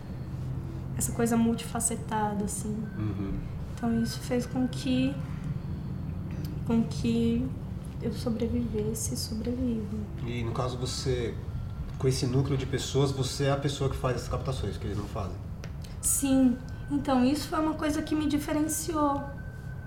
Essa 0.97 1.11
coisa 1.11 1.37
multifacetada, 1.37 2.45
assim. 2.45 2.75
Uhum. 2.97 3.33
Então 3.75 4.01
isso 4.01 4.19
fez 4.19 4.45
com 4.45 4.67
que 4.67 5.13
com 6.65 6.83
que 6.83 7.47
eu 8.01 8.13
sobrevivesse 8.13 9.15
e 9.15 9.17
sobrevivo. 9.17 9.97
E 10.25 10.43
no 10.43 10.51
caso 10.51 10.77
você, 10.77 11.33
com 11.97 12.07
esse 12.07 12.27
núcleo 12.27 12.55
de 12.55 12.65
pessoas, 12.65 13.11
você 13.11 13.45
é 13.45 13.51
a 13.51 13.57
pessoa 13.57 13.89
que 13.89 13.97
faz 13.97 14.17
as 14.17 14.27
captações, 14.27 14.77
que 14.77 14.85
eles 14.85 14.97
não 14.97 15.05
fazem. 15.05 15.35
Sim, 15.99 16.55
então 16.91 17.23
isso 17.23 17.47
foi 17.49 17.59
uma 17.59 17.73
coisa 17.73 18.01
que 18.01 18.15
me 18.15 18.27
diferenciou, 18.27 19.21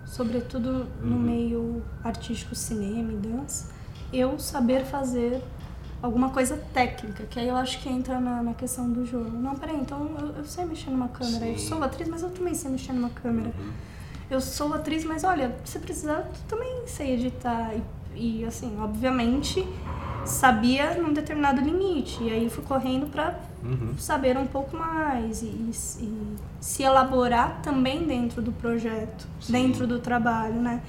sobretudo 0.04 0.86
no 1.02 1.16
Uhum. 1.16 1.22
meio 1.22 1.82
artístico, 2.04 2.54
cinema 2.54 3.12
e 3.12 3.16
dança, 3.16 3.70
eu 4.12 4.38
saber 4.38 4.84
fazer 4.84 5.42
alguma 6.02 6.30
coisa 6.30 6.56
técnica, 6.74 7.24
que 7.24 7.38
aí 7.38 7.48
eu 7.48 7.56
acho 7.56 7.80
que 7.80 7.88
entra 7.88 8.20
na, 8.20 8.42
na 8.42 8.54
questão 8.54 8.90
do 8.90 9.06
jogo. 9.06 9.30
Não, 9.30 9.54
peraí, 9.54 9.76
então 9.76 10.10
eu, 10.18 10.28
eu 10.38 10.44
sei 10.44 10.64
mexer 10.64 10.90
numa 10.90 11.08
câmera, 11.08 11.46
eu 11.46 11.58
Sim. 11.58 11.68
sou 11.68 11.82
atriz, 11.82 12.08
mas 12.08 12.22
eu 12.22 12.30
também 12.30 12.54
sei 12.54 12.70
mexer 12.70 12.92
numa 12.92 13.10
câmera. 13.10 13.52
Uhum. 13.58 13.72
Eu 14.30 14.40
sou 14.40 14.72
atriz, 14.74 15.04
mas 15.04 15.24
olha, 15.24 15.54
se 15.64 15.78
precisar, 15.78 16.18
eu 16.20 16.24
também 16.48 16.86
sei 16.86 17.14
editar. 17.14 17.72
E, 18.14 18.40
e, 18.40 18.44
assim, 18.44 18.76
obviamente, 18.80 19.60
sabia 20.24 20.94
num 20.94 21.12
determinado 21.12 21.60
limite. 21.60 22.22
E 22.22 22.30
aí 22.30 22.48
fui 22.50 22.64
correndo 22.64 23.06
pra 23.10 23.34
Uhum. 23.62 23.94
saber 23.96 24.36
um 24.36 24.46
pouco 24.46 24.76
mais 24.76 25.42
e, 25.42 25.46
e- 25.46 26.36
se 26.60 26.82
elaborar 26.82 27.60
também 27.62 28.04
dentro 28.06 28.42
do 28.42 28.50
projeto, 28.52 29.26
Sim. 29.40 29.52
dentro 29.52 29.86
do 29.86 29.98
trabalho, 30.00 30.54
né? 30.54 30.80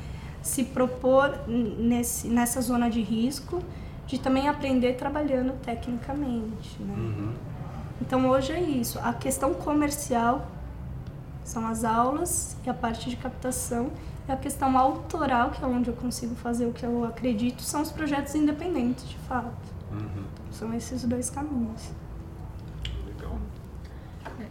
Se 0.41 0.63
propor 0.63 1.33
nesse, 1.47 2.27
nessa 2.27 2.61
zona 2.61 2.89
de 2.89 3.01
risco, 3.01 3.61
de 4.07 4.19
também 4.19 4.47
aprender 4.49 4.93
trabalhando 4.93 5.53
tecnicamente, 5.63 6.81
né? 6.81 6.93
Uhum. 6.97 7.33
Então 8.01 8.27
hoje 8.27 8.51
é 8.51 8.59
isso. 8.59 8.99
A 9.03 9.13
questão 9.13 9.53
comercial 9.53 10.47
são 11.43 11.65
as 11.67 11.83
aulas 11.83 12.57
e 12.65 12.69
a 12.69 12.73
parte 12.73 13.09
de 13.09 13.15
captação. 13.15 13.89
E 14.27 14.31
a 14.31 14.37
questão 14.37 14.77
autoral, 14.77 15.51
que 15.51 15.63
é 15.63 15.67
onde 15.67 15.89
eu 15.89 15.95
consigo 15.95 16.33
fazer 16.35 16.65
o 16.65 16.71
que 16.71 16.85
eu 16.85 17.03
acredito, 17.03 17.61
são 17.61 17.81
os 17.81 17.91
projetos 17.91 18.33
independentes, 18.35 19.07
de 19.07 19.17
fato. 19.17 19.53
Uhum. 19.91 20.23
São 20.51 20.73
esses 20.73 21.03
dois 21.03 21.29
caminhos. 21.29 21.89
Legal. 23.05 23.37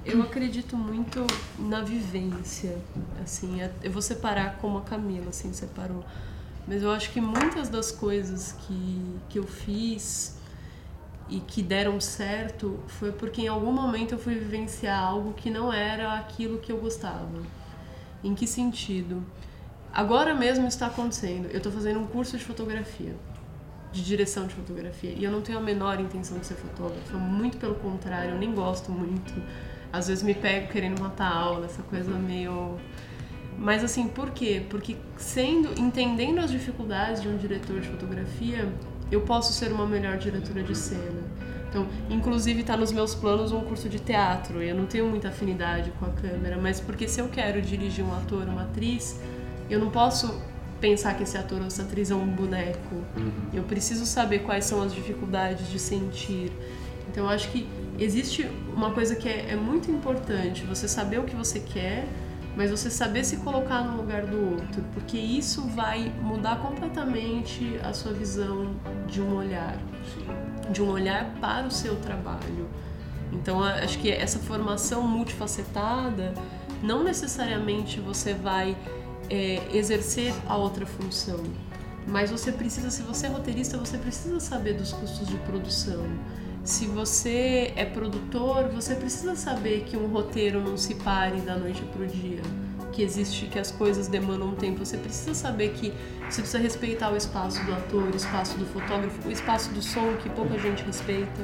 Eu 0.05 0.23
acredito 0.23 0.77
muito 0.77 1.27
na 1.59 1.81
vivência, 1.83 2.77
assim, 3.23 3.63
é- 3.63 3.73
eu 3.83 3.91
vou 3.91 4.03
separar 4.03 4.57
como 4.59 4.79
a 4.79 4.83
Camila, 4.83 5.31
assim, 5.31 5.53
separou. 5.53 6.05
Mas 6.67 6.83
eu 6.83 6.93
acho 6.93 7.11
que 7.11 7.21
muitas 7.21 7.69
das 7.69 7.91
coisas 7.91 8.53
que, 8.53 9.17
que 9.29 9.39
eu 9.39 9.47
fiz 9.47 10.37
e 11.29 11.41
que 11.41 11.63
deram 11.63 12.01
certo 12.01 12.79
foi 12.87 13.11
porque 13.11 13.43
em 13.43 13.49
algum 13.49 13.73
momento 13.73 14.13
eu 14.13 14.19
fui 14.19 14.35
vivenciar 14.35 15.03
algo 15.03 15.33
que 15.33 15.51
não 15.51 15.73
era 15.73 16.15
aquilo 16.15 16.59
que 16.59 16.71
eu 16.71 16.77
gostava. 16.79 17.43
Em 18.23 18.35
que 18.35 18.47
sentido? 18.47 19.25
Agora 19.93 20.35
mesmo 20.35 20.67
está 20.67 20.87
acontecendo. 20.87 21.49
Eu 21.51 21.59
estou 21.59 21.71
fazendo 21.71 22.01
um 22.01 22.07
curso 22.07 22.37
de 22.39 22.45
fotografia, 22.45 23.15
de 23.93 24.03
direção 24.03 24.47
de 24.47 24.55
fotografia, 24.55 25.13
e 25.15 25.23
eu 25.23 25.31
não 25.31 25.43
tenho 25.43 25.59
a 25.59 25.61
menor 25.61 26.01
intenção 26.01 26.39
de 26.39 26.47
ser 26.47 26.55
fotógrafa, 26.55 27.19
muito 27.19 27.59
pelo 27.59 27.75
contrário, 27.75 28.31
eu 28.31 28.39
nem 28.39 28.55
gosto 28.55 28.91
muito. 28.91 29.35
Às 29.93 30.09
vezes 30.09 30.25
me 30.25 30.35
pego 30.35 30.69
querendo 30.73 31.01
matar 31.01 31.31
a 31.31 31.37
aula, 31.37 31.67
essa 31.67 31.83
coisa 31.83 32.11
meio 32.13 32.79
mas 33.59 33.85
assim, 33.85 34.09
por 34.09 34.31
quê? 34.31 34.65
Porque 34.69 34.97
sendo, 35.17 35.79
entendendo 35.79 36.39
as 36.39 36.51
dificuldades 36.51 37.23
de 37.23 37.29
um 37.29 37.37
diretor 37.37 37.81
de 37.81 37.89
fotografia, 37.89 38.69
eu 39.11 39.21
posso 39.21 39.53
ser 39.53 39.73
uma 39.73 39.87
melhor 39.87 40.17
diretora 40.17 40.63
de 40.63 40.75
cena. 40.75 41.23
Então, 41.69 41.87
inclusive 42.11 42.61
está 42.61 42.77
nos 42.77 42.93
meus 42.93 43.15
planos 43.15 43.53
um 43.53 43.61
curso 43.61 43.89
de 43.89 43.99
teatro. 43.99 44.63
Eu 44.63 44.75
não 44.75 44.87
tenho 44.87 45.07
muita 45.07 45.29
afinidade 45.29 45.91
com 45.93 46.07
a 46.07 46.11
câmera, 46.11 46.57
mas 46.57 46.81
porque 46.81 47.07
se 47.09 47.21
eu 47.21 47.29
quero 47.29 47.63
dirigir 47.63 48.05
um 48.05 48.15
ator, 48.15 48.47
uma 48.49 48.63
atriz, 48.63 49.21
eu 49.69 49.79
não 49.79 49.91
posso 49.91 50.41
pensar 50.81 51.15
que 51.15 51.23
esse 51.23 51.39
ator 51.39 51.61
ou 51.61 51.67
essa 51.67 51.83
atriz 51.83 52.11
é 52.11 52.15
um 52.15 52.27
boneco. 52.27 52.97
Eu 53.55 53.63
preciso 53.63 54.05
saber 54.05 54.41
quais 54.41 54.65
são 54.65 54.83
as 54.83 54.93
dificuldades 54.93 55.69
de 55.69 55.79
sentir. 55.79 56.53
Então, 57.09 57.25
eu 57.25 57.31
acho 57.31 57.51
que 57.51 57.69
existe 57.99 58.49
uma 58.75 58.91
coisa 58.91 59.15
que 59.15 59.29
é, 59.29 59.51
é 59.51 59.57
muito 59.57 59.91
importante: 59.91 60.65
você 60.65 60.89
saber 60.89 61.21
o 61.21 61.25
que 61.25 61.37
você 61.37 61.61
quer, 61.61 62.07
mas 62.57 62.71
você 62.71 62.91
saber 62.91 63.25
se 63.25 63.39
colocar 63.39 63.83
no 63.83 63.97
lugar 63.97 64.27
do 64.27 64.55
outro, 64.55 64.83
porque 64.93 65.17
isso 65.17 65.63
vai 65.69 66.13
mudar 66.21 66.57
completamente 66.59 67.79
a 67.83 67.93
sua 67.93 68.13
visão 68.13 68.75
de 69.07 69.21
um 69.23 69.37
olhar, 69.37 69.79
de 70.71 70.83
um 70.83 70.91
olhar 70.91 71.33
para 71.41 71.67
o 71.67 71.71
seu 71.71 71.97
trabalho. 71.97 72.69
Então, 73.33 73.63
acho 73.63 73.99
que 73.99 74.11
essa 74.11 74.39
formação 74.39 75.03
multifacetada, 75.03 76.35
não 76.83 77.03
necessariamente 77.03 77.99
você 77.99 78.35
vai 78.35 78.77
é, 79.31 79.61
exercer 79.73 80.33
a 80.47 80.57
outra 80.57 80.87
função, 80.87 81.41
mas 82.07 82.31
você 82.31 82.51
precisa, 82.51 82.91
se 82.91 83.03
você 83.03 83.27
é 83.27 83.31
roteirista, 83.31 83.79
você 83.79 83.97
precisa 83.97 84.41
saber 84.41 84.75
dos 84.75 84.93
custos 84.93 85.29
de 85.29 85.37
produção. 85.39 86.05
Se 86.65 86.87
você 86.87 87.73
é 87.75 87.85
produtor, 87.85 88.69
você 88.69 88.95
precisa 88.95 89.35
saber 89.35 89.85
que 89.85 89.97
um 89.97 90.07
roteiro 90.07 90.61
não 90.61 90.77
se 90.77 90.95
pare 90.95 91.41
da 91.41 91.57
noite 91.57 91.83
pro 91.93 92.07
dia, 92.07 92.41
que 92.93 93.03
existe, 93.03 93.47
que 93.47 93.59
as 93.59 93.73
coisas 93.73 94.07
demandam 94.07 94.55
tempo. 94.55 94.85
Você 94.85 94.97
precisa 94.97 95.35
saber 95.35 95.71
que 95.71 95.93
você 96.29 96.41
precisa 96.41 96.59
respeitar 96.59 97.11
o 97.11 97.17
espaço 97.17 97.65
do 97.65 97.73
ator, 97.73 98.05
o 98.05 98.17
espaço 98.17 98.57
do 98.59 98.67
fotógrafo, 98.67 99.29
o 99.29 99.33
espaço 99.33 99.71
do 99.71 99.83
som 99.83 100.15
que 100.23 100.29
pouca 100.31 100.57
gente 100.59 100.85
respeita, 100.85 101.43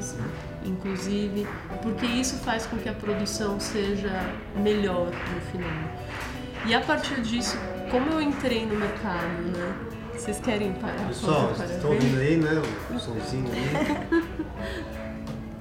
inclusive, 0.64 1.47
porque 1.83 2.07
isso 2.07 2.37
faz 2.37 2.66
com 2.66 2.76
que 2.76 2.89
a 2.89 2.95
produção 2.95 3.59
seja 3.59 4.35
melhor 4.57 5.07
no 5.07 5.41
final. 5.51 6.38
E 6.67 6.75
a 6.75 6.81
partir 6.81 7.21
disso, 7.23 7.57
como 7.91 8.11
eu 8.11 8.21
entrei 8.21 8.67
no 8.67 8.75
mercado, 8.77 9.43
né? 9.57 9.75
Vocês 10.13 10.41
querem 10.41 10.73
parar? 10.75 11.07
Pessoal, 11.07 11.49
vocês 11.55 11.71
estão 11.71 11.91
ouvindo 11.93 12.19
aí, 12.19 12.37
né? 12.37 12.63
O 12.95 12.99
somzinho 12.99 13.51
aí. 13.53 13.69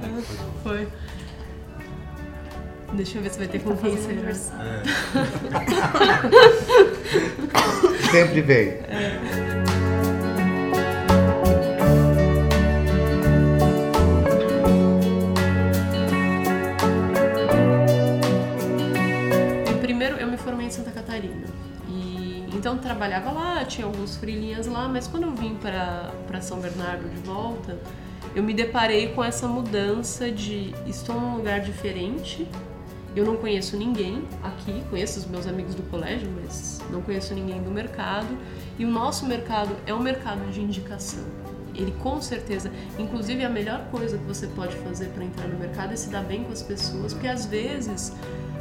Foi. 0.64 0.88
Deixa 2.93 3.18
eu 3.18 3.22
ver 3.22 3.30
se 3.32 3.38
vai 3.38 3.48
ter 3.48 3.60
com 3.60 3.76
quem 3.78 3.98
fazendo 3.98 4.02
será. 4.02 4.14
aniversário. 4.14 4.72
É. 8.04 8.12
Sempre 8.12 8.41
vem. 8.41 8.68
E 8.68 9.76
então 22.68 22.78
trabalhava 22.78 23.32
lá, 23.32 23.63
tinha 23.63 23.88
alguns 23.88 24.18
freelinhas 24.18 24.68
lá, 24.68 24.89
mas 24.89 25.07
quando 25.07 25.24
eu 25.24 25.34
vim 25.34 25.55
para 25.55 26.41
São 26.41 26.59
Bernardo 26.59 27.07
de 27.07 27.15
volta, 27.22 27.78
eu 28.36 28.43
me 28.43 28.53
deparei 28.53 29.13
com 29.13 29.24
essa 29.24 29.47
mudança 29.47 30.30
de 30.30 30.76
estou 30.86 31.18
num 31.18 31.38
lugar 31.38 31.61
diferente. 31.61 32.45
Eu 33.15 33.24
não 33.24 33.38
conheço 33.38 33.78
ninguém 33.78 34.22
aqui, 34.43 34.84
conheço 34.89 35.18
os 35.18 35.26
meus 35.26 35.47
amigos 35.47 35.76
do 35.76 35.84
colégio, 35.84 36.30
mas 36.41 36.82
não 36.91 37.01
conheço 37.01 37.34
ninguém 37.34 37.63
do 37.63 37.72
mercado. 37.72 38.38
E 38.78 38.84
o 38.84 38.89
nosso 38.89 39.26
mercado 39.26 39.74
é 39.86 39.93
um 39.93 40.01
mercado 40.01 40.51
de 40.51 40.59
indicação. 40.59 41.24
Ele 41.74 41.93
com 42.03 42.22
certeza, 42.22 42.70
inclusive 42.99 43.45
a 43.45 43.49
melhor 43.49 43.86
coisa 43.89 44.18
que 44.18 44.26
você 44.26 44.45
pode 44.47 44.76
fazer 44.76 45.05
para 45.11 45.24
entrar 45.24 45.47
no 45.47 45.57
mercado 45.57 45.93
é 45.93 45.95
se 45.95 46.09
dar 46.09 46.26
bem 46.26 46.43
com 46.43 46.51
as 46.51 46.61
pessoas, 46.61 47.13
porque 47.13 47.30
às 47.30 47.45
vezes 47.45 48.11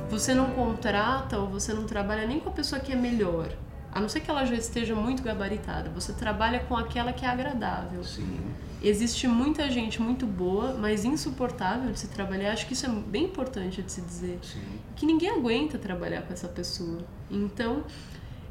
você 0.09 0.33
não 0.33 0.51
contrata 0.51 1.37
ou 1.41 1.49
você 1.49 1.75
não 1.75 1.87
trabalha 1.87 2.25
nem 2.25 2.39
com 2.39 2.51
a 2.51 2.53
pessoa 2.53 2.81
que 2.81 2.93
é 2.93 2.97
melhor. 2.97 3.49
A 3.93 4.01
não 4.01 4.09
ser 4.09 4.21
que 4.21 4.31
ela 4.31 4.45
já 4.45 4.55
esteja 4.55 4.95
muito 4.95 5.23
gabaritada, 5.23 5.89
você 5.91 6.13
trabalha 6.13 6.61
com 6.61 6.77
aquela 6.77 7.13
que 7.13 7.25
é 7.25 7.29
agradável. 7.29 8.05
Sim. 8.05 8.39
Existe 8.83 9.27
muita 9.27 9.71
gente 9.71 10.03
muito 10.03 10.27
boa, 10.27 10.75
mas 10.75 11.05
insuportável 11.05 11.91
de 11.91 11.99
se 11.99 12.09
trabalhar. 12.09 12.53
Acho 12.53 12.67
que 12.67 12.75
isso 12.75 12.85
é 12.85 12.89
bem 12.91 13.25
importante 13.25 13.83
de 13.83 13.91
se 13.91 14.03
dizer. 14.03 14.39
Sim. 14.43 14.61
Que 14.95 15.07
ninguém 15.07 15.31
aguenta 15.31 15.79
trabalhar 15.79 16.23
com 16.23 16.33
essa 16.33 16.47
pessoa. 16.47 16.99
Então, 17.31 17.85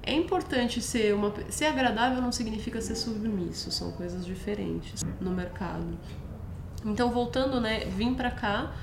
é 0.01 0.13
importante 0.13 0.81
ser 0.81 1.13
uma. 1.13 1.33
Ser 1.49 1.65
agradável 1.65 2.21
não 2.21 2.31
significa 2.31 2.81
ser 2.81 2.95
submisso, 2.95 3.71
são 3.71 3.91
coisas 3.91 4.25
diferentes 4.25 5.03
no 5.19 5.31
mercado. 5.31 5.97
Então, 6.83 7.11
voltando, 7.11 7.59
né, 7.59 7.85
vim 7.85 8.13
pra 8.13 8.31
cá. 8.31 8.73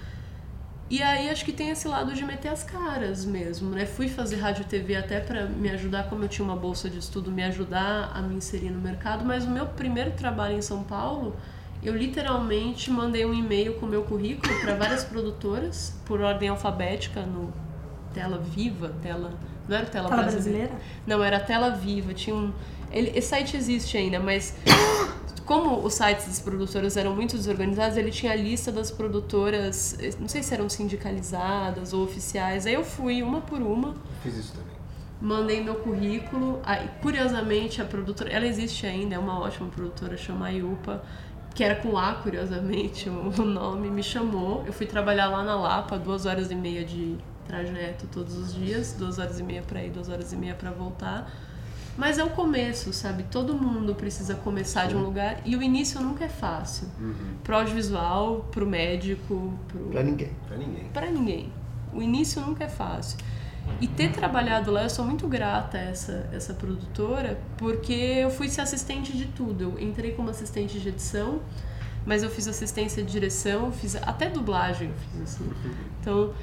E 0.93 1.03
aí 1.03 1.31
acho 1.31 1.43
que 1.43 1.53
tem 1.53 1.71
esse 1.71 1.89
lado 1.89 2.13
de 2.13 2.23
meter 2.23 2.49
as 2.49 2.63
caras 2.63 3.25
mesmo, 3.25 3.71
né? 3.71 3.87
Fui 3.87 4.09
fazer 4.09 4.37
rádio 4.37 4.61
e 4.61 4.67
TV 4.67 4.95
até 4.95 5.21
pra 5.21 5.47
me 5.47 5.71
ajudar, 5.71 6.11
como 6.11 6.23
eu 6.23 6.29
tinha 6.29 6.45
uma 6.45 6.55
bolsa 6.55 6.91
de 6.91 6.99
estudo, 6.99 7.31
me 7.31 7.43
ajudar 7.45 8.13
a 8.15 8.21
me 8.21 8.35
inserir 8.35 8.69
no 8.69 8.79
mercado, 8.79 9.25
mas 9.25 9.47
o 9.47 9.51
meu 9.51 9.65
primeiro 9.65 10.11
trabalho 10.11 10.55
em 10.55 10.61
São 10.61 10.85
Paulo, 10.85 11.35
eu 11.83 11.97
literalmente 11.97 12.91
mandei 12.91 13.25
um 13.25 13.33
e-mail 13.33 13.73
com 13.81 13.87
o 13.87 13.89
meu 13.89 14.03
currículo 14.03 14.55
para 14.61 14.75
várias 14.75 15.03
produtoras, 15.03 15.99
por 16.05 16.21
ordem 16.21 16.51
alfabética, 16.51 17.23
no 17.23 17.51
Tela 18.13 18.37
Viva, 18.37 18.95
Tela. 19.01 19.33
Não 19.67 19.75
era 19.75 19.87
Tela, 19.87 20.11
Tela 20.11 20.23
brasileira. 20.25 20.69
brasileira? 20.69 20.73
Não, 21.07 21.25
era 21.25 21.41
Tela 21.41 21.71
Viva. 21.71 22.13
Tinha 22.13 22.37
um. 22.37 22.53
Ele, 22.91 23.11
esse 23.17 23.29
site 23.29 23.57
existe 23.57 23.97
ainda, 23.97 24.21
mas 24.21 24.59
como 25.45 25.85
os 25.85 25.95
sites 25.95 26.27
das 26.27 26.41
produtoras 26.41 26.97
eram 26.97 27.15
muito 27.15 27.37
desorganizados, 27.37 27.97
ele 27.97 28.11
tinha 28.11 28.33
a 28.33 28.37
lista 28.37 28.71
das 28.71 28.91
produtoras, 28.91 29.99
não 30.19 30.29
sei 30.29 30.43
se 30.43 30.55
eram 30.55 30.69
sindicalizadas 30.69 31.93
ou 31.93 32.05
oficiais. 32.05 32.67
Aí 32.67 32.75
eu 32.75 32.85
fui 32.85 33.23
uma 33.23 33.41
por 33.41 33.61
uma. 33.61 33.95
Fiz 34.23 34.37
isso 34.37 34.53
também. 34.53 34.73
mandei 35.21 35.63
meu 35.63 35.77
currículo. 35.77 36.61
Aí, 36.65 36.89
curiosamente, 37.01 37.81
a 37.81 37.85
produtora, 37.85 38.31
ela 38.31 38.47
existe 38.47 38.87
ainda, 38.87 39.15
é 39.15 39.19
uma 39.19 39.39
ótima 39.41 39.69
produtora, 39.69 40.17
chama 40.17 40.47
Ayupa, 40.47 41.03
que 41.55 41.63
era 41.63 41.77
com 41.77 41.97
A, 41.99 42.15
curiosamente, 42.15 43.09
o 43.11 43.45
nome, 43.45 43.91
me 43.91 44.03
chamou. 44.03 44.65
Eu 44.67 44.73
fui 44.73 44.87
trabalhar 44.87 45.29
lá 45.29 45.43
na 45.43 45.55
Lapa, 45.55 45.99
duas 45.99 46.27
horas 46.27 46.51
e 46.51 46.55
meia 46.55 46.85
de 46.85 47.17
trajeto 47.47 48.07
todos 48.13 48.37
os 48.37 48.55
dias, 48.55 48.95
duas 48.99 49.19
horas 49.19 49.39
e 49.39 49.43
meia 49.43 49.63
para 49.63 49.83
ir, 49.83 49.91
duas 49.91 50.09
horas 50.09 50.33
e 50.33 50.37
meia 50.37 50.55
para 50.55 50.71
voltar. 50.71 51.31
Mas 51.97 52.19
é 52.19 52.25
o 52.25 52.31
começo, 52.31 52.93
sabe? 52.93 53.25
Todo 53.25 53.55
mundo 53.55 53.95
precisa 53.95 54.35
começar 54.35 54.83
Sim. 54.83 54.89
de 54.89 54.97
um 54.97 55.03
lugar 55.03 55.41
e 55.45 55.55
o 55.57 55.63
início 55.63 56.01
nunca 56.01 56.25
é 56.25 56.29
fácil. 56.29 56.89
Uhum. 56.99 57.37
Pro 57.45 57.57
audiovisual, 57.57 58.49
pro 58.51 58.67
médico, 58.67 59.53
pro... 59.69 59.81
Pra 59.91 60.03
ninguém. 60.03 60.31
Pra 60.49 60.57
ninguém. 60.57 60.85
Pra 60.93 61.11
ninguém. 61.11 61.53
O 61.93 62.03
início 62.03 62.41
nunca 62.41 62.65
é 62.65 62.69
fácil. 62.69 63.19
E 63.81 63.87
ter 63.87 64.11
trabalhado 64.11 64.71
lá, 64.71 64.83
eu 64.85 64.91
sou 64.91 65.05
muito 65.05 65.29
grata 65.29 65.79
a 65.79 65.83
essa, 65.83 66.29
essa 66.33 66.55
produtora, 66.55 67.41
porque 67.57 67.93
eu 67.93 68.31
fui 68.31 68.49
ser 68.49 68.63
assistente 68.63 69.17
de 69.17 69.27
tudo. 69.27 69.65
Eu 69.65 69.79
entrei 69.79 70.13
como 70.13 70.31
assistente 70.31 70.81
de 70.81 70.89
edição, 70.89 71.41
mas 72.05 72.23
eu 72.23 72.31
fiz 72.31 72.49
assistência 72.49 73.03
de 73.03 73.13
direção, 73.13 73.71
fiz 73.71 73.97
até 73.97 74.29
dublagem, 74.29 74.89
eu 74.89 74.95
fiz 74.95 75.23
assim. 75.23 75.51
Então, 76.01 76.35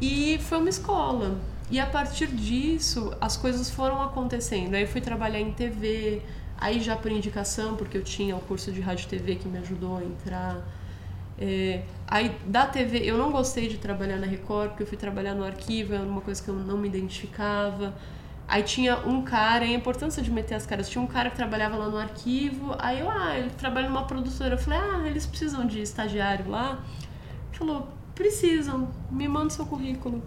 e 0.00 0.38
foi 0.38 0.56
uma 0.56 0.70
escola. 0.70 1.36
E 1.70 1.78
a 1.78 1.86
partir 1.86 2.26
disso, 2.26 3.16
as 3.20 3.36
coisas 3.36 3.70
foram 3.70 4.02
acontecendo. 4.02 4.74
Aí 4.74 4.82
eu 4.82 4.88
fui 4.88 5.00
trabalhar 5.00 5.38
em 5.38 5.52
TV, 5.52 6.20
aí 6.58 6.80
já 6.80 6.96
por 6.96 7.12
indicação, 7.12 7.76
porque 7.76 7.96
eu 7.96 8.02
tinha 8.02 8.34
o 8.34 8.40
curso 8.40 8.72
de 8.72 8.80
rádio 8.80 9.06
e 9.06 9.08
TV 9.08 9.36
que 9.36 9.48
me 9.48 9.58
ajudou 9.58 9.98
a 9.98 10.04
entrar. 10.04 10.56
É, 11.38 11.84
aí 12.08 12.36
da 12.44 12.66
TV, 12.66 12.98
eu 12.98 13.16
não 13.16 13.30
gostei 13.30 13.68
de 13.68 13.78
trabalhar 13.78 14.16
na 14.16 14.26
Record, 14.26 14.70
porque 14.70 14.82
eu 14.82 14.86
fui 14.86 14.98
trabalhar 14.98 15.34
no 15.34 15.44
arquivo, 15.44 15.94
era 15.94 16.02
uma 16.02 16.20
coisa 16.20 16.42
que 16.42 16.48
eu 16.48 16.54
não 16.54 16.76
me 16.76 16.88
identificava. 16.88 17.94
Aí 18.48 18.64
tinha 18.64 18.96
um 19.06 19.22
cara, 19.22 19.64
e 19.64 19.72
a 19.72 19.76
importância 19.76 20.20
de 20.20 20.28
meter 20.28 20.56
as 20.56 20.66
caras, 20.66 20.88
tinha 20.88 21.00
um 21.00 21.06
cara 21.06 21.30
que 21.30 21.36
trabalhava 21.36 21.76
lá 21.76 21.88
no 21.88 21.96
arquivo, 21.96 22.74
aí 22.80 22.98
eu, 22.98 23.08
ah, 23.08 23.38
ele 23.38 23.50
trabalha 23.50 23.88
numa 23.88 24.04
produtora. 24.06 24.54
Eu 24.54 24.58
falei, 24.58 24.80
ah, 24.80 25.06
eles 25.06 25.24
precisam 25.24 25.64
de 25.64 25.80
estagiário 25.80 26.50
lá. 26.50 26.80
Ele 27.48 27.58
falou, 27.58 27.88
precisam, 28.12 28.88
me 29.08 29.28
manda 29.28 29.50
seu 29.50 29.64
currículo. 29.64 30.20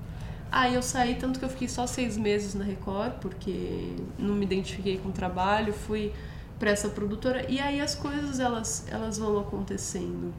Aí 0.56 0.76
eu 0.76 0.84
saí, 0.84 1.16
tanto 1.16 1.40
que 1.40 1.46
eu 1.46 1.50
fiquei 1.50 1.68
só 1.68 1.88
seis 1.88 2.16
meses 2.16 2.54
na 2.54 2.64
Record, 2.64 3.14
porque 3.14 3.96
não 4.20 4.36
me 4.36 4.46
identifiquei 4.46 5.00
com 5.00 5.10
o 5.10 5.12
trabalho, 5.12 5.74
fui 5.74 6.14
para 6.60 6.70
essa 6.70 6.90
produtora 6.90 7.44
e 7.50 7.60
aí 7.60 7.82
as 7.82 7.96
coisas 7.96 8.40
elas, 8.40 8.86
elas 8.88 9.18
vão 9.18 9.40
acontecendo. 9.40 10.32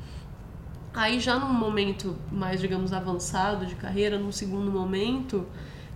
Aí 0.94 1.18
já 1.18 1.36
num 1.36 1.52
momento 1.52 2.16
mais, 2.30 2.60
digamos, 2.60 2.92
avançado 2.92 3.66
de 3.66 3.74
carreira, 3.74 4.16
num 4.16 4.30
segundo 4.30 4.70
momento, 4.70 5.48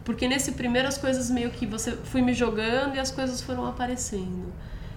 porque 0.04 0.26
nesse 0.26 0.50
primeiro 0.50 0.88
as 0.88 0.98
coisas 0.98 1.30
meio 1.30 1.52
que 1.52 1.64
você 1.64 1.92
fui 1.92 2.20
me 2.20 2.34
jogando 2.34 2.96
e 2.96 2.98
as 2.98 3.12
coisas 3.12 3.40
foram 3.40 3.66
aparecendo. 3.66 4.52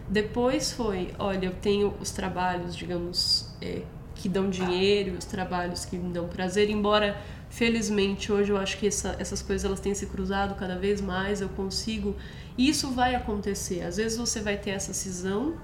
Depois 0.09 0.72
foi, 0.72 1.13
olha, 1.19 1.45
eu 1.45 1.53
tenho 1.53 1.93
os 2.01 2.09
trabalhos, 2.09 2.76
digamos, 2.76 3.53
é, 3.61 3.84
que 4.15 4.28
dão 4.28 4.49
dinheiro, 4.49 5.15
os 5.15 5.26
trabalhos 5.26 5.86
que 5.86 5.95
me 5.95 6.11
dão 6.11 6.28
prazer, 6.28 6.72
embora 6.72 7.22
Felizmente 7.51 8.31
hoje 8.31 8.49
eu 8.49 8.55
acho 8.55 8.77
que 8.77 8.87
essa, 8.87 9.13
essas 9.19 9.41
coisas 9.41 9.65
elas 9.65 9.81
têm 9.81 9.93
se 9.93 10.05
cruzado 10.05 10.55
cada 10.55 10.77
vez 10.77 11.01
mais, 11.01 11.41
eu 11.41 11.49
consigo. 11.49 12.15
E 12.57 12.69
isso 12.69 12.91
vai 12.91 13.13
acontecer. 13.13 13.81
Às 13.81 13.97
vezes 13.97 14.17
você 14.17 14.39
vai 14.39 14.57
ter 14.57 14.69
essa 14.69 14.93
cisão, 14.93 15.57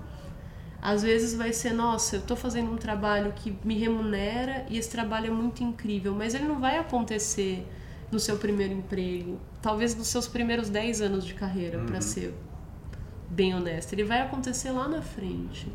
às 0.82 1.02
vezes 1.02 1.34
vai 1.34 1.54
ser, 1.54 1.72
nossa, 1.72 2.18
eu 2.18 2.20
estou 2.20 2.36
fazendo 2.36 2.70
um 2.70 2.76
trabalho 2.76 3.32
que 3.34 3.58
me 3.64 3.78
remunera 3.78 4.66
e 4.70 4.78
esse 4.78 4.90
trabalho 4.90 5.28
é 5.28 5.32
muito 5.32 5.64
incrível, 5.64 6.14
mas 6.14 6.34
ele 6.34 6.44
não 6.44 6.60
vai 6.60 6.78
acontecer 6.78 7.66
no 8.12 8.20
seu 8.20 8.38
primeiro 8.38 8.74
emprego, 8.74 9.40
talvez 9.62 9.96
nos 9.96 10.10
seus 10.10 10.28
primeiros 10.28 10.70
10 10.70 11.02
anos 11.02 11.26
de 11.26 11.34
carreira, 11.34 11.80
uhum. 11.80 11.86
para 11.86 12.02
ser 12.02 12.34
bem 13.30 13.56
honesta. 13.56 13.96
Ele 13.96 14.04
vai 14.04 14.22
acontecer 14.22 14.72
lá 14.72 14.90
na 14.90 15.02
frente. 15.02 15.72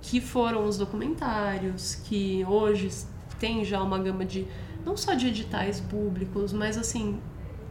Que 0.00 0.20
foram 0.20 0.64
os 0.64 0.76
documentários, 0.76 1.94
que 1.94 2.44
hoje 2.44 2.90
tem 3.38 3.64
já 3.64 3.80
uma 3.82 3.98
gama 3.98 4.24
de 4.24 4.46
não 4.88 4.96
só 4.96 5.12
de 5.12 5.26
editais 5.26 5.80
públicos, 5.80 6.50
mas 6.52 6.78
assim, 6.78 7.20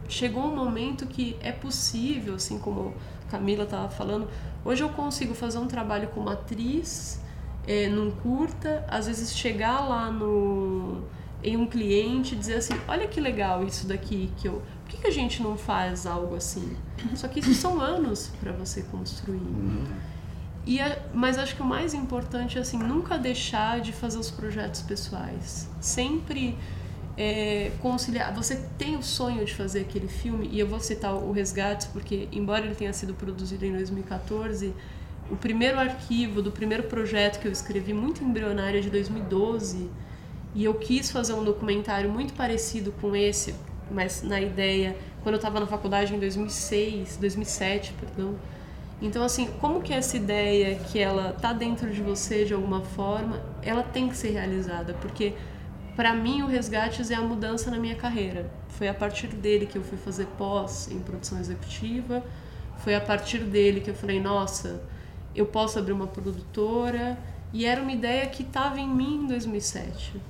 chegou 0.08 0.44
um 0.44 0.54
momento 0.54 1.04
que 1.06 1.36
é 1.40 1.50
possível, 1.50 2.36
assim 2.36 2.58
como 2.58 2.94
Camila 3.28 3.64
estava 3.64 3.88
falando, 3.88 4.28
hoje 4.64 4.84
eu 4.84 4.88
consigo 4.90 5.34
fazer 5.34 5.58
um 5.58 5.66
trabalho 5.66 6.08
como 6.08 6.30
atriz, 6.30 7.20
é, 7.66 7.88
num 7.88 8.12
curta, 8.12 8.84
às 8.88 9.06
vezes 9.08 9.36
chegar 9.36 9.80
lá 9.80 10.10
no 10.10 11.02
em 11.40 11.56
um 11.56 11.66
cliente 11.68 12.34
dizer 12.34 12.56
assim, 12.56 12.74
olha 12.88 13.06
que 13.06 13.20
legal 13.20 13.62
isso 13.64 13.86
daqui 13.86 14.32
que 14.38 14.48
eu, 14.48 14.60
por 14.82 14.90
que, 14.90 14.96
que 14.96 15.06
a 15.06 15.10
gente 15.10 15.40
não 15.40 15.56
faz 15.56 16.04
algo 16.04 16.34
assim? 16.34 16.76
Só 17.14 17.28
que 17.28 17.38
isso 17.38 17.54
são 17.54 17.80
anos 17.80 18.32
para 18.40 18.50
você 18.50 18.82
construir. 18.82 19.40
E 20.66 20.80
a, 20.80 20.98
mas 21.14 21.38
acho 21.38 21.54
que 21.54 21.62
o 21.62 21.64
mais 21.64 21.94
importante 21.94 22.58
é 22.58 22.60
assim, 22.60 22.76
nunca 22.76 23.16
deixar 23.16 23.80
de 23.80 23.92
fazer 23.92 24.18
os 24.18 24.32
projetos 24.32 24.82
pessoais. 24.82 25.68
Sempre 25.80 26.58
é, 27.18 27.72
conciliar. 27.82 28.32
Você 28.32 28.62
tem 28.78 28.94
o 28.96 29.02
sonho 29.02 29.44
de 29.44 29.52
fazer 29.52 29.80
aquele 29.80 30.06
filme, 30.06 30.48
e 30.52 30.60
eu 30.60 30.68
vou 30.68 30.78
citar 30.78 31.12
o 31.12 31.32
Resgate, 31.32 31.88
porque, 31.88 32.28
embora 32.30 32.64
ele 32.64 32.76
tenha 32.76 32.92
sido 32.92 33.12
produzido 33.12 33.66
em 33.66 33.72
2014, 33.72 34.72
o 35.28 35.36
primeiro 35.36 35.78
arquivo 35.80 36.40
do 36.40 36.52
primeiro 36.52 36.84
projeto 36.84 37.40
que 37.40 37.48
eu 37.48 37.52
escrevi, 37.52 37.92
muito 37.92 38.22
embrionário, 38.22 38.78
é 38.78 38.80
de 38.80 38.88
2012, 38.88 39.90
e 40.54 40.64
eu 40.64 40.74
quis 40.74 41.10
fazer 41.10 41.32
um 41.32 41.42
documentário 41.42 42.08
muito 42.08 42.32
parecido 42.34 42.92
com 43.00 43.14
esse, 43.16 43.52
mas 43.90 44.22
na 44.22 44.40
ideia, 44.40 44.96
quando 45.22 45.34
eu 45.34 45.38
estava 45.38 45.58
na 45.58 45.66
faculdade 45.66 46.14
em 46.14 46.20
2006, 46.20 47.16
2007, 47.16 47.94
perdão. 48.00 48.36
Então, 49.02 49.24
assim, 49.24 49.48
como 49.60 49.80
que 49.82 49.92
essa 49.92 50.16
ideia 50.16 50.76
que 50.76 50.98
ela 50.98 51.32
tá 51.32 51.52
dentro 51.52 51.90
de 51.90 52.00
você 52.00 52.44
de 52.44 52.54
alguma 52.54 52.80
forma, 52.80 53.42
ela 53.62 53.82
tem 53.82 54.08
que 54.08 54.16
ser 54.16 54.30
realizada, 54.30 54.94
porque 54.94 55.34
para 55.98 56.14
mim 56.14 56.42
o 56.42 56.46
Resgates 56.46 57.10
é 57.10 57.16
a 57.16 57.20
mudança 57.20 57.72
na 57.72 57.76
minha 57.76 57.96
carreira. 57.96 58.48
Foi 58.68 58.86
a 58.86 58.94
partir 58.94 59.26
dele 59.26 59.66
que 59.66 59.76
eu 59.76 59.82
fui 59.82 59.98
fazer 59.98 60.26
pós 60.38 60.88
em 60.92 61.00
produção 61.00 61.40
executiva. 61.40 62.24
Foi 62.84 62.94
a 62.94 63.00
partir 63.00 63.38
dele 63.38 63.80
que 63.80 63.90
eu 63.90 63.96
falei, 63.96 64.20
nossa, 64.20 64.80
eu 65.34 65.44
posso 65.44 65.76
abrir 65.76 65.92
uma 65.92 66.06
produtora. 66.06 67.18
E 67.52 67.66
era 67.66 67.82
uma 67.82 67.90
ideia 67.90 68.24
que 68.28 68.44
estava 68.44 68.78
em 68.78 68.88
mim 68.88 69.24
em 69.24 69.26
2007. 69.26 70.22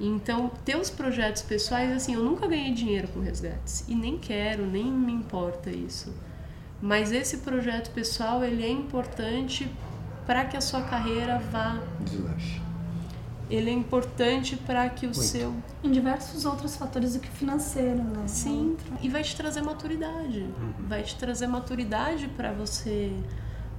Então, 0.00 0.50
ter 0.64 0.78
os 0.78 0.88
projetos 0.88 1.42
pessoais, 1.42 1.94
assim, 1.94 2.14
eu 2.14 2.24
nunca 2.24 2.46
ganhei 2.46 2.72
dinheiro 2.72 3.08
com 3.08 3.20
resgates 3.20 3.84
e 3.86 3.94
nem 3.94 4.16
quero, 4.16 4.64
nem 4.64 4.90
me 4.90 5.12
importa 5.12 5.68
isso. 5.68 6.14
Mas 6.80 7.12
esse 7.12 7.38
projeto 7.38 7.90
pessoal, 7.90 8.42
ele 8.42 8.64
é 8.64 8.70
importante 8.70 9.70
para 10.26 10.46
que 10.46 10.56
a 10.56 10.62
sua 10.62 10.80
carreira 10.80 11.38
vá 11.38 11.78
Deslanche 12.00 12.67
ele 13.50 13.70
é 13.70 13.72
importante 13.72 14.56
para 14.56 14.88
que 14.88 15.06
o 15.06 15.10
Muito. 15.10 15.22
seu. 15.22 15.54
Em 15.82 15.90
diversos 15.90 16.44
outros 16.44 16.76
fatores 16.76 17.14
do 17.14 17.20
que 17.20 17.28
financeiro, 17.28 18.02
né? 18.02 18.26
Sim. 18.26 18.76
E 19.00 19.08
vai 19.08 19.22
te 19.22 19.34
trazer 19.36 19.62
maturidade. 19.62 20.40
Uhum. 20.40 20.72
Vai 20.86 21.02
te 21.02 21.16
trazer 21.16 21.46
maturidade 21.46 22.28
para 22.36 22.52
você. 22.52 23.12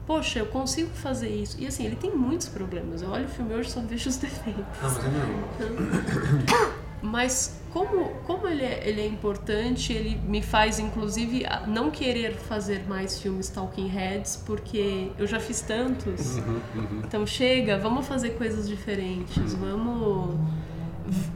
Poxa, 0.07 0.39
eu 0.39 0.47
consigo 0.47 0.89
fazer 0.89 1.30
isso. 1.30 1.55
E 1.59 1.67
assim, 1.67 1.86
ele 1.86 1.95
tem 1.95 2.15
muitos 2.15 2.49
problemas. 2.49 3.01
Eu 3.01 3.11
olho 3.11 3.26
o 3.26 3.30
filme 3.30 3.53
hoje 3.53 3.70
e 3.70 3.72
só 3.72 3.82
vejo 3.82 4.09
os 4.09 4.17
defeitos. 4.17 4.63
Não, 4.82 4.89
mas 4.89 5.05
é 5.05 5.09
mesmo. 5.09 6.70
Mas 7.01 7.59
como, 7.72 8.09
como 8.26 8.47
ele, 8.47 8.63
é, 8.63 8.88
ele 8.88 9.01
é 9.01 9.05
importante, 9.05 9.93
ele 9.93 10.20
me 10.28 10.41
faz 10.41 10.80
inclusive 10.80 11.45
não 11.67 11.91
querer 11.91 12.34
fazer 12.34 12.88
mais 12.88 13.22
filmes 13.22 13.49
Talking 13.49 13.88
Heads, 13.88 14.43
porque 14.45 15.11
eu 15.17 15.28
já 15.28 15.39
fiz 15.39 15.61
tantos. 15.61 16.38
Uhum, 16.38 16.61
uhum. 16.76 17.01
Então 17.05 17.26
chega, 17.26 17.78
vamos 17.78 18.07
fazer 18.07 18.32
coisas 18.32 18.67
diferentes, 18.67 19.53
vamos 19.53 20.38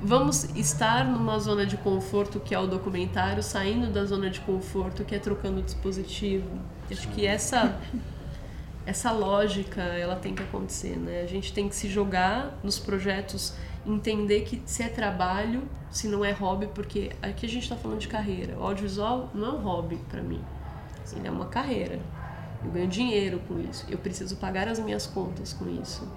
vamos 0.03 0.43
estar 0.55 1.03
numa 1.05 1.39
zona 1.39 1.65
de 1.65 1.77
conforto 1.77 2.39
que 2.39 2.53
é 2.53 2.59
o 2.59 2.67
documentário, 2.67 3.41
saindo 3.41 3.91
da 3.91 4.05
zona 4.05 4.29
de 4.29 4.39
conforto 4.41 5.03
que 5.03 5.15
é 5.15 5.19
trocando 5.19 5.59
o 5.59 5.63
dispositivo. 5.63 6.47
Acho 6.91 7.07
que 7.09 7.25
essa 7.25 7.79
essa 8.86 9.11
lógica 9.11 9.81
ela 9.81 10.15
tem 10.15 10.36
que 10.36 10.43
acontecer, 10.43 10.97
né? 10.97 11.21
A 11.21 11.27
gente 11.27 11.53
tem 11.53 11.69
que 11.69 11.75
se 11.75 11.88
jogar 11.88 12.57
nos 12.63 12.77
projetos 12.79 13.53
entender 13.86 14.41
que 14.41 14.61
se 14.65 14.84
é 14.84 14.89
trabalho, 14.89 15.63
se 15.89 16.07
não 16.07 16.23
é 16.23 16.31
hobby, 16.31 16.67
porque 16.67 17.11
aqui 17.21 17.45
a 17.45 17.49
gente 17.49 17.63
está 17.63 17.75
falando 17.75 17.99
de 17.99 18.07
carreira. 18.07 18.57
O 18.57 18.63
audiovisual 18.63 19.29
não 19.34 19.47
é 19.47 19.51
um 19.51 19.61
hobby 19.61 19.97
para 20.09 20.21
mim, 20.21 20.41
ele 21.15 21.27
é 21.27 21.31
uma 21.31 21.45
carreira. 21.45 21.99
Eu 22.63 22.71
ganho 22.71 22.88
dinheiro 22.88 23.41
com 23.47 23.59
isso, 23.59 23.86
eu 23.89 23.97
preciso 23.97 24.38
pagar 24.38 24.67
as 24.67 24.79
minhas 24.79 25.05
contas 25.05 25.51
com 25.53 25.69
isso. 25.81 26.07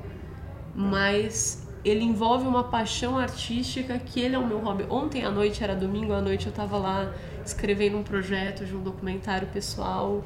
Mas 0.74 1.66
ele 1.84 2.04
envolve 2.04 2.46
uma 2.46 2.64
paixão 2.64 3.18
artística 3.18 3.98
que 3.98 4.20
ele 4.20 4.34
é 4.34 4.38
o 4.38 4.46
meu 4.46 4.58
hobby. 4.58 4.86
Ontem 4.90 5.24
à 5.24 5.30
noite, 5.30 5.62
era 5.62 5.74
domingo 5.74 6.12
à 6.12 6.20
noite, 6.20 6.46
eu 6.46 6.50
estava 6.50 6.76
lá 6.76 7.12
escrevendo 7.44 7.96
um 7.96 8.02
projeto 8.02 8.64
de 8.64 8.74
um 8.74 8.82
documentário 8.82 9.48
pessoal. 9.48 10.24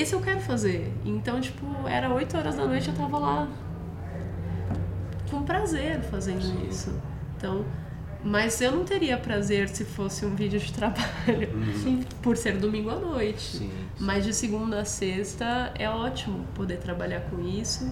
Esse 0.00 0.14
eu 0.14 0.20
quero 0.20 0.40
fazer. 0.40 0.92
Então, 1.04 1.40
tipo, 1.40 1.66
era 1.86 2.12
8 2.12 2.36
horas 2.36 2.54
da 2.56 2.64
noite, 2.66 2.88
eu 2.88 2.92
estava 2.94 3.18
lá 3.18 3.48
com 5.30 5.42
prazer 5.42 6.00
fazendo 6.02 6.42
Sim. 6.42 6.66
isso. 6.68 6.94
Então, 7.36 7.64
Mas 8.24 8.60
eu 8.60 8.72
não 8.72 8.84
teria 8.84 9.16
prazer 9.16 9.68
se 9.68 9.84
fosse 9.84 10.26
um 10.26 10.34
vídeo 10.34 10.58
de 10.58 10.72
trabalho, 10.74 11.48
Sim. 11.82 12.04
por 12.20 12.36
ser 12.36 12.56
domingo 12.56 12.90
à 12.90 12.96
noite. 12.96 13.58
Sim. 13.58 13.70
Mas 13.98 14.24
de 14.24 14.34
segunda 14.34 14.80
a 14.80 14.84
sexta 14.84 15.72
é 15.78 15.88
ótimo 15.88 16.44
poder 16.54 16.78
trabalhar 16.78 17.20
com 17.30 17.40
isso. 17.40 17.88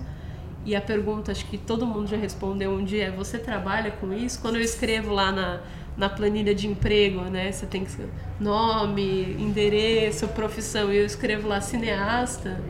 E 0.64 0.74
a 0.74 0.80
pergunta, 0.80 1.30
acho 1.30 1.46
que 1.46 1.56
todo 1.56 1.86
mundo 1.86 2.08
já 2.08 2.16
respondeu 2.16 2.72
um 2.72 2.84
dia, 2.84 3.04
é 3.04 3.10
você 3.12 3.38
trabalha 3.38 3.92
com 3.92 4.12
isso? 4.12 4.40
Quando 4.40 4.56
eu 4.56 4.62
escrevo 4.62 5.12
lá 5.12 5.30
na, 5.30 5.60
na 5.96 6.08
planilha 6.08 6.54
de 6.54 6.66
emprego, 6.66 7.22
né? 7.22 7.50
Você 7.50 7.66
tem 7.66 7.84
que 7.84 7.92
nome, 8.38 9.34
endereço, 9.40 10.28
profissão, 10.28 10.92
e 10.92 10.98
eu 10.98 11.06
escrevo 11.06 11.48
lá 11.48 11.60
cineasta. 11.60 12.60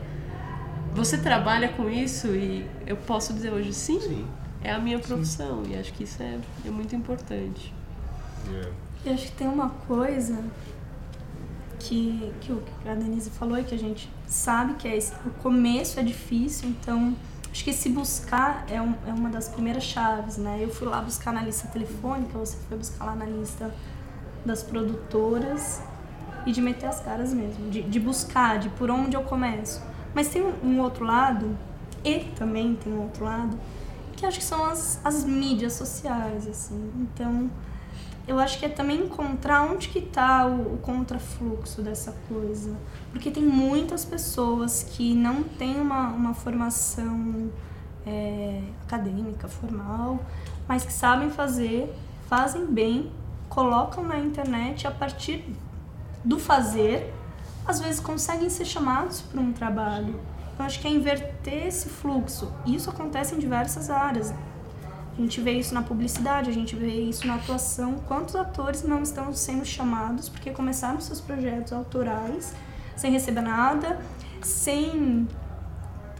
Você 0.93 1.17
trabalha 1.17 1.69
com 1.69 1.89
isso? 1.89 2.27
E 2.27 2.65
eu 2.85 2.95
posso 2.95 3.33
dizer 3.33 3.51
hoje 3.51 3.73
sim, 3.73 3.99
Sim. 3.99 4.25
é 4.63 4.71
a 4.71 4.79
minha 4.79 4.99
profissão. 4.99 5.63
E 5.67 5.75
acho 5.75 5.93
que 5.93 6.03
isso 6.03 6.21
é, 6.23 6.39
é 6.65 6.69
muito 6.69 6.95
importante. 6.95 7.73
E 9.05 9.09
acho 9.09 9.25
que 9.25 9.31
tem 9.33 9.47
uma 9.47 9.69
coisa 9.69 10.43
que, 11.79 12.33
que 12.41 12.51
o 12.51 12.61
que 12.81 12.89
a 12.89 12.95
Denise 12.95 13.29
falou 13.29 13.59
e 13.59 13.63
que 13.63 13.75
a 13.75 13.77
gente 13.77 14.09
sabe 14.25 14.73
que 14.75 14.87
é 14.87 14.97
esse, 14.97 15.13
o 15.25 15.29
começo 15.41 15.99
é 15.99 16.03
difícil, 16.03 16.69
então 16.69 17.15
acho 17.51 17.63
que 17.63 17.73
se 17.73 17.89
buscar 17.89 18.65
é, 18.69 18.81
um- 18.81 18.95
é 19.05 19.11
uma 19.11 19.29
das 19.29 19.47
primeiras 19.49 19.83
chaves, 19.83 20.37
né? 20.37 20.59
Eu 20.61 20.69
fui 20.69 20.87
lá 20.87 21.01
buscar 21.01 21.31
na 21.33 21.41
lista 21.41 21.67
telefônica, 21.67 22.37
você 22.37 22.57
foi 22.67 22.77
buscar 22.77 23.05
lá 23.05 23.15
na 23.15 23.25
lista 23.25 23.73
das 24.45 24.63
produtoras 24.63 25.81
e 26.45 26.51
de 26.51 26.61
meter 26.61 26.87
as 26.87 26.99
caras 27.01 27.33
mesmo, 27.33 27.69
de, 27.69 27.81
de 27.83 27.99
buscar, 27.99 28.59
de 28.59 28.69
por 28.69 28.89
onde 28.89 29.15
eu 29.15 29.23
começo. 29.23 29.81
Mas 30.13 30.29
tem 30.29 30.41
um, 30.43 30.53
um 30.63 30.81
outro 30.81 31.03
lado, 31.05 31.57
e 32.03 32.19
também 32.37 32.75
tem 32.75 32.93
um 32.93 33.01
outro 33.01 33.25
lado, 33.25 33.57
que 34.15 34.25
acho 34.25 34.39
que 34.39 34.45
são 34.45 34.63
as, 34.65 34.99
as 35.03 35.23
mídias 35.25 35.73
sociais, 35.73 36.47
assim. 36.47 36.91
Então, 36.97 37.49
eu 38.27 38.37
acho 38.39 38.59
que 38.59 38.65
é 38.65 38.69
também 38.69 39.05
encontrar 39.05 39.63
onde 39.63 39.87
que 39.87 39.99
está 39.99 40.45
o, 40.45 40.73
o 40.73 40.77
contrafluxo 40.79 41.81
dessa 41.81 42.13
coisa. 42.27 42.75
Porque 43.11 43.31
tem 43.31 43.43
muitas 43.43 44.03
pessoas 44.03 44.83
que 44.83 45.15
não 45.15 45.43
têm 45.43 45.79
uma, 45.79 46.09
uma 46.09 46.33
formação 46.33 47.49
é, 48.05 48.61
acadêmica, 48.85 49.47
formal, 49.47 50.19
mas 50.67 50.83
que 50.83 50.91
sabem 50.91 51.29
fazer, 51.29 51.93
fazem 52.27 52.65
bem, 52.65 53.11
colocam 53.47 54.03
na 54.03 54.19
internet 54.19 54.85
a 54.85 54.91
partir 54.91 55.45
do 56.23 56.37
fazer, 56.37 57.13
às 57.65 57.79
vezes 57.79 57.99
conseguem 57.99 58.49
ser 58.49 58.65
chamados 58.65 59.21
para 59.21 59.39
um 59.39 59.53
trabalho. 59.53 60.19
Eu 60.59 60.65
acho 60.65 60.79
que 60.79 60.87
é 60.87 60.91
inverter 60.91 61.67
esse 61.67 61.87
fluxo. 61.87 62.51
Isso 62.65 62.89
acontece 62.89 63.35
em 63.35 63.39
diversas 63.39 63.89
áreas. 63.89 64.33
A 65.17 65.21
gente 65.21 65.41
vê 65.41 65.53
isso 65.53 65.73
na 65.73 65.81
publicidade, 65.81 66.47
a 66.49 66.53
gente 66.53 66.75
vê 66.75 66.93
isso 66.93 67.25
na 67.25 67.35
atuação. 67.35 67.95
Quantos 68.07 68.35
atores 68.35 68.83
não 68.83 69.01
estão 69.01 69.33
sendo 69.33 69.65
chamados 69.65 70.29
porque 70.29 70.51
começaram 70.51 71.01
seus 71.01 71.19
projetos 71.19 71.73
autorais 71.73 72.53
sem 72.95 73.11
receber 73.11 73.41
nada, 73.41 73.99
sem 74.43 75.27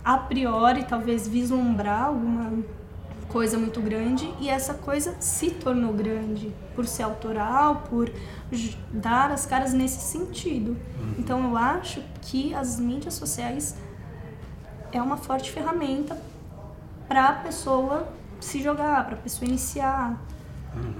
a 0.03 0.17
priori 0.17 0.83
talvez 0.83 1.27
vislumbrar 1.27 2.05
alguma 2.05 2.63
coisa 3.27 3.57
muito 3.57 3.81
grande 3.81 4.33
e 4.39 4.49
essa 4.49 4.73
coisa 4.73 5.15
se 5.19 5.51
tornou 5.51 5.93
grande 5.93 6.51
por 6.73 6.87
ser 6.87 7.03
autoral, 7.03 7.83
por 7.89 8.11
dar 8.91 9.31
as 9.31 9.45
caras 9.45 9.73
nesse 9.73 9.99
sentido. 9.99 10.75
Então 11.19 11.43
eu 11.43 11.57
acho 11.57 12.01
que 12.21 12.53
as 12.55 12.79
mídias 12.79 13.13
sociais 13.13 13.75
é 14.91 14.99
uma 15.01 15.17
forte 15.17 15.51
ferramenta 15.51 16.17
para 17.07 17.25
a 17.25 17.33
pessoa 17.33 18.07
se 18.39 18.61
jogar, 18.61 19.05
para 19.05 19.15
a 19.15 19.19
pessoa 19.19 19.47
iniciar. 19.47 20.21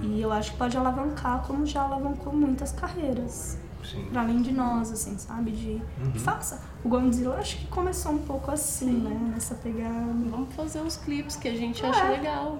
E 0.02 0.20
eu 0.20 0.32
acho 0.32 0.52
que 0.52 0.58
pode 0.58 0.76
alavancar 0.76 1.42
como 1.46 1.64
já 1.64 1.82
alavancou 1.82 2.32
muitas 2.32 2.72
carreiras. 2.72 3.58
Sim. 3.84 4.06
Para 4.10 4.22
além 4.22 4.42
de 4.42 4.52
nós, 4.52 4.90
assim, 4.90 5.16
sabe? 5.16 5.52
De 5.52 5.80
faça. 6.18 6.60
O 6.84 6.88
Godzilla 6.88 7.36
acho 7.36 7.58
que 7.58 7.66
começou 7.68 8.12
um 8.12 8.18
pouco 8.18 8.50
assim, 8.50 8.90
né? 8.90 9.30
Nessa 9.32 9.54
pegada. 9.54 10.12
Vamos 10.30 10.52
fazer 10.54 10.80
uns 10.80 10.96
clipes 10.96 11.36
que 11.36 11.46
a 11.48 11.54
gente 11.56 11.84
acha 11.86 12.04
É. 12.06 12.10
legal. 12.10 12.58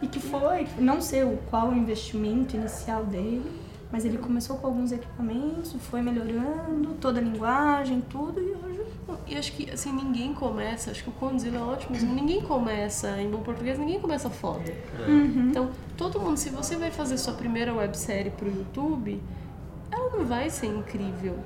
E 0.00 0.06
que 0.06 0.20
foi, 0.20 0.66
não 0.78 1.00
sei 1.00 1.24
o, 1.24 1.36
qual 1.50 1.68
o 1.68 1.74
investimento 1.76 2.56
inicial 2.56 3.04
dele, 3.04 3.44
mas 3.92 4.04
ele 4.04 4.18
começou 4.18 4.56
com 4.58 4.68
alguns 4.68 4.92
equipamentos, 4.92 5.74
foi 5.90 6.00
melhorando 6.00 6.94
toda 7.00 7.18
a 7.18 7.22
linguagem, 7.22 8.00
tudo, 8.02 8.40
e 8.40 8.52
hoje 8.52 8.80
E 9.26 9.36
acho 9.36 9.52
que 9.52 9.68
assim, 9.70 9.92
ninguém 9.92 10.32
começa, 10.32 10.90
acho 10.90 11.02
que 11.02 11.10
o 11.10 11.12
Condzilla 11.12 11.58
é 11.58 11.62
ótimo, 11.62 11.90
mas 11.92 12.02
ninguém 12.02 12.40
começa, 12.42 13.20
em 13.20 13.28
bom 13.28 13.40
português, 13.40 13.78
ninguém 13.78 14.00
começa 14.00 14.30
foda. 14.30 14.72
Então, 15.50 15.70
todo 15.96 16.20
mundo, 16.20 16.36
se 16.36 16.50
você 16.50 16.76
vai 16.76 16.90
fazer 16.90 17.18
sua 17.18 17.34
primeira 17.34 17.74
websérie 17.74 18.30
pro 18.30 18.48
YouTube, 18.48 19.20
ela 19.90 20.16
não 20.16 20.24
vai 20.24 20.48
ser 20.50 20.66
incrível. 20.66 21.36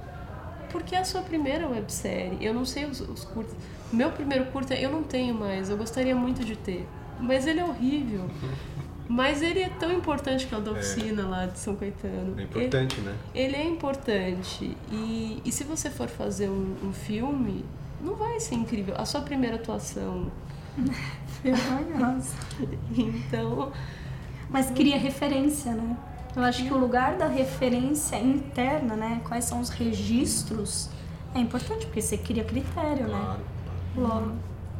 Porque 0.70 0.94
é 0.94 0.98
a 0.98 1.04
sua 1.04 1.22
primeira 1.22 1.68
websérie. 1.68 2.36
Eu 2.40 2.52
não 2.52 2.64
sei 2.64 2.84
os, 2.84 3.00
os 3.00 3.24
curtas. 3.24 3.54
Meu 3.92 4.10
primeiro 4.10 4.46
curta 4.46 4.74
eu 4.74 4.90
não 4.90 5.02
tenho 5.02 5.34
mais, 5.34 5.70
eu 5.70 5.76
gostaria 5.76 6.14
muito 6.16 6.44
de 6.44 6.56
ter. 6.56 6.86
Mas 7.20 7.46
ele 7.46 7.60
é 7.60 7.64
horrível. 7.64 8.28
Mas 9.08 9.42
ele 9.42 9.60
é 9.60 9.68
tão 9.68 9.92
importante 9.92 10.46
que 10.46 10.54
é 10.54 10.58
o 10.58 10.60
da 10.60 10.72
oficina 10.72 11.26
lá 11.26 11.46
de 11.46 11.58
São 11.58 11.76
Caetano. 11.76 12.38
É 12.38 12.42
importante, 12.44 13.00
né? 13.00 13.14
Ele 13.34 13.54
é 13.54 13.64
importante. 13.64 14.76
E, 14.90 15.42
e 15.44 15.52
se 15.52 15.62
você 15.64 15.90
for 15.90 16.08
fazer 16.08 16.48
um, 16.48 16.74
um 16.82 16.92
filme, 16.92 17.64
não 18.00 18.14
vai 18.14 18.40
ser 18.40 18.54
incrível. 18.54 18.94
A 18.96 19.04
sua 19.04 19.20
primeira 19.20 19.56
atuação. 19.56 20.30
vergonhosa. 21.44 22.34
Então, 22.96 23.72
Mas 24.48 24.70
cria 24.70 24.96
referência, 24.96 25.72
né? 25.72 25.96
Eu 26.34 26.42
acho 26.42 26.64
que 26.64 26.72
o 26.72 26.78
lugar 26.78 27.16
da 27.16 27.28
referência 27.28 28.16
interna, 28.16 28.96
né? 28.96 29.20
Quais 29.24 29.44
são 29.44 29.60
os 29.60 29.68
registros, 29.68 30.88
é 31.34 31.38
importante, 31.38 31.86
porque 31.86 32.00
você 32.00 32.16
cria 32.16 32.44
critério, 32.44 33.06
né? 33.06 33.20
Claro. 33.20 33.40
Logo. 33.96 34.32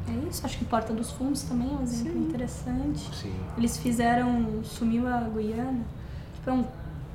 É 0.09 0.29
isso, 0.29 0.45
acho 0.45 0.59
que 0.59 0.65
Porta 0.65 0.93
dos 0.93 1.11
Fundos 1.13 1.43
também 1.43 1.69
é 1.69 1.77
um 1.77 1.83
exemplo 1.83 2.19
interessante. 2.19 3.15
Sim. 3.15 3.35
Eles 3.57 3.77
fizeram 3.77 4.63
Sumiu 4.63 5.07
a 5.09 5.21
Guiana. 5.21 5.81
Tipo, 6.35 6.51
é 6.51 6.53
um, 6.53 6.65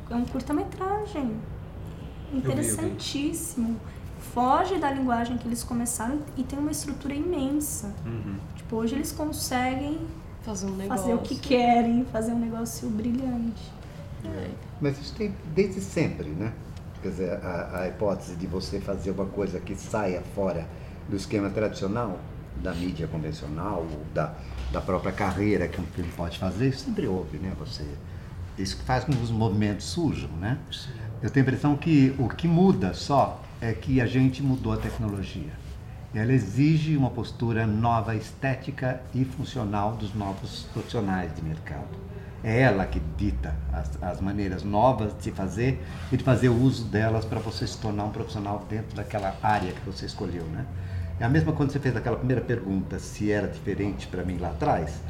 é 0.10 0.16
um 0.16 0.26
curta-metragem. 0.26 1.24
vi, 1.24 1.36
eu 2.32 2.32
vi. 2.32 2.38
Interessantíssimo. 2.38 3.80
Foge 4.34 4.78
da 4.78 4.92
linguagem 4.92 5.38
que 5.38 5.48
eles 5.48 5.64
começaram 5.64 6.20
e 6.36 6.44
tem 6.44 6.58
uma 6.58 6.72
estrutura 6.72 7.14
imensa. 7.14 7.94
Uhum. 8.06 8.36
Tipo, 8.56 8.76
hoje 8.78 8.96
eles 8.96 9.12
conseguem 9.12 10.00
fazer 10.42 10.66
um 10.66 10.76
negócio. 10.76 11.04
fazer 11.04 11.14
o 11.14 11.20
que 11.20 11.36
querem, 11.36 12.06
fazer 12.06 12.32
um 12.32 12.40
negócio 12.40 12.90
brilhante. 12.90 13.72
É. 14.26 14.50
Mas 14.82 15.00
isso 15.00 15.16
tem 15.16 15.34
desde 15.54 15.80
sempre, 15.80 16.30
né? 16.30 16.52
Quer 17.02 17.10
dizer, 17.10 17.32
a, 17.44 17.82
a 17.82 17.88
hipótese 17.88 18.36
de 18.36 18.46
você 18.46 18.80
fazer 18.80 19.12
uma 19.12 19.26
coisa 19.26 19.60
que 19.60 19.76
saia 19.76 20.22
fora 20.36 20.68
do 21.08 21.16
esquema 21.16 21.50
tradicional, 21.50 22.20
da 22.62 22.74
mídia 22.74 23.08
convencional, 23.08 23.86
ou 23.90 24.06
da, 24.14 24.34
da 24.72 24.82
própria 24.82 25.12
carreira 25.12 25.68
que 25.68 25.80
um 25.80 25.86
filme 25.86 26.12
pode 26.16 26.38
fazer, 26.38 26.74
sempre 26.74 27.08
houve, 27.08 27.38
né? 27.38 27.54
Você, 27.60 27.86
isso 28.58 28.78
que 28.78 28.84
faz 28.84 29.04
com 29.04 29.12
que 29.12 29.24
os 29.24 29.32
movimentos 29.32 29.86
surjam, 29.86 30.30
né? 30.40 30.58
Eu 31.22 31.30
tenho 31.30 31.46
a 31.46 31.48
impressão 31.48 31.76
que 31.76 32.16
o 32.18 32.30
que 32.30 32.48
muda 32.48 32.94
só 32.94 33.42
é 33.62 33.74
que 33.74 34.00
a 34.00 34.06
gente 34.06 34.42
mudou 34.42 34.74
a 34.74 34.78
tecnologia. 34.78 35.52
Ela 36.14 36.34
exige 36.34 36.98
uma 36.98 37.10
postura 37.10 37.68
nova, 37.68 38.16
estética 38.16 39.02
e 39.14 39.24
funcional 39.24 39.96
dos 39.96 40.14
novos 40.16 40.64
profissionais 40.74 41.36
de 41.36 41.42
mercado. 41.44 42.10
É 42.44 42.62
ela 42.62 42.86
que 42.86 43.02
dita 43.18 43.54
as, 43.72 44.02
as 44.02 44.22
maneiras 44.22 44.64
novas 44.64 45.16
de 45.16 45.24
se 45.24 45.32
fazer 45.32 45.86
e 46.12 46.18
de 46.18 46.24
fazer 46.24 46.50
uso 46.50 46.86
delas 46.86 47.26
para 47.26 47.40
você 47.40 47.68
se 47.68 47.78
tornar 47.78 48.06
um 48.06 48.12
profissional 48.12 48.66
dentro 48.70 48.96
daquela 48.96 49.36
área 49.44 49.74
que 49.74 49.86
você 49.86 50.06
escolheu, 50.06 50.46
né? 50.46 50.66
É 51.20 51.26
a 51.26 51.30
mesma 51.30 51.52
quando 51.52 51.72
você 51.72 51.80
fez 51.80 51.96
aquela 51.96 52.16
primeira 52.16 52.42
pergunta 52.42 52.98
se 52.98 53.30
era 53.30 53.48
diferente 53.48 54.08
para 54.08 54.24
mim 54.24 54.38
lá 54.38 54.50
atrás. 54.50 55.02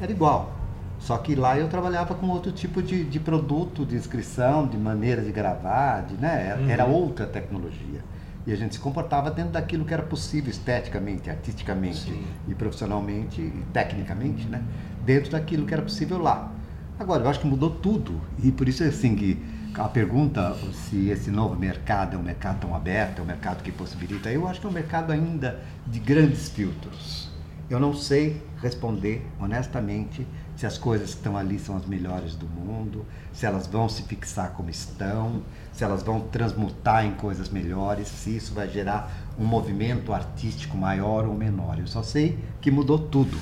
Era 0.00 0.12
igual. 0.12 0.54
Só 0.98 1.18
que 1.18 1.34
lá 1.34 1.58
eu 1.58 1.68
trabalhava 1.68 2.14
com 2.14 2.28
outro 2.28 2.52
tipo 2.52 2.82
de, 2.82 3.04
de 3.04 3.18
produto, 3.18 3.84
de 3.84 3.96
inscrição, 3.96 4.66
de 4.66 4.76
maneira 4.76 5.22
de 5.22 5.32
gravar, 5.32 6.02
de, 6.02 6.14
né? 6.14 6.48
Era, 6.48 6.72
era 6.72 6.84
outra 6.84 7.26
tecnologia. 7.26 8.00
E 8.46 8.52
a 8.52 8.56
gente 8.56 8.76
se 8.76 8.80
comportava 8.80 9.28
dentro 9.30 9.52
daquilo 9.52 9.84
que 9.84 9.92
era 9.92 10.04
possível 10.04 10.50
esteticamente, 10.50 11.28
artisticamente 11.28 12.12
Sim. 12.12 12.24
e 12.46 12.54
profissionalmente 12.54 13.40
e 13.40 13.64
tecnicamente, 13.72 14.46
né? 14.46 14.62
Dentro 15.04 15.32
daquilo 15.32 15.66
que 15.66 15.74
era 15.74 15.82
possível 15.82 16.18
lá. 16.18 16.52
Agora, 16.98 17.24
eu 17.24 17.28
acho 17.28 17.40
que 17.40 17.46
mudou 17.46 17.70
tudo. 17.70 18.20
E 18.42 18.52
por 18.52 18.68
isso, 18.68 18.84
assim, 18.84 19.16
que 19.16 19.42
a 19.78 19.88
pergunta 19.88 20.56
se 20.72 21.10
esse 21.10 21.30
novo 21.30 21.54
mercado 21.54 22.16
é 22.16 22.18
um 22.18 22.22
mercado 22.22 22.60
tão 22.60 22.74
aberto, 22.74 23.18
é 23.18 23.22
um 23.22 23.26
mercado 23.26 23.62
que 23.62 23.70
possibilita, 23.70 24.30
eu 24.30 24.48
acho 24.48 24.58
que 24.60 24.66
é 24.66 24.70
um 24.70 24.72
mercado 24.72 25.12
ainda 25.12 25.60
de 25.86 25.98
grandes 25.98 26.48
filtros. 26.48 27.28
Eu 27.68 27.78
não 27.78 27.92
sei 27.94 28.40
responder 28.62 29.26
honestamente 29.38 30.26
se 30.56 30.64
as 30.64 30.78
coisas 30.78 31.10
que 31.10 31.16
estão 31.16 31.36
ali 31.36 31.58
são 31.58 31.76
as 31.76 31.84
melhores 31.84 32.34
do 32.36 32.46
mundo, 32.46 33.04
se 33.32 33.44
elas 33.44 33.66
vão 33.66 33.88
se 33.88 34.02
fixar 34.04 34.52
como 34.52 34.70
estão, 34.70 35.42
se 35.72 35.84
elas 35.84 36.02
vão 36.02 36.20
transmutar 36.20 37.04
em 37.04 37.12
coisas 37.12 37.50
melhores, 37.50 38.08
se 38.08 38.34
isso 38.34 38.54
vai 38.54 38.70
gerar 38.70 39.12
um 39.38 39.44
movimento 39.44 40.14
artístico 40.14 40.76
maior 40.76 41.26
ou 41.26 41.34
menor. 41.34 41.78
Eu 41.78 41.86
só 41.86 42.02
sei 42.02 42.38
que 42.62 42.70
mudou 42.70 42.98
tudo. 42.98 43.36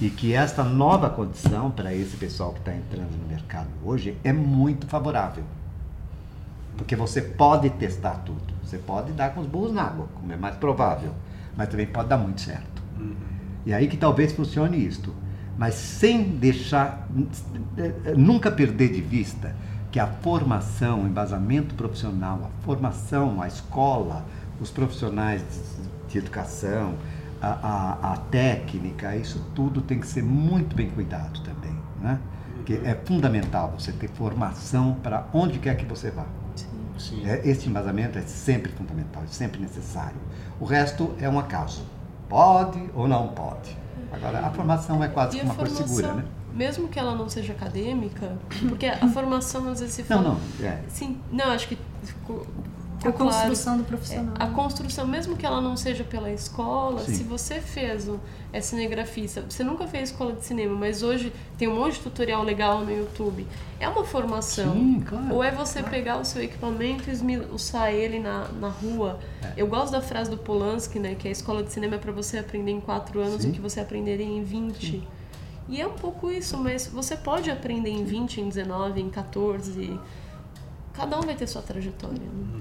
E 0.00 0.10
que 0.10 0.32
esta 0.32 0.62
nova 0.62 1.10
condição 1.10 1.70
para 1.70 1.92
esse 1.92 2.16
pessoal 2.16 2.52
que 2.52 2.60
está 2.60 2.74
entrando 2.74 3.16
no 3.20 3.26
mercado 3.26 3.68
hoje 3.84 4.16
é 4.22 4.32
muito 4.32 4.86
favorável. 4.86 5.42
Porque 6.76 6.94
você 6.94 7.20
pode 7.20 7.68
testar 7.70 8.22
tudo. 8.24 8.54
Você 8.62 8.78
pode 8.78 9.12
dar 9.12 9.34
com 9.34 9.40
os 9.40 9.46
burros 9.46 9.72
na 9.72 9.82
água, 9.82 10.06
como 10.14 10.32
é 10.32 10.36
mais 10.36 10.54
provável. 10.56 11.12
Mas 11.56 11.68
também 11.68 11.86
pode 11.86 12.08
dar 12.08 12.16
muito 12.16 12.40
certo. 12.40 12.82
Uhum. 12.96 13.16
E 13.66 13.72
aí 13.72 13.88
que 13.88 13.96
talvez 13.96 14.32
funcione 14.32 14.76
isto. 14.76 15.12
Mas 15.58 15.74
sem 15.74 16.22
deixar, 16.22 17.08
nunca 18.16 18.48
perder 18.48 18.92
de 18.92 19.00
vista 19.00 19.56
que 19.90 19.98
a 19.98 20.06
formação, 20.06 21.02
o 21.02 21.06
embasamento 21.06 21.74
profissional, 21.74 22.44
a 22.44 22.64
formação, 22.64 23.42
a 23.42 23.48
escola, 23.48 24.24
os 24.60 24.70
profissionais 24.70 25.42
de, 25.42 26.12
de 26.12 26.18
educação, 26.18 26.94
a, 27.40 27.48
a, 27.48 28.12
a, 28.12 28.16
técnica, 28.16 29.14
isso 29.16 29.44
tudo 29.54 29.80
tem 29.80 30.00
que 30.00 30.06
ser 30.06 30.22
muito 30.22 30.74
bem 30.74 30.90
cuidado 30.90 31.40
também. 31.40 31.76
Né? 32.00 32.18
Que 32.64 32.74
é 32.84 32.94
fundamental 33.04 33.72
você 33.78 33.92
ter 33.92 34.08
formação 34.08 34.96
para 35.02 35.26
onde 35.32 35.58
quer 35.58 35.76
que 35.76 35.84
você 35.84 36.10
vá. 36.10 36.26
Sim. 36.98 37.24
É, 37.24 37.48
esse 37.48 37.68
embasamento 37.68 38.18
é 38.18 38.22
sempre 38.22 38.72
fundamental, 38.72 39.22
é 39.22 39.26
sempre 39.28 39.60
necessário. 39.60 40.16
O 40.58 40.64
resto 40.64 41.14
é 41.20 41.28
um 41.28 41.38
acaso. 41.38 41.84
Pode 42.28 42.82
ou 42.94 43.06
não 43.06 43.28
pode. 43.28 43.76
Agora, 44.12 44.40
a 44.40 44.50
formação 44.50 45.02
é 45.02 45.08
quase 45.08 45.38
que 45.38 45.44
uma 45.44 45.54
coisa 45.54 45.86
segura, 45.86 46.14
né? 46.14 46.24
Mesmo 46.52 46.88
que 46.88 46.98
ela 46.98 47.14
não 47.14 47.28
seja 47.28 47.52
acadêmica, 47.52 48.36
porque 48.68 48.86
a 48.86 49.06
formação 49.08 49.68
às 49.68 49.80
vezes 49.80 49.94
se 49.94 50.02
fala... 50.02 50.22
Não, 50.22 50.34
não, 50.34 50.66
é. 50.66 50.80
Sim, 50.88 51.20
não, 51.30 51.50
acho 51.50 51.68
que 51.68 51.78
a 53.04 53.12
construção 53.12 53.74
claro, 53.74 53.82
do 53.82 53.84
profissional. 53.84 54.34
A 54.38 54.46
construção, 54.48 55.06
mesmo 55.06 55.36
que 55.36 55.46
ela 55.46 55.60
não 55.60 55.76
seja 55.76 56.02
pela 56.02 56.30
escola, 56.32 57.00
Sim. 57.00 57.14
se 57.14 57.22
você 57.22 57.60
fez 57.60 58.08
é 58.52 58.60
cinegrafista, 58.60 59.44
você 59.48 59.62
nunca 59.62 59.86
fez 59.86 60.10
escola 60.10 60.32
de 60.32 60.44
cinema, 60.44 60.74
mas 60.74 61.02
hoje 61.02 61.32
tem 61.56 61.68
um 61.68 61.76
monte 61.76 61.94
de 61.94 62.00
tutorial 62.00 62.42
legal 62.42 62.80
no 62.84 62.90
YouTube. 62.90 63.46
É 63.78 63.88
uma 63.88 64.04
formação. 64.04 64.72
Sim, 64.72 65.04
claro, 65.06 65.34
Ou 65.34 65.44
é 65.44 65.50
você 65.50 65.80
claro. 65.80 65.94
pegar 65.94 66.18
o 66.18 66.24
seu 66.24 66.42
equipamento 66.42 67.08
e 67.08 67.12
esmiuçar 67.12 67.92
ele 67.92 68.18
na, 68.18 68.48
na 68.48 68.68
rua. 68.68 69.20
É. 69.42 69.52
Eu 69.56 69.66
gosto 69.66 69.92
da 69.92 70.00
frase 70.00 70.30
do 70.30 70.38
Polanski, 70.38 70.98
né, 70.98 71.14
que 71.14 71.28
a 71.28 71.30
escola 71.30 71.62
de 71.62 71.72
cinema 71.72 71.96
é 71.96 71.98
para 71.98 72.12
você 72.12 72.38
aprender 72.38 72.72
em 72.72 72.80
quatro 72.80 73.20
anos 73.20 73.42
Sim. 73.42 73.50
o 73.50 73.52
que 73.52 73.60
você 73.60 73.80
aprenderia 73.80 74.26
em 74.26 74.42
20. 74.42 74.86
Sim. 74.86 75.06
E 75.68 75.80
é 75.80 75.86
um 75.86 75.92
pouco 75.92 76.30
isso, 76.30 76.56
mas 76.56 76.86
você 76.86 77.14
pode 77.14 77.50
aprender 77.50 77.90
em 77.90 78.02
20, 78.02 78.40
em 78.40 78.48
19, 78.48 79.02
em 79.02 79.10
14. 79.10 80.00
Cada 80.94 81.18
um 81.18 81.22
vai 81.22 81.34
ter 81.34 81.46
sua 81.46 81.60
trajetória. 81.60 82.18
Né? 82.18 82.58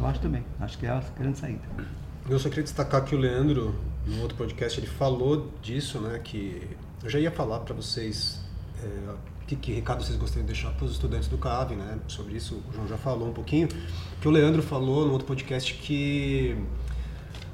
Eu 0.00 0.06
acho 0.06 0.20
também. 0.20 0.42
Acho 0.58 0.78
que 0.78 0.86
é 0.86 0.90
a 0.90 1.02
grande 1.18 1.38
saída. 1.38 1.60
Eu 2.28 2.38
só 2.38 2.48
queria 2.48 2.64
destacar 2.64 3.04
que 3.04 3.14
o 3.14 3.18
Leandro, 3.18 3.74
no 4.06 4.22
outro 4.22 4.36
podcast, 4.36 4.80
ele 4.80 4.86
falou 4.86 5.50
disso, 5.60 6.00
né? 6.00 6.18
Que 6.18 6.68
eu 7.04 7.10
já 7.10 7.18
ia 7.18 7.30
falar 7.30 7.60
para 7.60 7.74
vocês 7.74 8.40
é, 8.82 9.14
que, 9.46 9.56
que 9.56 9.72
recado 9.72 10.02
vocês 10.02 10.16
gostariam 10.16 10.46
de 10.46 10.52
deixar 10.52 10.70
para 10.72 10.86
os 10.86 10.92
estudantes 10.92 11.28
do 11.28 11.36
CAV, 11.36 11.72
né? 11.72 11.98
Sobre 12.08 12.34
isso 12.34 12.62
o 12.68 12.72
João 12.72 12.88
já 12.88 12.96
falou 12.96 13.28
um 13.28 13.32
pouquinho. 13.32 13.68
Que 14.20 14.28
o 14.28 14.30
Leandro 14.30 14.62
falou 14.62 15.04
no 15.04 15.12
outro 15.12 15.26
podcast 15.26 15.74
que 15.74 16.56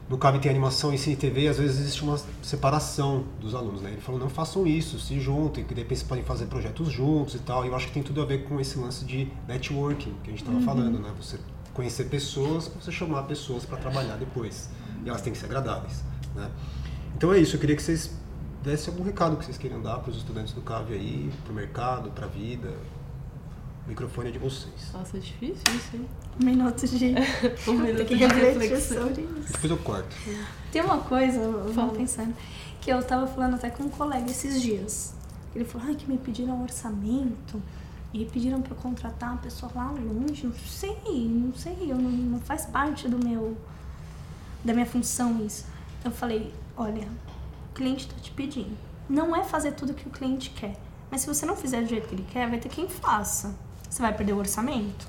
no 0.09 0.17
CAB 0.17 0.39
tem 0.39 0.51
animação 0.51 0.95
e 0.95 0.99
cine 0.99 1.17
TV 1.17 1.43
e 1.43 1.49
às 1.49 1.59
vezes 1.59 1.81
existe 1.81 2.03
uma 2.05 2.17
separação 2.43 3.25
dos 3.41 3.55
alunos, 3.55 3.83
né? 3.83 3.91
Ele 3.91 4.01
falou, 4.01 4.21
não 4.21 4.29
façam 4.29 4.67
isso, 4.67 5.01
se 5.01 5.19
juntem, 5.19 5.65
que 5.65 5.75
de 5.75 5.81
repente 5.81 5.99
vocês 5.99 6.09
podem 6.09 6.23
fazer 6.23 6.47
projetos 6.47 6.93
juntos 6.93 7.35
e 7.35 7.39
tal. 7.41 7.65
E 7.65 7.69
eu 7.69 7.75
acho 7.75 7.89
que 7.89 7.95
tem 7.95 8.03
tudo 8.03 8.23
a 8.23 8.25
ver 8.25 8.45
com 8.45 8.61
esse 8.61 8.79
lance 8.79 9.05
de 9.05 9.29
networking 9.49 10.15
que 10.23 10.29
a 10.29 10.31
gente 10.31 10.43
estava 10.43 10.59
uhum. 10.59 10.65
falando, 10.65 10.99
né? 11.01 11.11
Você 11.21 11.39
conhecer 11.77 12.05
pessoas 12.05 12.69
para 12.69 12.81
você 12.81 12.91
chamar 12.91 13.25
pessoas 13.25 13.67
para 13.67 13.77
trabalhar 13.77 14.17
depois. 14.17 14.71
E 15.05 15.09
elas 15.09 15.21
têm 15.21 15.33
que 15.33 15.39
ser 15.39 15.45
agradáveis. 15.45 16.03
Né? 16.35 16.51
Então 17.15 17.33
é 17.33 17.39
isso, 17.39 17.57
eu 17.57 17.61
queria 17.61 17.77
que 17.77 17.83
vocês 17.83 18.11
dessem 18.65 18.93
algum 18.93 19.05
recado 19.05 19.37
que 19.37 19.45
vocês 19.45 19.59
queiram 19.59 19.81
dar 19.83 19.99
para 19.99 20.11
os 20.11 20.17
estudantes 20.17 20.55
do 20.55 20.63
CAV 20.63 20.95
aí, 20.95 21.31
para 21.45 21.53
o 21.53 21.55
mercado, 21.55 22.11
para 22.11 22.25
a 22.25 22.29
vida. 22.29 22.73
O 23.85 23.91
microfone 23.91 24.31
é 24.31 24.33
de 24.33 24.39
vocês. 24.39 24.91
Nossa, 24.93 25.19
é 25.19 25.21
difícil 25.21 25.63
isso, 25.69 25.95
hein? 25.95 26.09
Um 26.41 26.45
minuto 26.45 26.89
de. 26.89 27.15
um 27.71 27.75
minuto 27.75 28.05
de 28.05 28.15
reflexão. 28.15 29.13
Depois 29.13 29.71
eu 29.71 29.79
corto. 29.79 30.17
Tem 30.73 30.83
uma 30.83 30.99
coisa, 30.99 31.39
eu 31.39 31.73
vou 31.73 31.91
pensando, 31.91 32.35
que 32.81 32.91
eu 32.91 32.99
estava 32.99 33.27
falando 33.29 33.55
até 33.55 33.71
com 33.71 33.85
um 33.85 33.89
colega 33.89 34.29
esses 34.29 34.61
dias. 34.61 35.15
Ele 35.55 35.65
falou, 35.65 35.87
ai, 35.87 35.95
que 35.95 36.11
me 36.11 36.19
pediram 36.19 36.57
um 36.57 36.63
orçamento 36.65 37.63
e 38.13 38.25
pediram 38.25 38.63
para 38.63 38.75
contratar 38.75 39.33
uma 39.33 39.39
pessoa 39.39 39.71
lá 39.75 39.91
longe, 39.91 40.47
não 40.47 40.55
sei, 40.55 41.29
não 41.29 41.55
sei, 41.55 41.77
eu 41.91 41.97
não, 41.97 42.11
não 42.11 42.41
faz 42.41 42.67
parte 42.67 43.09
do 43.09 43.19
meu 43.19 43.57
da 44.65 44.73
minha 44.73 44.87
função 44.87 45.45
isso. 45.45 45.65
Eu 46.05 46.11
falei, 46.11 46.53
olha, 46.77 47.07
o 47.71 47.75
cliente 47.75 48.07
está 48.07 48.21
te 48.21 48.31
pedindo. 48.33 48.77
Não 49.09 49.35
é 49.35 49.45
fazer 49.45 49.73
tudo 49.73 49.95
que 49.95 50.09
o 50.09 50.11
cliente 50.11 50.51
quer, 50.51 50.77
mas 51.11 51.21
se 51.21 51.27
você 51.27 51.47
não 51.47 51.57
fizer 51.57 51.83
do 51.83 51.89
jeito 51.89 52.09
que 52.09 52.15
ele 52.15 52.27
quer, 52.31 52.49
vai 52.49 52.59
ter 52.59 52.69
quem 52.69 52.89
faça. 52.89 53.55
Você 53.89 54.03
vai 54.03 54.13
perder 54.13 54.33
o 54.33 54.39
orçamento. 54.39 55.07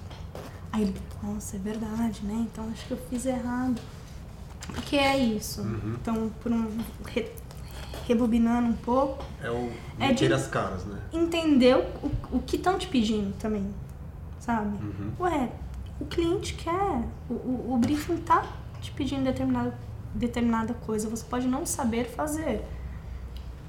Aí 0.71 0.83
ele, 0.83 1.01
nossa, 1.23 1.55
é 1.55 1.59
verdade, 1.59 2.21
né? 2.23 2.47
Então 2.51 2.69
acho 2.71 2.85
que 2.85 2.91
eu 2.91 2.97
fiz 3.09 3.25
errado. 3.25 3.81
Porque 4.67 4.97
é 4.97 5.17
isso. 5.17 5.61
Uhum. 5.61 5.97
Então, 5.99 6.31
por 6.41 6.51
um 6.51 6.77
rebobinando 8.07 8.69
um 8.69 8.73
pouco. 8.73 9.23
É 9.41 9.51
o 9.51 9.71
é 9.99 10.13
de 10.13 10.31
as 10.31 10.47
caras, 10.47 10.85
né? 10.85 10.99
Entender 11.11 11.75
o, 11.75 12.37
o 12.37 12.39
que 12.39 12.55
estão 12.55 12.77
te 12.77 12.87
pedindo 12.87 13.33
também, 13.37 13.67
sabe? 14.39 14.77
Uhum. 14.83 15.11
Ué, 15.19 15.49
o 15.99 16.05
cliente 16.05 16.53
quer, 16.53 17.03
o, 17.29 17.33
o, 17.33 17.73
o 17.73 17.77
briefing 17.77 18.17
tá 18.17 18.45
te 18.81 18.91
pedindo 18.91 19.23
determinada, 19.23 19.77
determinada 20.13 20.73
coisa, 20.73 21.09
você 21.09 21.25
pode 21.25 21.47
não 21.47 21.65
saber 21.65 22.05
fazer. 22.05 22.63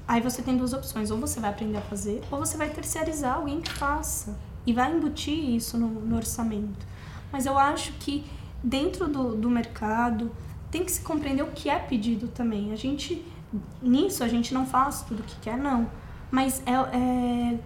Aí 0.07 0.21
você 0.21 0.41
tem 0.41 0.57
duas 0.57 0.73
opções, 0.73 1.11
ou 1.11 1.19
você 1.19 1.39
vai 1.39 1.51
aprender 1.51 1.77
a 1.77 1.81
fazer, 1.81 2.21
ou 2.31 2.39
você 2.39 2.57
vai 2.57 2.69
terceirizar 2.69 3.35
alguém 3.35 3.61
que 3.61 3.71
faça. 3.71 4.37
E 4.65 4.73
vai 4.73 4.91
embutir 4.91 5.37
isso 5.55 5.77
no, 5.77 5.87
no 5.87 6.15
orçamento. 6.15 6.85
Mas 7.31 7.45
eu 7.45 7.57
acho 7.57 7.93
que 7.93 8.25
dentro 8.63 9.07
do, 9.07 9.35
do 9.35 9.49
mercado 9.49 10.31
tem 10.69 10.83
que 10.83 10.91
se 10.91 11.01
compreender 11.01 11.43
o 11.43 11.47
que 11.47 11.69
é 11.69 11.77
pedido 11.79 12.27
também. 12.27 12.71
A 12.71 12.75
gente 12.75 13.25
nisso 13.81 14.23
a 14.23 14.27
gente 14.27 14.53
não 14.53 14.65
faz 14.65 15.01
tudo 15.01 15.21
o 15.21 15.23
que 15.23 15.35
quer, 15.41 15.57
não. 15.57 15.89
Mas 16.31 16.61
é, 16.65 16.73
é 16.73 17.59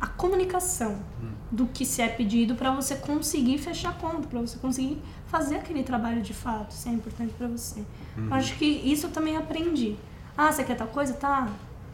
a 0.00 0.06
comunicação 0.06 0.96
hum. 1.22 1.30
do 1.50 1.66
que 1.66 1.84
se 1.84 2.02
é 2.02 2.08
pedido 2.08 2.54
para 2.54 2.70
você 2.70 2.96
conseguir 2.96 3.58
fechar 3.58 3.90
a 3.90 3.92
conta, 3.92 4.28
para 4.28 4.40
você 4.40 4.58
conseguir 4.58 5.00
fazer 5.26 5.56
aquele 5.56 5.82
trabalho 5.82 6.22
de 6.22 6.32
fato, 6.32 6.70
isso 6.70 6.88
é 6.88 6.92
importante 6.92 7.32
para 7.34 7.48
você. 7.48 7.84
Uhum. 8.16 8.32
Acho 8.32 8.56
que 8.56 8.64
isso 8.64 9.06
eu 9.06 9.10
também 9.10 9.36
aprendi. 9.36 9.96
Ah, 10.36 10.50
você 10.50 10.64
quer 10.64 10.76
tal 10.76 10.88
coisa? 10.88 11.14
Tá, 11.14 11.48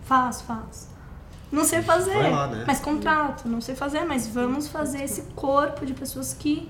faço, 0.05 0.45
faço. 0.45 0.89
Não 1.51 1.65
sei 1.65 1.83
fazer, 1.83 2.31
lá, 2.31 2.47
né? 2.47 2.65
mas 2.67 2.81
contrato. 2.81 3.49
Não 3.49 3.61
sei 3.61 3.75
fazer, 3.75 4.05
mas 4.05 4.27
vamos 4.27 4.69
fazer 4.69 5.03
esse 5.03 5.23
corpo 5.35 5.87
de 5.87 5.95
pessoas 5.95 6.35
que 6.35 6.69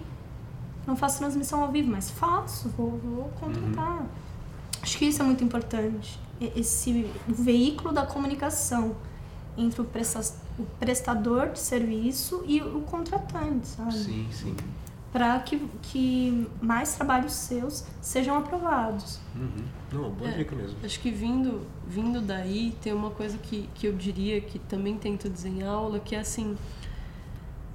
não 0.86 0.94
faço 0.94 1.18
transmissão 1.18 1.62
ao 1.62 1.70
vivo, 1.70 1.90
mas 1.90 2.10
faço, 2.10 2.68
vou, 2.70 2.98
vou 2.98 3.30
contratar. 3.40 4.00
Uhum. 4.00 4.06
Acho 4.82 4.98
que 4.98 5.06
isso 5.06 5.22
é 5.22 5.24
muito 5.24 5.42
importante 5.42 6.23
esse 6.56 7.10
veículo 7.26 7.92
da 7.92 8.06
comunicação 8.06 8.96
entre 9.56 9.80
o, 9.80 9.84
o 10.58 10.66
prestador 10.78 11.50
de 11.50 11.58
serviço 11.58 12.44
e 12.46 12.60
o 12.60 12.80
contratante, 12.82 13.66
sabe? 13.66 13.92
Sim, 13.92 14.28
sim. 14.30 14.56
Para 15.12 15.38
que, 15.38 15.58
que 15.82 16.48
mais 16.60 16.94
trabalhos 16.94 17.34
seus 17.34 17.84
sejam 18.00 18.36
aprovados. 18.36 19.20
Uhum. 19.36 19.64
Não, 19.92 20.10
boa 20.10 20.28
é, 20.28 20.38
dica 20.38 20.56
mesmo. 20.56 20.76
Acho 20.82 20.98
que 20.98 21.10
vindo, 21.10 21.64
vindo 21.86 22.20
daí, 22.20 22.76
tem 22.82 22.92
uma 22.92 23.10
coisa 23.10 23.38
que, 23.38 23.68
que 23.74 23.86
eu 23.86 23.92
diria 23.92 24.40
que 24.40 24.58
também 24.58 24.98
tento 24.98 25.28
dizer 25.28 25.50
em 25.50 25.62
aula, 25.62 26.00
que 26.00 26.16
é 26.16 26.18
assim, 26.18 26.56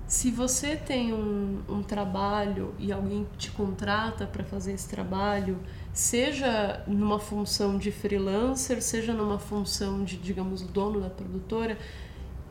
se 0.06 0.32
você 0.32 0.76
tem 0.76 1.14
um, 1.14 1.62
um 1.70 1.84
trabalho 1.84 2.74
e 2.78 2.92
alguém 2.92 3.26
te 3.38 3.52
contrata 3.52 4.26
para 4.26 4.44
fazer 4.44 4.74
esse 4.74 4.90
trabalho 4.90 5.60
seja 5.94 6.84
numa 6.88 7.20
função 7.20 7.78
de 7.78 7.92
freelancer, 7.92 8.82
seja 8.82 9.14
numa 9.14 9.40
função 9.40 10.04
de, 10.04 10.18
digamos, 10.18 10.62
dono 10.62 11.02
da 11.02 11.10
produtora, 11.10 11.78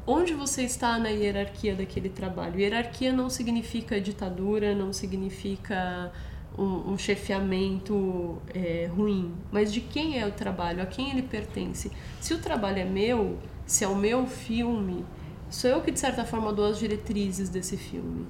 onde 0.06 0.34
você 0.34 0.62
está 0.62 0.98
na 0.98 1.08
hierarquia 1.08 1.74
daquele 1.74 2.08
trabalho. 2.08 2.58
Hierarquia 2.58 3.12
não 3.12 3.28
significa 3.28 4.00
ditadura, 4.00 4.74
não 4.74 4.92
significa 4.92 6.10
um, 6.58 6.92
um 6.92 6.98
chefiamento 6.98 8.40
é, 8.54 8.90
ruim, 8.90 9.32
mas 9.52 9.72
de 9.72 9.80
quem 9.80 10.18
é 10.18 10.26
o 10.26 10.32
trabalho, 10.32 10.82
a 10.82 10.86
quem 10.86 11.10
ele 11.10 11.22
pertence. 11.22 11.92
Se 12.20 12.34
o 12.34 12.38
trabalho 12.38 12.78
é 12.78 12.84
meu, 12.84 13.38
se 13.66 13.84
é 13.84 13.88
o 13.88 13.94
meu 13.94 14.26
filme, 14.26 15.04
sou 15.48 15.70
eu 15.70 15.80
que 15.80 15.92
de 15.92 16.00
certa 16.00 16.24
forma 16.24 16.52
dou 16.52 16.66
as 16.66 16.78
diretrizes 16.78 17.48
desse 17.48 17.76
filme. 17.76 18.26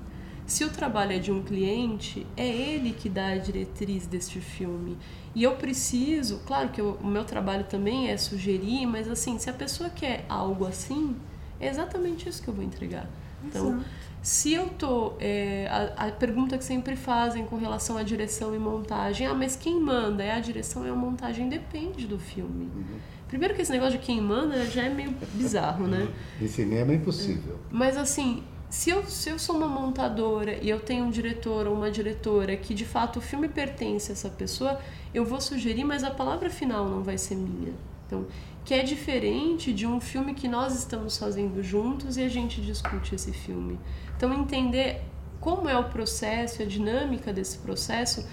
Se 0.49 0.65
o 0.65 0.71
trabalho 0.71 1.13
é 1.13 1.19
de 1.19 1.31
um 1.31 1.43
cliente, 1.43 2.27
é 2.35 2.49
ele 2.49 2.95
que 2.95 3.11
dá 3.11 3.29
a 3.29 3.37
diretriz 3.37 4.07
deste 4.07 4.41
filme. 4.41 4.97
E 5.35 5.43
eu 5.43 5.57
preciso, 5.57 6.41
claro 6.47 6.71
que 6.71 6.81
eu, 6.81 6.99
o 7.03 7.07
meu 7.07 7.23
trabalho 7.23 7.65
também 7.65 8.09
é 8.09 8.17
sugerir, 8.17 8.87
mas 8.87 9.11
assim, 9.11 9.39
se 9.39 9.51
a 9.51 9.53
pessoa 9.53 9.91
quer 9.91 10.25
algo 10.27 10.67
assim, 10.67 11.15
é 11.61 11.69
exatamente 11.69 12.27
isso 12.27 12.43
que 12.43 12.49
eu 12.49 12.55
vou 12.55 12.65
entregar. 12.65 13.07
Então, 13.45 13.75
Exato. 13.75 13.85
se 14.23 14.55
eu 14.55 14.71
tô. 14.71 15.13
É, 15.21 15.69
a, 15.71 16.07
a, 16.07 16.13
pergunta 16.13 16.57
que 16.57 16.65
sempre 16.65 16.97
fazem 16.97 17.45
com 17.45 17.57
relação 17.57 17.99
à 17.99 18.03
direção 18.03 18.55
e 18.55 18.59
montagem, 18.59 19.27
ah, 19.27 19.35
mas 19.35 19.55
quem 19.55 19.79
manda? 19.79 20.25
É 20.25 20.33
a 20.33 20.41
direção 20.41 20.87
e 20.87 20.89
a 20.89 20.95
montagem? 20.95 21.51
Depende 21.51 22.07
do 22.07 22.19
filme. 22.19 22.71
Uhum. 22.75 22.99
Primeiro 23.29 23.55
que 23.55 23.61
esse 23.61 23.71
negócio 23.71 23.99
de 23.99 24.05
quem 24.05 24.19
manda 24.19 24.65
já 24.65 24.85
é 24.85 24.89
meio 24.89 25.15
bizarro, 25.35 25.87
né? 25.87 26.09
Em 26.41 26.49
cinema 26.49 26.93
é 26.93 26.95
impossível. 26.95 27.59
Mas 27.71 27.99
assim, 27.99 28.43
se 28.71 28.91
eu, 28.91 29.05
se 29.05 29.31
eu 29.31 29.39
sou 29.39 29.57
uma 29.57 29.67
montadora 29.67 30.59
e 30.63 30.69
eu 30.69 30.79
tenho 30.79 31.05
um 31.05 31.11
diretor 31.11 31.67
ou 31.67 31.75
uma 31.75 31.91
diretora 31.91 32.57
que 32.57 32.75
de 32.75 32.85
fato 32.85 33.19
o 33.19 33.23
filme 33.23 33.49
pertence 33.49 34.11
a 34.11 34.13
essa 34.13 34.29
pessoa, 34.29 34.79
eu 35.15 35.25
vou 35.25 35.41
sugerir, 35.41 35.85
mas 35.85 36.05
a 36.05 36.11
palavra 36.11 36.51
final 36.51 36.87
não 36.87 37.03
vai 37.03 37.17
ser 37.17 37.35
minha. 37.35 37.73
Então, 38.07 38.27
que 38.65 38.75
é 38.75 38.83
diferente 38.83 39.73
de 39.73 39.87
um 39.87 40.01
filme 40.01 40.35
que 40.35 40.49
nós 40.49 40.75
estamos 40.75 41.17
fazendo 41.17 41.63
juntos 41.63 42.19
e 42.19 42.23
a 42.23 42.29
gente 42.29 42.61
discute 42.61 43.15
esse 43.15 43.33
filme. 43.33 43.79
Então, 44.17 44.33
entender 44.35 45.03
como 45.41 45.69
é 45.69 45.79
o 45.79 45.85
processo, 45.85 46.63
a 46.63 46.67
dinâmica 46.67 47.33
desse 47.33 47.59
processo, 47.59 48.27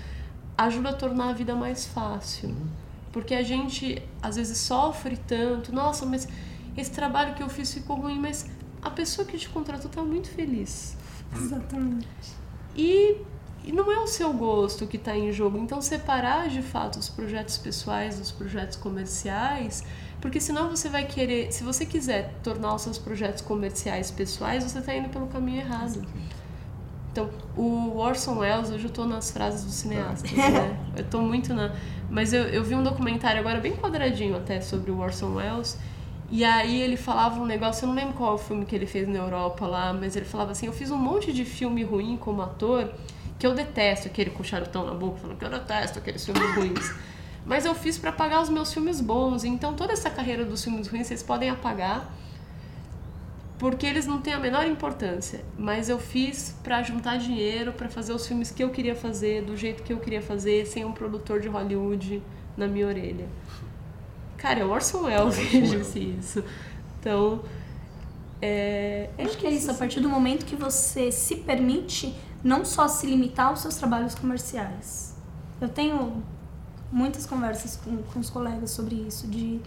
ajuda 0.58 0.90
a 0.90 0.94
tornar 0.94 1.30
a 1.30 1.34
vida 1.34 1.56
mais 1.56 1.86
fácil. 1.86 2.56
Porque 3.12 3.34
a 3.34 3.44
gente 3.44 4.02
às 4.22 4.36
vezes 4.36 4.58
sofre 4.58 5.16
tanto, 5.16 5.74
nossa, 5.74 6.06
mas 6.06 6.28
esse 6.76 6.92
trabalho 6.92 7.34
que 7.36 7.44
eu 7.44 7.50
fiz 7.50 7.74
ficou 7.74 7.96
ruim, 7.96 8.20
mas 8.20 8.50
a 8.86 8.90
pessoa 8.92 9.26
que 9.28 9.36
te 9.38 9.50
contratou 9.50 9.90
está 9.90 10.04
muito 10.04 10.30
feliz. 10.30 10.96
Exatamente. 11.36 12.08
E, 12.76 13.18
e 13.64 13.72
não 13.72 13.92
é 13.92 13.98
o 14.00 14.06
seu 14.06 14.32
gosto 14.32 14.86
que 14.86 14.96
está 14.98 15.18
em 15.18 15.32
jogo. 15.32 15.58
Então, 15.58 15.82
separar 15.82 16.50
de 16.50 16.62
fato 16.62 17.00
os 17.00 17.10
projetos 17.10 17.58
pessoais 17.58 18.20
dos 18.20 18.32
projetos 18.32 18.78
comerciais, 18.78 19.84
porque 20.22 20.40
senão 20.40 20.70
você 20.70 20.88
vai 20.88 21.06
querer, 21.06 21.52
se 21.52 21.64
você 21.64 21.84
quiser 21.84 22.36
tornar 22.44 22.76
os 22.76 22.84
seus 22.84 23.00
projetos 23.00 23.42
comerciais 23.42 24.12
pessoais, 24.12 24.64
você 24.64 24.78
está 24.78 24.96
indo 24.96 25.10
pelo 25.10 25.26
caminho 25.28 25.62
errado. 25.62 26.06
Então, 27.12 27.30
o 27.56 27.98
Orson 27.98 28.38
Welles, 28.40 28.70
hoje 28.70 28.84
eu 28.84 28.90
estou 28.90 29.08
nas 29.08 29.32
frases 29.32 29.64
do 29.64 29.72
cineasta, 29.72 30.30
né? 30.36 30.78
Eu 30.96 31.04
estou 31.04 31.22
muito 31.22 31.54
na. 31.54 31.74
Mas 32.10 32.34
eu, 32.34 32.44
eu 32.44 32.62
vi 32.62 32.76
um 32.76 32.84
documentário 32.84 33.40
agora 33.40 33.60
bem 33.60 33.74
quadradinho 33.78 34.36
até 34.36 34.62
sobre 34.62 34.92
o 34.92 35.00
Orson 35.00 35.34
Welles. 35.34 35.78
E 36.30 36.44
aí 36.44 36.82
ele 36.82 36.98
falava 36.98 37.40
um 37.40 37.46
negócio, 37.46 37.84
eu 37.84 37.88
não 37.88 37.96
lembro 37.96 38.14
qual 38.16 38.32
é 38.32 38.36
o 38.36 38.38
filme 38.38 38.66
que 38.66 38.76
ele 38.76 38.88
fez 38.88 39.08
na 39.08 39.20
Europa 39.20 39.68
lá, 39.68 39.94
mas 39.94 40.16
ele 40.16 40.26
falava 40.26 40.52
assim, 40.52 40.66
eu 40.66 40.74
fiz 40.74 40.90
um 40.90 40.98
monte 40.98 41.32
de 41.32 41.46
filme 41.46 41.84
ruim 41.84 42.18
como 42.18 42.42
ator, 42.42 42.92
que 43.38 43.46
eu 43.46 43.54
detesto, 43.54 44.08
aquele 44.08 44.32
com 44.32 44.44
charutão 44.44 44.86
na 44.86 44.94
boca, 44.94 45.20
falando 45.20 45.38
que 45.38 45.46
eu 45.46 45.50
detesto 45.50 46.00
aqueles 46.00 46.26
filmes 46.26 46.56
ruins. 46.56 46.94
Mas 47.46 47.64
eu 47.64 47.76
fiz 47.76 47.98
para 47.98 48.12
pagar 48.12 48.42
os 48.42 48.50
meus 48.50 48.74
filmes 48.74 49.00
bons, 49.00 49.44
então 49.44 49.76
toda 49.76 49.94
essa 49.94 50.10
carreira 50.10 50.44
dos 50.44 50.64
filmes 50.64 50.88
ruins 50.88 51.08
vocês 51.08 51.22
podem 51.22 51.50
apagar, 51.50 52.12
porque 53.60 53.86
eles 53.86 54.08
não 54.08 54.20
têm 54.20 54.34
a 54.34 54.40
menor 54.40 54.66
importância. 54.66 55.46
Mas 55.58 55.90
eu 55.90 56.00
fiz 56.00 56.58
para 56.64 56.82
juntar 56.82 57.18
dinheiro, 57.18 57.72
para 57.72 57.88
fazer 57.88 58.14
os 58.14 58.28
filmes 58.28 58.50
que 58.50 58.64
eu 58.64 58.72
queria 58.72 58.96
fazer, 58.96 59.44
do 59.44 59.56
jeito 59.56 59.84
que 59.84 59.94
eu 59.94 59.98
queria 60.00 60.24
fazer, 60.24 60.66
sem 60.66 60.84
um 60.84 60.92
produtor 60.92 61.40
de 61.40 61.48
Hollywood 61.48 62.22
na 62.58 62.68
minha 62.68 62.88
orelha. 62.88 63.28
Cara, 64.38 64.60
é 64.60 64.66
o 64.66 64.70
Orson 64.70 65.04
Welles 65.04 65.38
que 65.38 65.62
disse 65.62 66.00
isso. 66.20 66.44
Então, 67.00 67.42
é, 68.42 69.10
é 69.18 69.24
Acho 69.24 69.38
que 69.38 69.48
é 69.48 69.52
isso, 69.52 69.70
a 69.72 69.74
partir 69.74 70.00
do 70.00 70.10
momento 70.10 70.46
que 70.46 70.56
você 70.56 71.12
se 71.12 71.38
permite 71.38 72.16
não 72.44 72.64
só 72.64 72.88
se 72.88 73.08
limitar 73.08 73.48
aos 73.48 73.62
seus 73.62 73.76
trabalhos 73.76 74.14
comerciais. 74.14 75.16
Eu 75.60 75.70
tenho 75.70 76.24
muitas 76.92 77.26
conversas 77.26 77.76
com, 77.78 77.98
com 78.04 78.20
os 78.20 78.30
colegas 78.30 78.72
sobre 78.72 78.96
isso, 78.96 79.28
de 79.28 79.60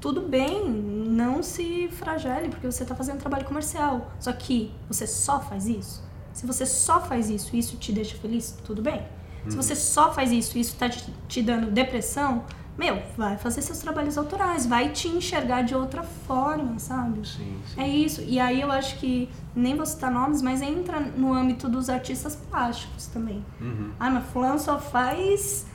tudo 0.00 0.20
bem, 0.20 0.68
não 0.68 1.42
se 1.42 1.88
fragile, 1.92 2.48
porque 2.48 2.70
você 2.70 2.82
está 2.82 2.94
fazendo 2.94 3.18
trabalho 3.18 3.44
comercial. 3.44 4.12
Só 4.20 4.32
que 4.32 4.72
você 4.88 5.06
só 5.06 5.40
faz 5.40 5.66
isso. 5.66 6.02
Se 6.32 6.46
você 6.46 6.66
só 6.66 7.00
faz 7.00 7.30
isso 7.30 7.56
e 7.56 7.58
isso 7.58 7.76
te 7.76 7.92
deixa 7.92 8.16
feliz, 8.16 8.56
tudo 8.64 8.82
bem. 8.82 9.02
Se 9.48 9.56
você 9.56 9.76
só 9.76 10.12
faz 10.12 10.32
isso 10.32 10.58
e 10.58 10.60
isso 10.60 10.72
está 10.72 10.88
te, 10.88 11.12
te 11.28 11.40
dando 11.40 11.70
depressão, 11.70 12.44
meu, 12.76 13.02
vai 13.16 13.38
fazer 13.38 13.62
seus 13.62 13.78
trabalhos 13.78 14.18
autorais, 14.18 14.66
vai 14.66 14.90
te 14.90 15.08
enxergar 15.08 15.62
de 15.62 15.74
outra 15.74 16.02
forma, 16.02 16.78
sabe? 16.78 17.26
Sim, 17.26 17.58
sim. 17.66 17.80
É 17.80 17.88
isso. 17.88 18.20
E 18.22 18.38
aí 18.38 18.60
eu 18.60 18.70
acho 18.70 18.98
que, 18.98 19.30
nem 19.54 19.74
vou 19.74 19.86
citar 19.86 20.10
nomes, 20.10 20.42
mas 20.42 20.60
entra 20.60 21.00
no 21.00 21.32
âmbito 21.32 21.68
dos 21.68 21.88
artistas 21.88 22.36
plásticos 22.36 23.06
também. 23.06 23.42
Uhum. 23.60 23.92
Ah, 23.98 24.10
mas 24.10 24.26
fulano 24.26 24.58
só 24.58 24.78
faz 24.78 25.66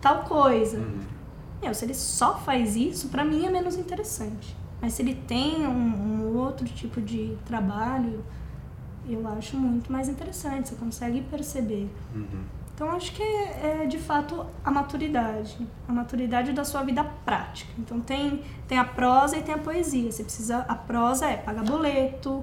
tal 0.00 0.22
coisa. 0.24 0.78
Uhum. 0.78 1.00
Meu, 1.62 1.74
se 1.74 1.84
ele 1.84 1.94
só 1.94 2.38
faz 2.38 2.76
isso, 2.76 3.08
pra 3.08 3.24
mim 3.24 3.44
é 3.44 3.50
menos 3.50 3.76
interessante. 3.76 4.56
Mas 4.80 4.94
se 4.94 5.02
ele 5.02 5.14
tem 5.14 5.66
um, 5.66 5.70
um 5.70 6.36
outro 6.38 6.66
tipo 6.66 7.00
de 7.00 7.36
trabalho, 7.44 8.24
eu 9.08 9.28
acho 9.28 9.56
muito 9.56 9.92
mais 9.92 10.08
interessante. 10.08 10.70
Você 10.70 10.74
consegue 10.76 11.20
perceber. 11.22 11.88
Uhum. 12.14 12.42
Então 12.74 12.90
acho 12.90 13.12
que 13.12 13.22
é, 13.22 13.82
é, 13.82 13.86
de 13.86 13.98
fato 13.98 14.46
a 14.64 14.70
maturidade, 14.70 15.56
a 15.86 15.92
maturidade 15.92 16.52
da 16.52 16.64
sua 16.64 16.82
vida 16.82 17.04
prática. 17.24 17.70
Então 17.78 18.00
tem 18.00 18.42
tem 18.66 18.78
a 18.78 18.84
prosa 18.84 19.36
e 19.36 19.42
tem 19.42 19.54
a 19.54 19.58
poesia. 19.58 20.10
Você 20.10 20.24
precisa 20.24 20.58
a 20.60 20.74
prosa 20.74 21.26
é 21.26 21.36
pagar 21.36 21.64
boleto, 21.64 22.42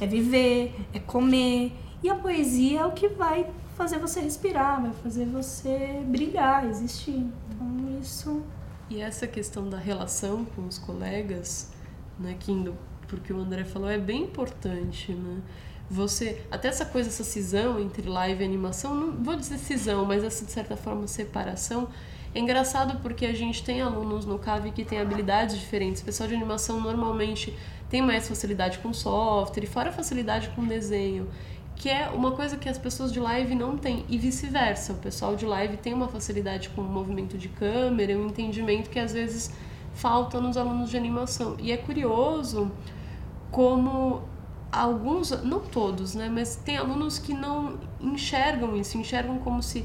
é 0.00 0.06
viver, 0.06 0.74
é 0.92 0.98
comer 0.98 1.72
e 2.02 2.10
a 2.10 2.14
poesia 2.14 2.80
é 2.80 2.86
o 2.86 2.92
que 2.92 3.08
vai 3.08 3.46
fazer 3.76 3.98
você 3.98 4.20
respirar, 4.20 4.82
vai 4.82 4.92
fazer 4.92 5.24
você 5.26 6.02
brilhar, 6.06 6.66
existir. 6.66 7.26
Então 7.50 7.98
isso 8.00 8.42
E 8.90 9.00
essa 9.00 9.26
questão 9.26 9.70
da 9.70 9.78
relação 9.78 10.44
com 10.44 10.66
os 10.66 10.78
colegas, 10.78 11.72
né, 12.18 12.36
que 12.38 12.52
indo 12.52 12.76
porque 13.08 13.32
o 13.32 13.38
André 13.38 13.64
falou, 13.64 13.90
é 13.90 13.98
bem 13.98 14.22
importante, 14.22 15.12
né? 15.12 15.42
Você, 15.90 16.42
até 16.50 16.68
essa 16.68 16.86
coisa, 16.86 17.08
essa 17.08 17.24
cisão 17.24 17.78
entre 17.78 18.08
live 18.08 18.42
e 18.42 18.46
animação, 18.46 18.94
não 18.94 19.12
vou 19.22 19.36
dizer 19.36 19.58
cisão, 19.58 20.04
mas 20.04 20.24
essa 20.24 20.44
de 20.44 20.52
certa 20.52 20.76
forma 20.76 21.06
separação, 21.06 21.88
é 22.34 22.38
engraçado 22.38 22.98
porque 23.00 23.26
a 23.26 23.34
gente 23.34 23.62
tem 23.62 23.82
alunos 23.82 24.24
no 24.24 24.38
CAV 24.38 24.70
que 24.72 24.84
têm 24.84 24.98
habilidades 24.98 25.58
diferentes. 25.58 26.00
O 26.00 26.04
pessoal 26.04 26.28
de 26.28 26.34
animação 26.34 26.80
normalmente 26.80 27.54
tem 27.90 28.00
mais 28.00 28.26
facilidade 28.26 28.78
com 28.78 28.90
software, 28.94 29.64
e 29.64 29.66
fora 29.66 29.92
facilidade 29.92 30.48
com 30.56 30.64
desenho, 30.64 31.28
que 31.76 31.90
é 31.90 32.08
uma 32.08 32.32
coisa 32.32 32.56
que 32.56 32.70
as 32.70 32.78
pessoas 32.78 33.12
de 33.12 33.20
live 33.20 33.54
não 33.54 33.76
têm, 33.76 34.06
e 34.08 34.16
vice-versa. 34.16 34.94
O 34.94 34.96
pessoal 34.96 35.36
de 35.36 35.44
live 35.44 35.76
tem 35.76 35.92
uma 35.92 36.08
facilidade 36.08 36.70
com 36.70 36.80
o 36.80 36.84
movimento 36.84 37.36
de 37.36 37.50
câmera, 37.50 38.16
um 38.16 38.28
entendimento 38.28 38.88
que 38.88 38.98
às 38.98 39.12
vezes 39.12 39.52
falta 39.92 40.40
nos 40.40 40.56
alunos 40.56 40.88
de 40.88 40.96
animação. 40.96 41.56
E 41.58 41.70
é 41.70 41.76
curioso 41.76 42.72
como 43.50 44.22
alguns, 44.72 45.30
não 45.42 45.60
todos, 45.60 46.14
né, 46.14 46.30
mas 46.32 46.56
tem 46.56 46.78
alunos 46.78 47.18
que 47.18 47.34
não 47.34 47.78
enxergam 48.00 48.74
isso, 48.74 48.96
enxergam 48.96 49.38
como 49.38 49.62
se 49.62 49.84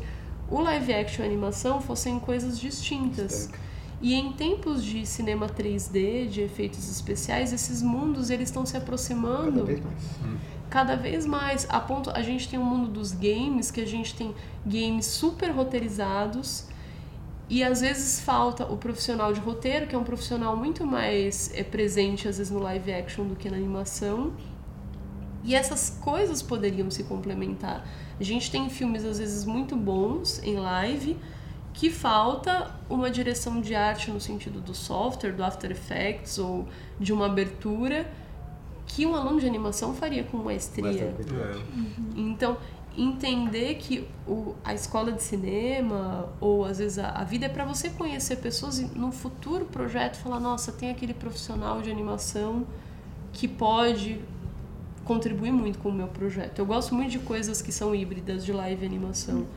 o 0.49 0.61
live 0.61 0.93
action 0.93 1.23
e 1.23 1.27
a 1.27 1.29
animação 1.29 1.81
fossem 1.81 2.17
coisas 2.19 2.57
distintas. 2.57 3.49
E 4.01 4.13
em 4.13 4.31
tempos 4.31 4.83
de 4.83 5.05
cinema 5.05 5.47
3D, 5.47 6.27
de 6.29 6.41
efeitos 6.41 6.89
especiais, 6.89 7.51
esses 7.51 7.81
mundos 7.81 8.29
eles 8.29 8.47
estão 8.49 8.65
se 8.65 8.77
aproximando 8.77 9.59
Cada 9.59 9.65
vez 9.65 9.81
mais. 9.81 10.03
cada 10.69 10.95
vez 10.95 11.25
mais. 11.25 11.67
A 11.69 11.79
ponto, 11.79 12.11
a 12.11 12.21
gente 12.21 12.47
tem 12.47 12.59
o 12.59 12.63
mundo 12.63 12.89
dos 12.89 13.11
games, 13.11 13.71
que 13.71 13.81
a 13.81 13.87
gente 13.87 14.15
tem 14.15 14.33
games 14.65 15.05
super 15.05 15.49
roteirizados 15.49 16.65
e 17.49 17.63
às 17.63 17.81
vezes 17.81 18.19
falta 18.19 18.65
o 18.65 18.77
profissional 18.77 19.33
de 19.33 19.39
roteiro, 19.39 19.87
que 19.87 19.95
é 19.95 19.97
um 19.97 20.03
profissional 20.03 20.55
muito 20.55 20.85
mais 20.85 21.51
é, 21.55 21.63
presente 21.63 22.27
às 22.27 22.37
vezes 22.37 22.51
no 22.51 22.59
live 22.59 22.93
action 22.93 23.25
do 23.25 23.35
que 23.35 23.49
na 23.49 23.57
animação. 23.57 24.31
E 25.47 25.55
essas 25.55 25.97
coisas 26.01 26.41
poderiam 26.41 26.91
se 26.91 27.05
complementar. 27.05 27.87
A 28.19 28.23
gente 28.23 28.51
tem 28.51 28.69
filmes 28.69 29.05
às 29.05 29.17
vezes 29.17 29.45
muito 29.45 29.77
bons 29.77 30.43
em 30.43 30.57
live 30.57 31.17
que 31.73 31.89
falta 31.89 32.75
uma 32.89 33.09
direção 33.09 33.61
de 33.61 33.73
arte 33.73 34.11
no 34.11 34.19
sentido 34.19 34.59
do 34.59 34.73
software, 34.73 35.31
do 35.31 35.41
After 35.41 35.71
Effects 35.71 36.37
ou 36.37 36.67
de 36.99 37.13
uma 37.13 37.27
abertura 37.27 38.11
que 38.85 39.05
um 39.05 39.15
aluno 39.15 39.39
de 39.39 39.47
animação 39.47 39.93
faria 39.93 40.23
com 40.23 40.37
maestria. 40.37 41.15
É. 41.15 41.61
Então, 42.15 42.57
entender 42.97 43.75
que 43.75 44.05
o, 44.27 44.53
a 44.65 44.73
escola 44.73 45.13
de 45.13 45.23
cinema 45.23 46.27
ou 46.41 46.65
às 46.65 46.79
vezes 46.79 46.99
a, 46.99 47.11
a 47.11 47.23
vida 47.23 47.45
é 47.45 47.49
para 47.49 47.63
você 47.63 47.89
conhecer 47.89 48.37
pessoas 48.37 48.79
e 48.79 48.85
no 48.85 49.13
futuro 49.13 49.63
projeto 49.65 50.17
falar, 50.17 50.41
nossa, 50.41 50.73
tem 50.73 50.89
aquele 50.89 51.13
profissional 51.13 51.81
de 51.81 51.89
animação 51.89 52.65
que 53.31 53.47
pode 53.47 54.19
contribuir 55.07 55.51
muito 55.51 55.79
com 55.79 55.89
o 55.89 55.93
meu 55.93 56.07
projeto. 56.07 56.59
Eu 56.59 56.65
gosto 56.65 56.93
muito 56.93 57.11
de 57.11 57.19
coisas 57.19 57.61
que 57.61 57.71
são 57.71 57.95
híbridas 57.95 58.45
de 58.45 58.51
live 58.51 58.83
e 58.83 58.85
animação. 58.85 59.47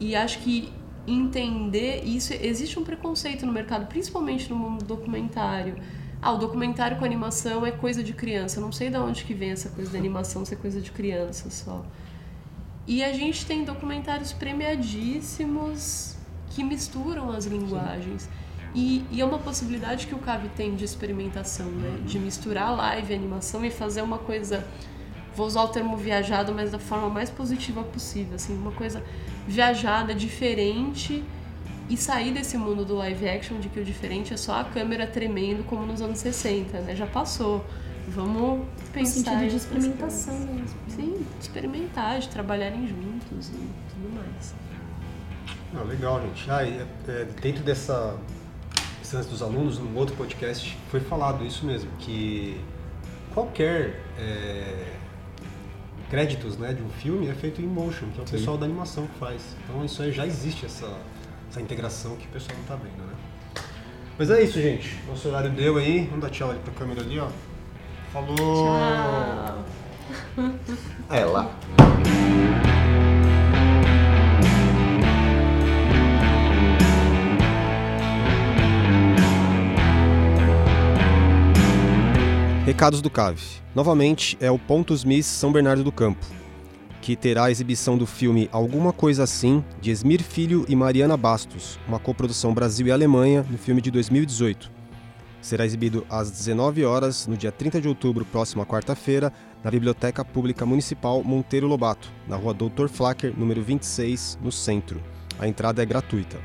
E 0.00 0.16
acho 0.16 0.38
que 0.40 0.72
entender 1.06 2.02
isso 2.04 2.32
existe 2.32 2.78
um 2.78 2.84
preconceito 2.84 3.46
no 3.46 3.52
mercado, 3.52 3.86
principalmente 3.86 4.50
no 4.50 4.56
mundo 4.56 4.84
documentário. 4.84 5.76
Ah, 6.20 6.32
o 6.32 6.38
documentário 6.38 6.96
com 6.96 7.04
animação 7.04 7.64
é 7.64 7.70
coisa 7.70 8.02
de 8.02 8.12
criança. 8.12 8.58
Eu 8.58 8.62
não 8.62 8.72
sei 8.72 8.90
de 8.90 8.96
onde 8.96 9.24
que 9.24 9.34
vem 9.34 9.50
essa 9.50 9.68
coisa 9.68 9.92
da 9.92 9.98
animação 9.98 10.44
ser 10.44 10.56
coisa 10.56 10.80
de 10.80 10.90
criança 10.90 11.50
só. 11.50 11.84
E 12.86 13.04
a 13.04 13.12
gente 13.12 13.44
tem 13.44 13.64
documentários 13.64 14.32
premiadíssimos 14.32 16.16
que 16.50 16.64
misturam 16.64 17.30
as 17.30 17.44
linguagens. 17.44 18.28
E, 18.76 19.02
e 19.10 19.22
é 19.22 19.24
uma 19.24 19.38
possibilidade 19.38 20.06
que 20.06 20.14
o 20.14 20.18
CAV 20.18 20.50
tem 20.54 20.76
de 20.76 20.84
experimentação, 20.84 21.64
né? 21.64 21.98
De 22.04 22.18
misturar 22.18 22.76
live 22.76 23.10
e 23.10 23.16
animação 23.16 23.64
e 23.64 23.70
fazer 23.70 24.02
uma 24.02 24.18
coisa, 24.18 24.66
vou 25.34 25.46
usar 25.46 25.62
o 25.62 25.68
termo 25.68 25.96
viajado, 25.96 26.52
mas 26.52 26.70
da 26.70 26.78
forma 26.78 27.08
mais 27.08 27.30
positiva 27.30 27.82
possível, 27.82 28.34
assim, 28.34 28.54
uma 28.54 28.72
coisa 28.72 29.02
viajada, 29.48 30.14
diferente 30.14 31.24
e 31.88 31.96
sair 31.96 32.34
desse 32.34 32.58
mundo 32.58 32.84
do 32.84 32.96
live 32.96 33.26
action 33.26 33.58
de 33.60 33.70
que 33.70 33.80
o 33.80 33.84
diferente 33.84 34.34
é 34.34 34.36
só 34.36 34.60
a 34.60 34.64
câmera 34.64 35.06
tremendo 35.06 35.64
como 35.64 35.86
nos 35.86 36.02
anos 36.02 36.18
60, 36.18 36.80
né? 36.80 36.94
Já 36.94 37.06
passou. 37.06 37.64
Vamos 38.08 38.66
pensar. 38.92 39.00
No 39.00 39.24
sentido 39.24 39.48
de 39.48 39.56
experimentação 39.56 40.34
mesmo. 40.34 40.48
coisas. 40.58 40.76
Sim, 40.88 41.26
de 41.38 41.42
experimentar, 41.42 42.18
de 42.20 42.28
trabalharem 42.28 42.86
juntos 42.86 43.48
e 43.48 43.52
tudo 43.52 44.14
mais. 44.14 44.54
Ah, 45.74 45.82
legal, 45.82 46.20
gente. 46.20 46.50
Ah, 46.50 46.62
e, 46.62 46.78
é, 47.08 47.26
dentro 47.40 47.64
dessa 47.64 48.16
instância 49.06 49.30
dos 49.30 49.40
alunos, 49.40 49.78
num 49.78 49.96
outro 49.96 50.16
podcast, 50.16 50.76
foi 50.90 50.98
falado 50.98 51.46
isso 51.46 51.64
mesmo, 51.64 51.88
que 52.00 52.60
qualquer 53.32 54.02
é, 54.18 54.94
créditos 56.10 56.58
né, 56.58 56.72
de 56.72 56.82
um 56.82 56.90
filme 56.90 57.28
é 57.28 57.34
feito 57.34 57.62
em 57.62 57.66
motion, 57.66 58.06
que 58.08 58.18
é 58.18 58.24
o 58.24 58.26
pessoal 58.26 58.58
da 58.58 58.66
animação 58.66 59.06
que 59.06 59.16
faz. 59.18 59.42
Então 59.62 59.84
isso 59.84 60.02
aí 60.02 60.10
já 60.10 60.26
existe 60.26 60.66
essa, 60.66 60.92
essa 61.48 61.60
integração 61.60 62.16
que 62.16 62.26
o 62.26 62.30
pessoal 62.30 62.56
não 62.56 62.62
está 62.62 62.74
vendo, 62.74 63.06
né? 63.06 63.14
Mas 64.18 64.30
é 64.30 64.42
isso, 64.42 64.60
gente. 64.60 64.98
Nosso 65.06 65.28
horário 65.28 65.50
deu 65.50 65.76
aí. 65.76 66.06
Vamos 66.06 66.22
dar 66.22 66.30
tchau 66.30 66.50
ali 66.50 66.58
pra 66.60 66.72
câmera 66.72 67.02
ali, 67.02 67.18
ó. 67.20 67.28
Falou! 68.12 68.36
Tchau! 68.36 69.64
É 71.10 71.24
lá. 71.24 71.54
Recados 82.66 83.00
do 83.00 83.08
CAV. 83.08 83.38
Novamente 83.76 84.36
é 84.40 84.50
o 84.50 84.58
Pontos 84.58 85.04
Miss 85.04 85.24
São 85.24 85.52
Bernardo 85.52 85.84
do 85.84 85.92
Campo, 85.92 86.26
que 87.00 87.14
terá 87.14 87.44
a 87.44 87.50
exibição 87.52 87.96
do 87.96 88.08
filme 88.08 88.48
Alguma 88.50 88.92
Coisa 88.92 89.22
Assim, 89.22 89.64
de 89.80 89.92
Esmir 89.92 90.20
Filho 90.20 90.66
e 90.68 90.74
Mariana 90.74 91.16
Bastos, 91.16 91.78
uma 91.86 92.00
coprodução 92.00 92.52
Brasil 92.52 92.88
e 92.88 92.90
Alemanha, 92.90 93.46
no 93.48 93.56
filme 93.56 93.80
de 93.80 93.88
2018. 93.92 94.72
Será 95.40 95.64
exibido 95.64 96.04
às 96.10 96.28
19 96.28 96.84
horas, 96.84 97.28
no 97.28 97.36
dia 97.36 97.52
30 97.52 97.80
de 97.80 97.86
outubro, 97.86 98.24
próxima 98.24 98.66
quarta-feira, 98.66 99.32
na 99.62 99.70
Biblioteca 99.70 100.24
Pública 100.24 100.66
Municipal 100.66 101.22
Monteiro 101.22 101.68
Lobato, 101.68 102.10
na 102.26 102.34
rua 102.34 102.52
Doutor 102.52 102.88
Flacker, 102.88 103.32
número 103.38 103.62
26, 103.62 104.40
no 104.42 104.50
centro. 104.50 105.00
A 105.38 105.46
entrada 105.46 105.84
é 105.84 105.86
gratuita. 105.86 106.36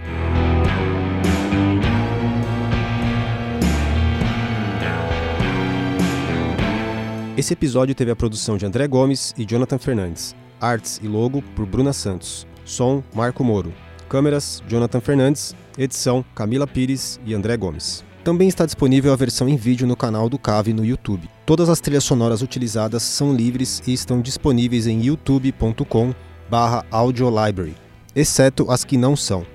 Esse 7.37 7.53
episódio 7.53 7.95
teve 7.95 8.11
a 8.11 8.15
produção 8.15 8.57
de 8.57 8.65
André 8.65 8.85
Gomes 8.89 9.33
e 9.37 9.45
Jonathan 9.45 9.77
Fernandes. 9.77 10.35
Artes 10.59 10.99
e 11.01 11.07
logo 11.07 11.41
por 11.55 11.65
Bruna 11.65 11.93
Santos. 11.93 12.45
Som 12.65 13.01
Marco 13.15 13.41
Moro. 13.41 13.73
Câmeras 14.09 14.61
Jonathan 14.67 14.99
Fernandes. 14.99 15.55
Edição 15.77 16.25
Camila 16.35 16.67
Pires 16.67 17.21
e 17.25 17.33
André 17.33 17.55
Gomes. 17.55 18.03
Também 18.21 18.49
está 18.49 18.65
disponível 18.65 19.13
a 19.13 19.15
versão 19.15 19.47
em 19.47 19.55
vídeo 19.55 19.87
no 19.87 19.95
canal 19.95 20.27
do 20.27 20.37
Cave 20.37 20.73
no 20.73 20.83
YouTube. 20.83 21.29
Todas 21.45 21.69
as 21.69 21.79
trilhas 21.79 22.03
sonoras 22.03 22.41
utilizadas 22.41 23.01
são 23.01 23.33
livres 23.33 23.81
e 23.87 23.93
estão 23.93 24.19
disponíveis 24.19 24.85
em 24.85 25.01
youtube.com/audiolibrary, 25.01 27.75
exceto 28.13 28.69
as 28.69 28.83
que 28.83 28.97
não 28.97 29.15
são. 29.15 29.45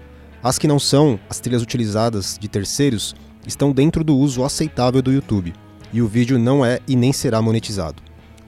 As 0.43 0.59
que 0.59 0.67
não 0.67 0.79
são, 0.79 1.21
as 1.29 1.41
trilhas 1.41 1.63
utilizadas 1.63 2.39
de 2.41 2.49
terceiros, 2.49 3.15
estão 3.47 3.71
dentro 3.71 4.03
do 4.03 4.17
uso 4.17 4.45
aceitável 4.45 5.03
do 5.03 5.13
YouTube 5.13 5.53
e 5.93 6.03
o 6.03 6.07
vídeo 6.07 6.39
não 6.39 6.65
é 6.65 6.79
e 6.87 6.95
nem 6.97 7.13
será 7.13 7.43
monetizado. 7.43 8.03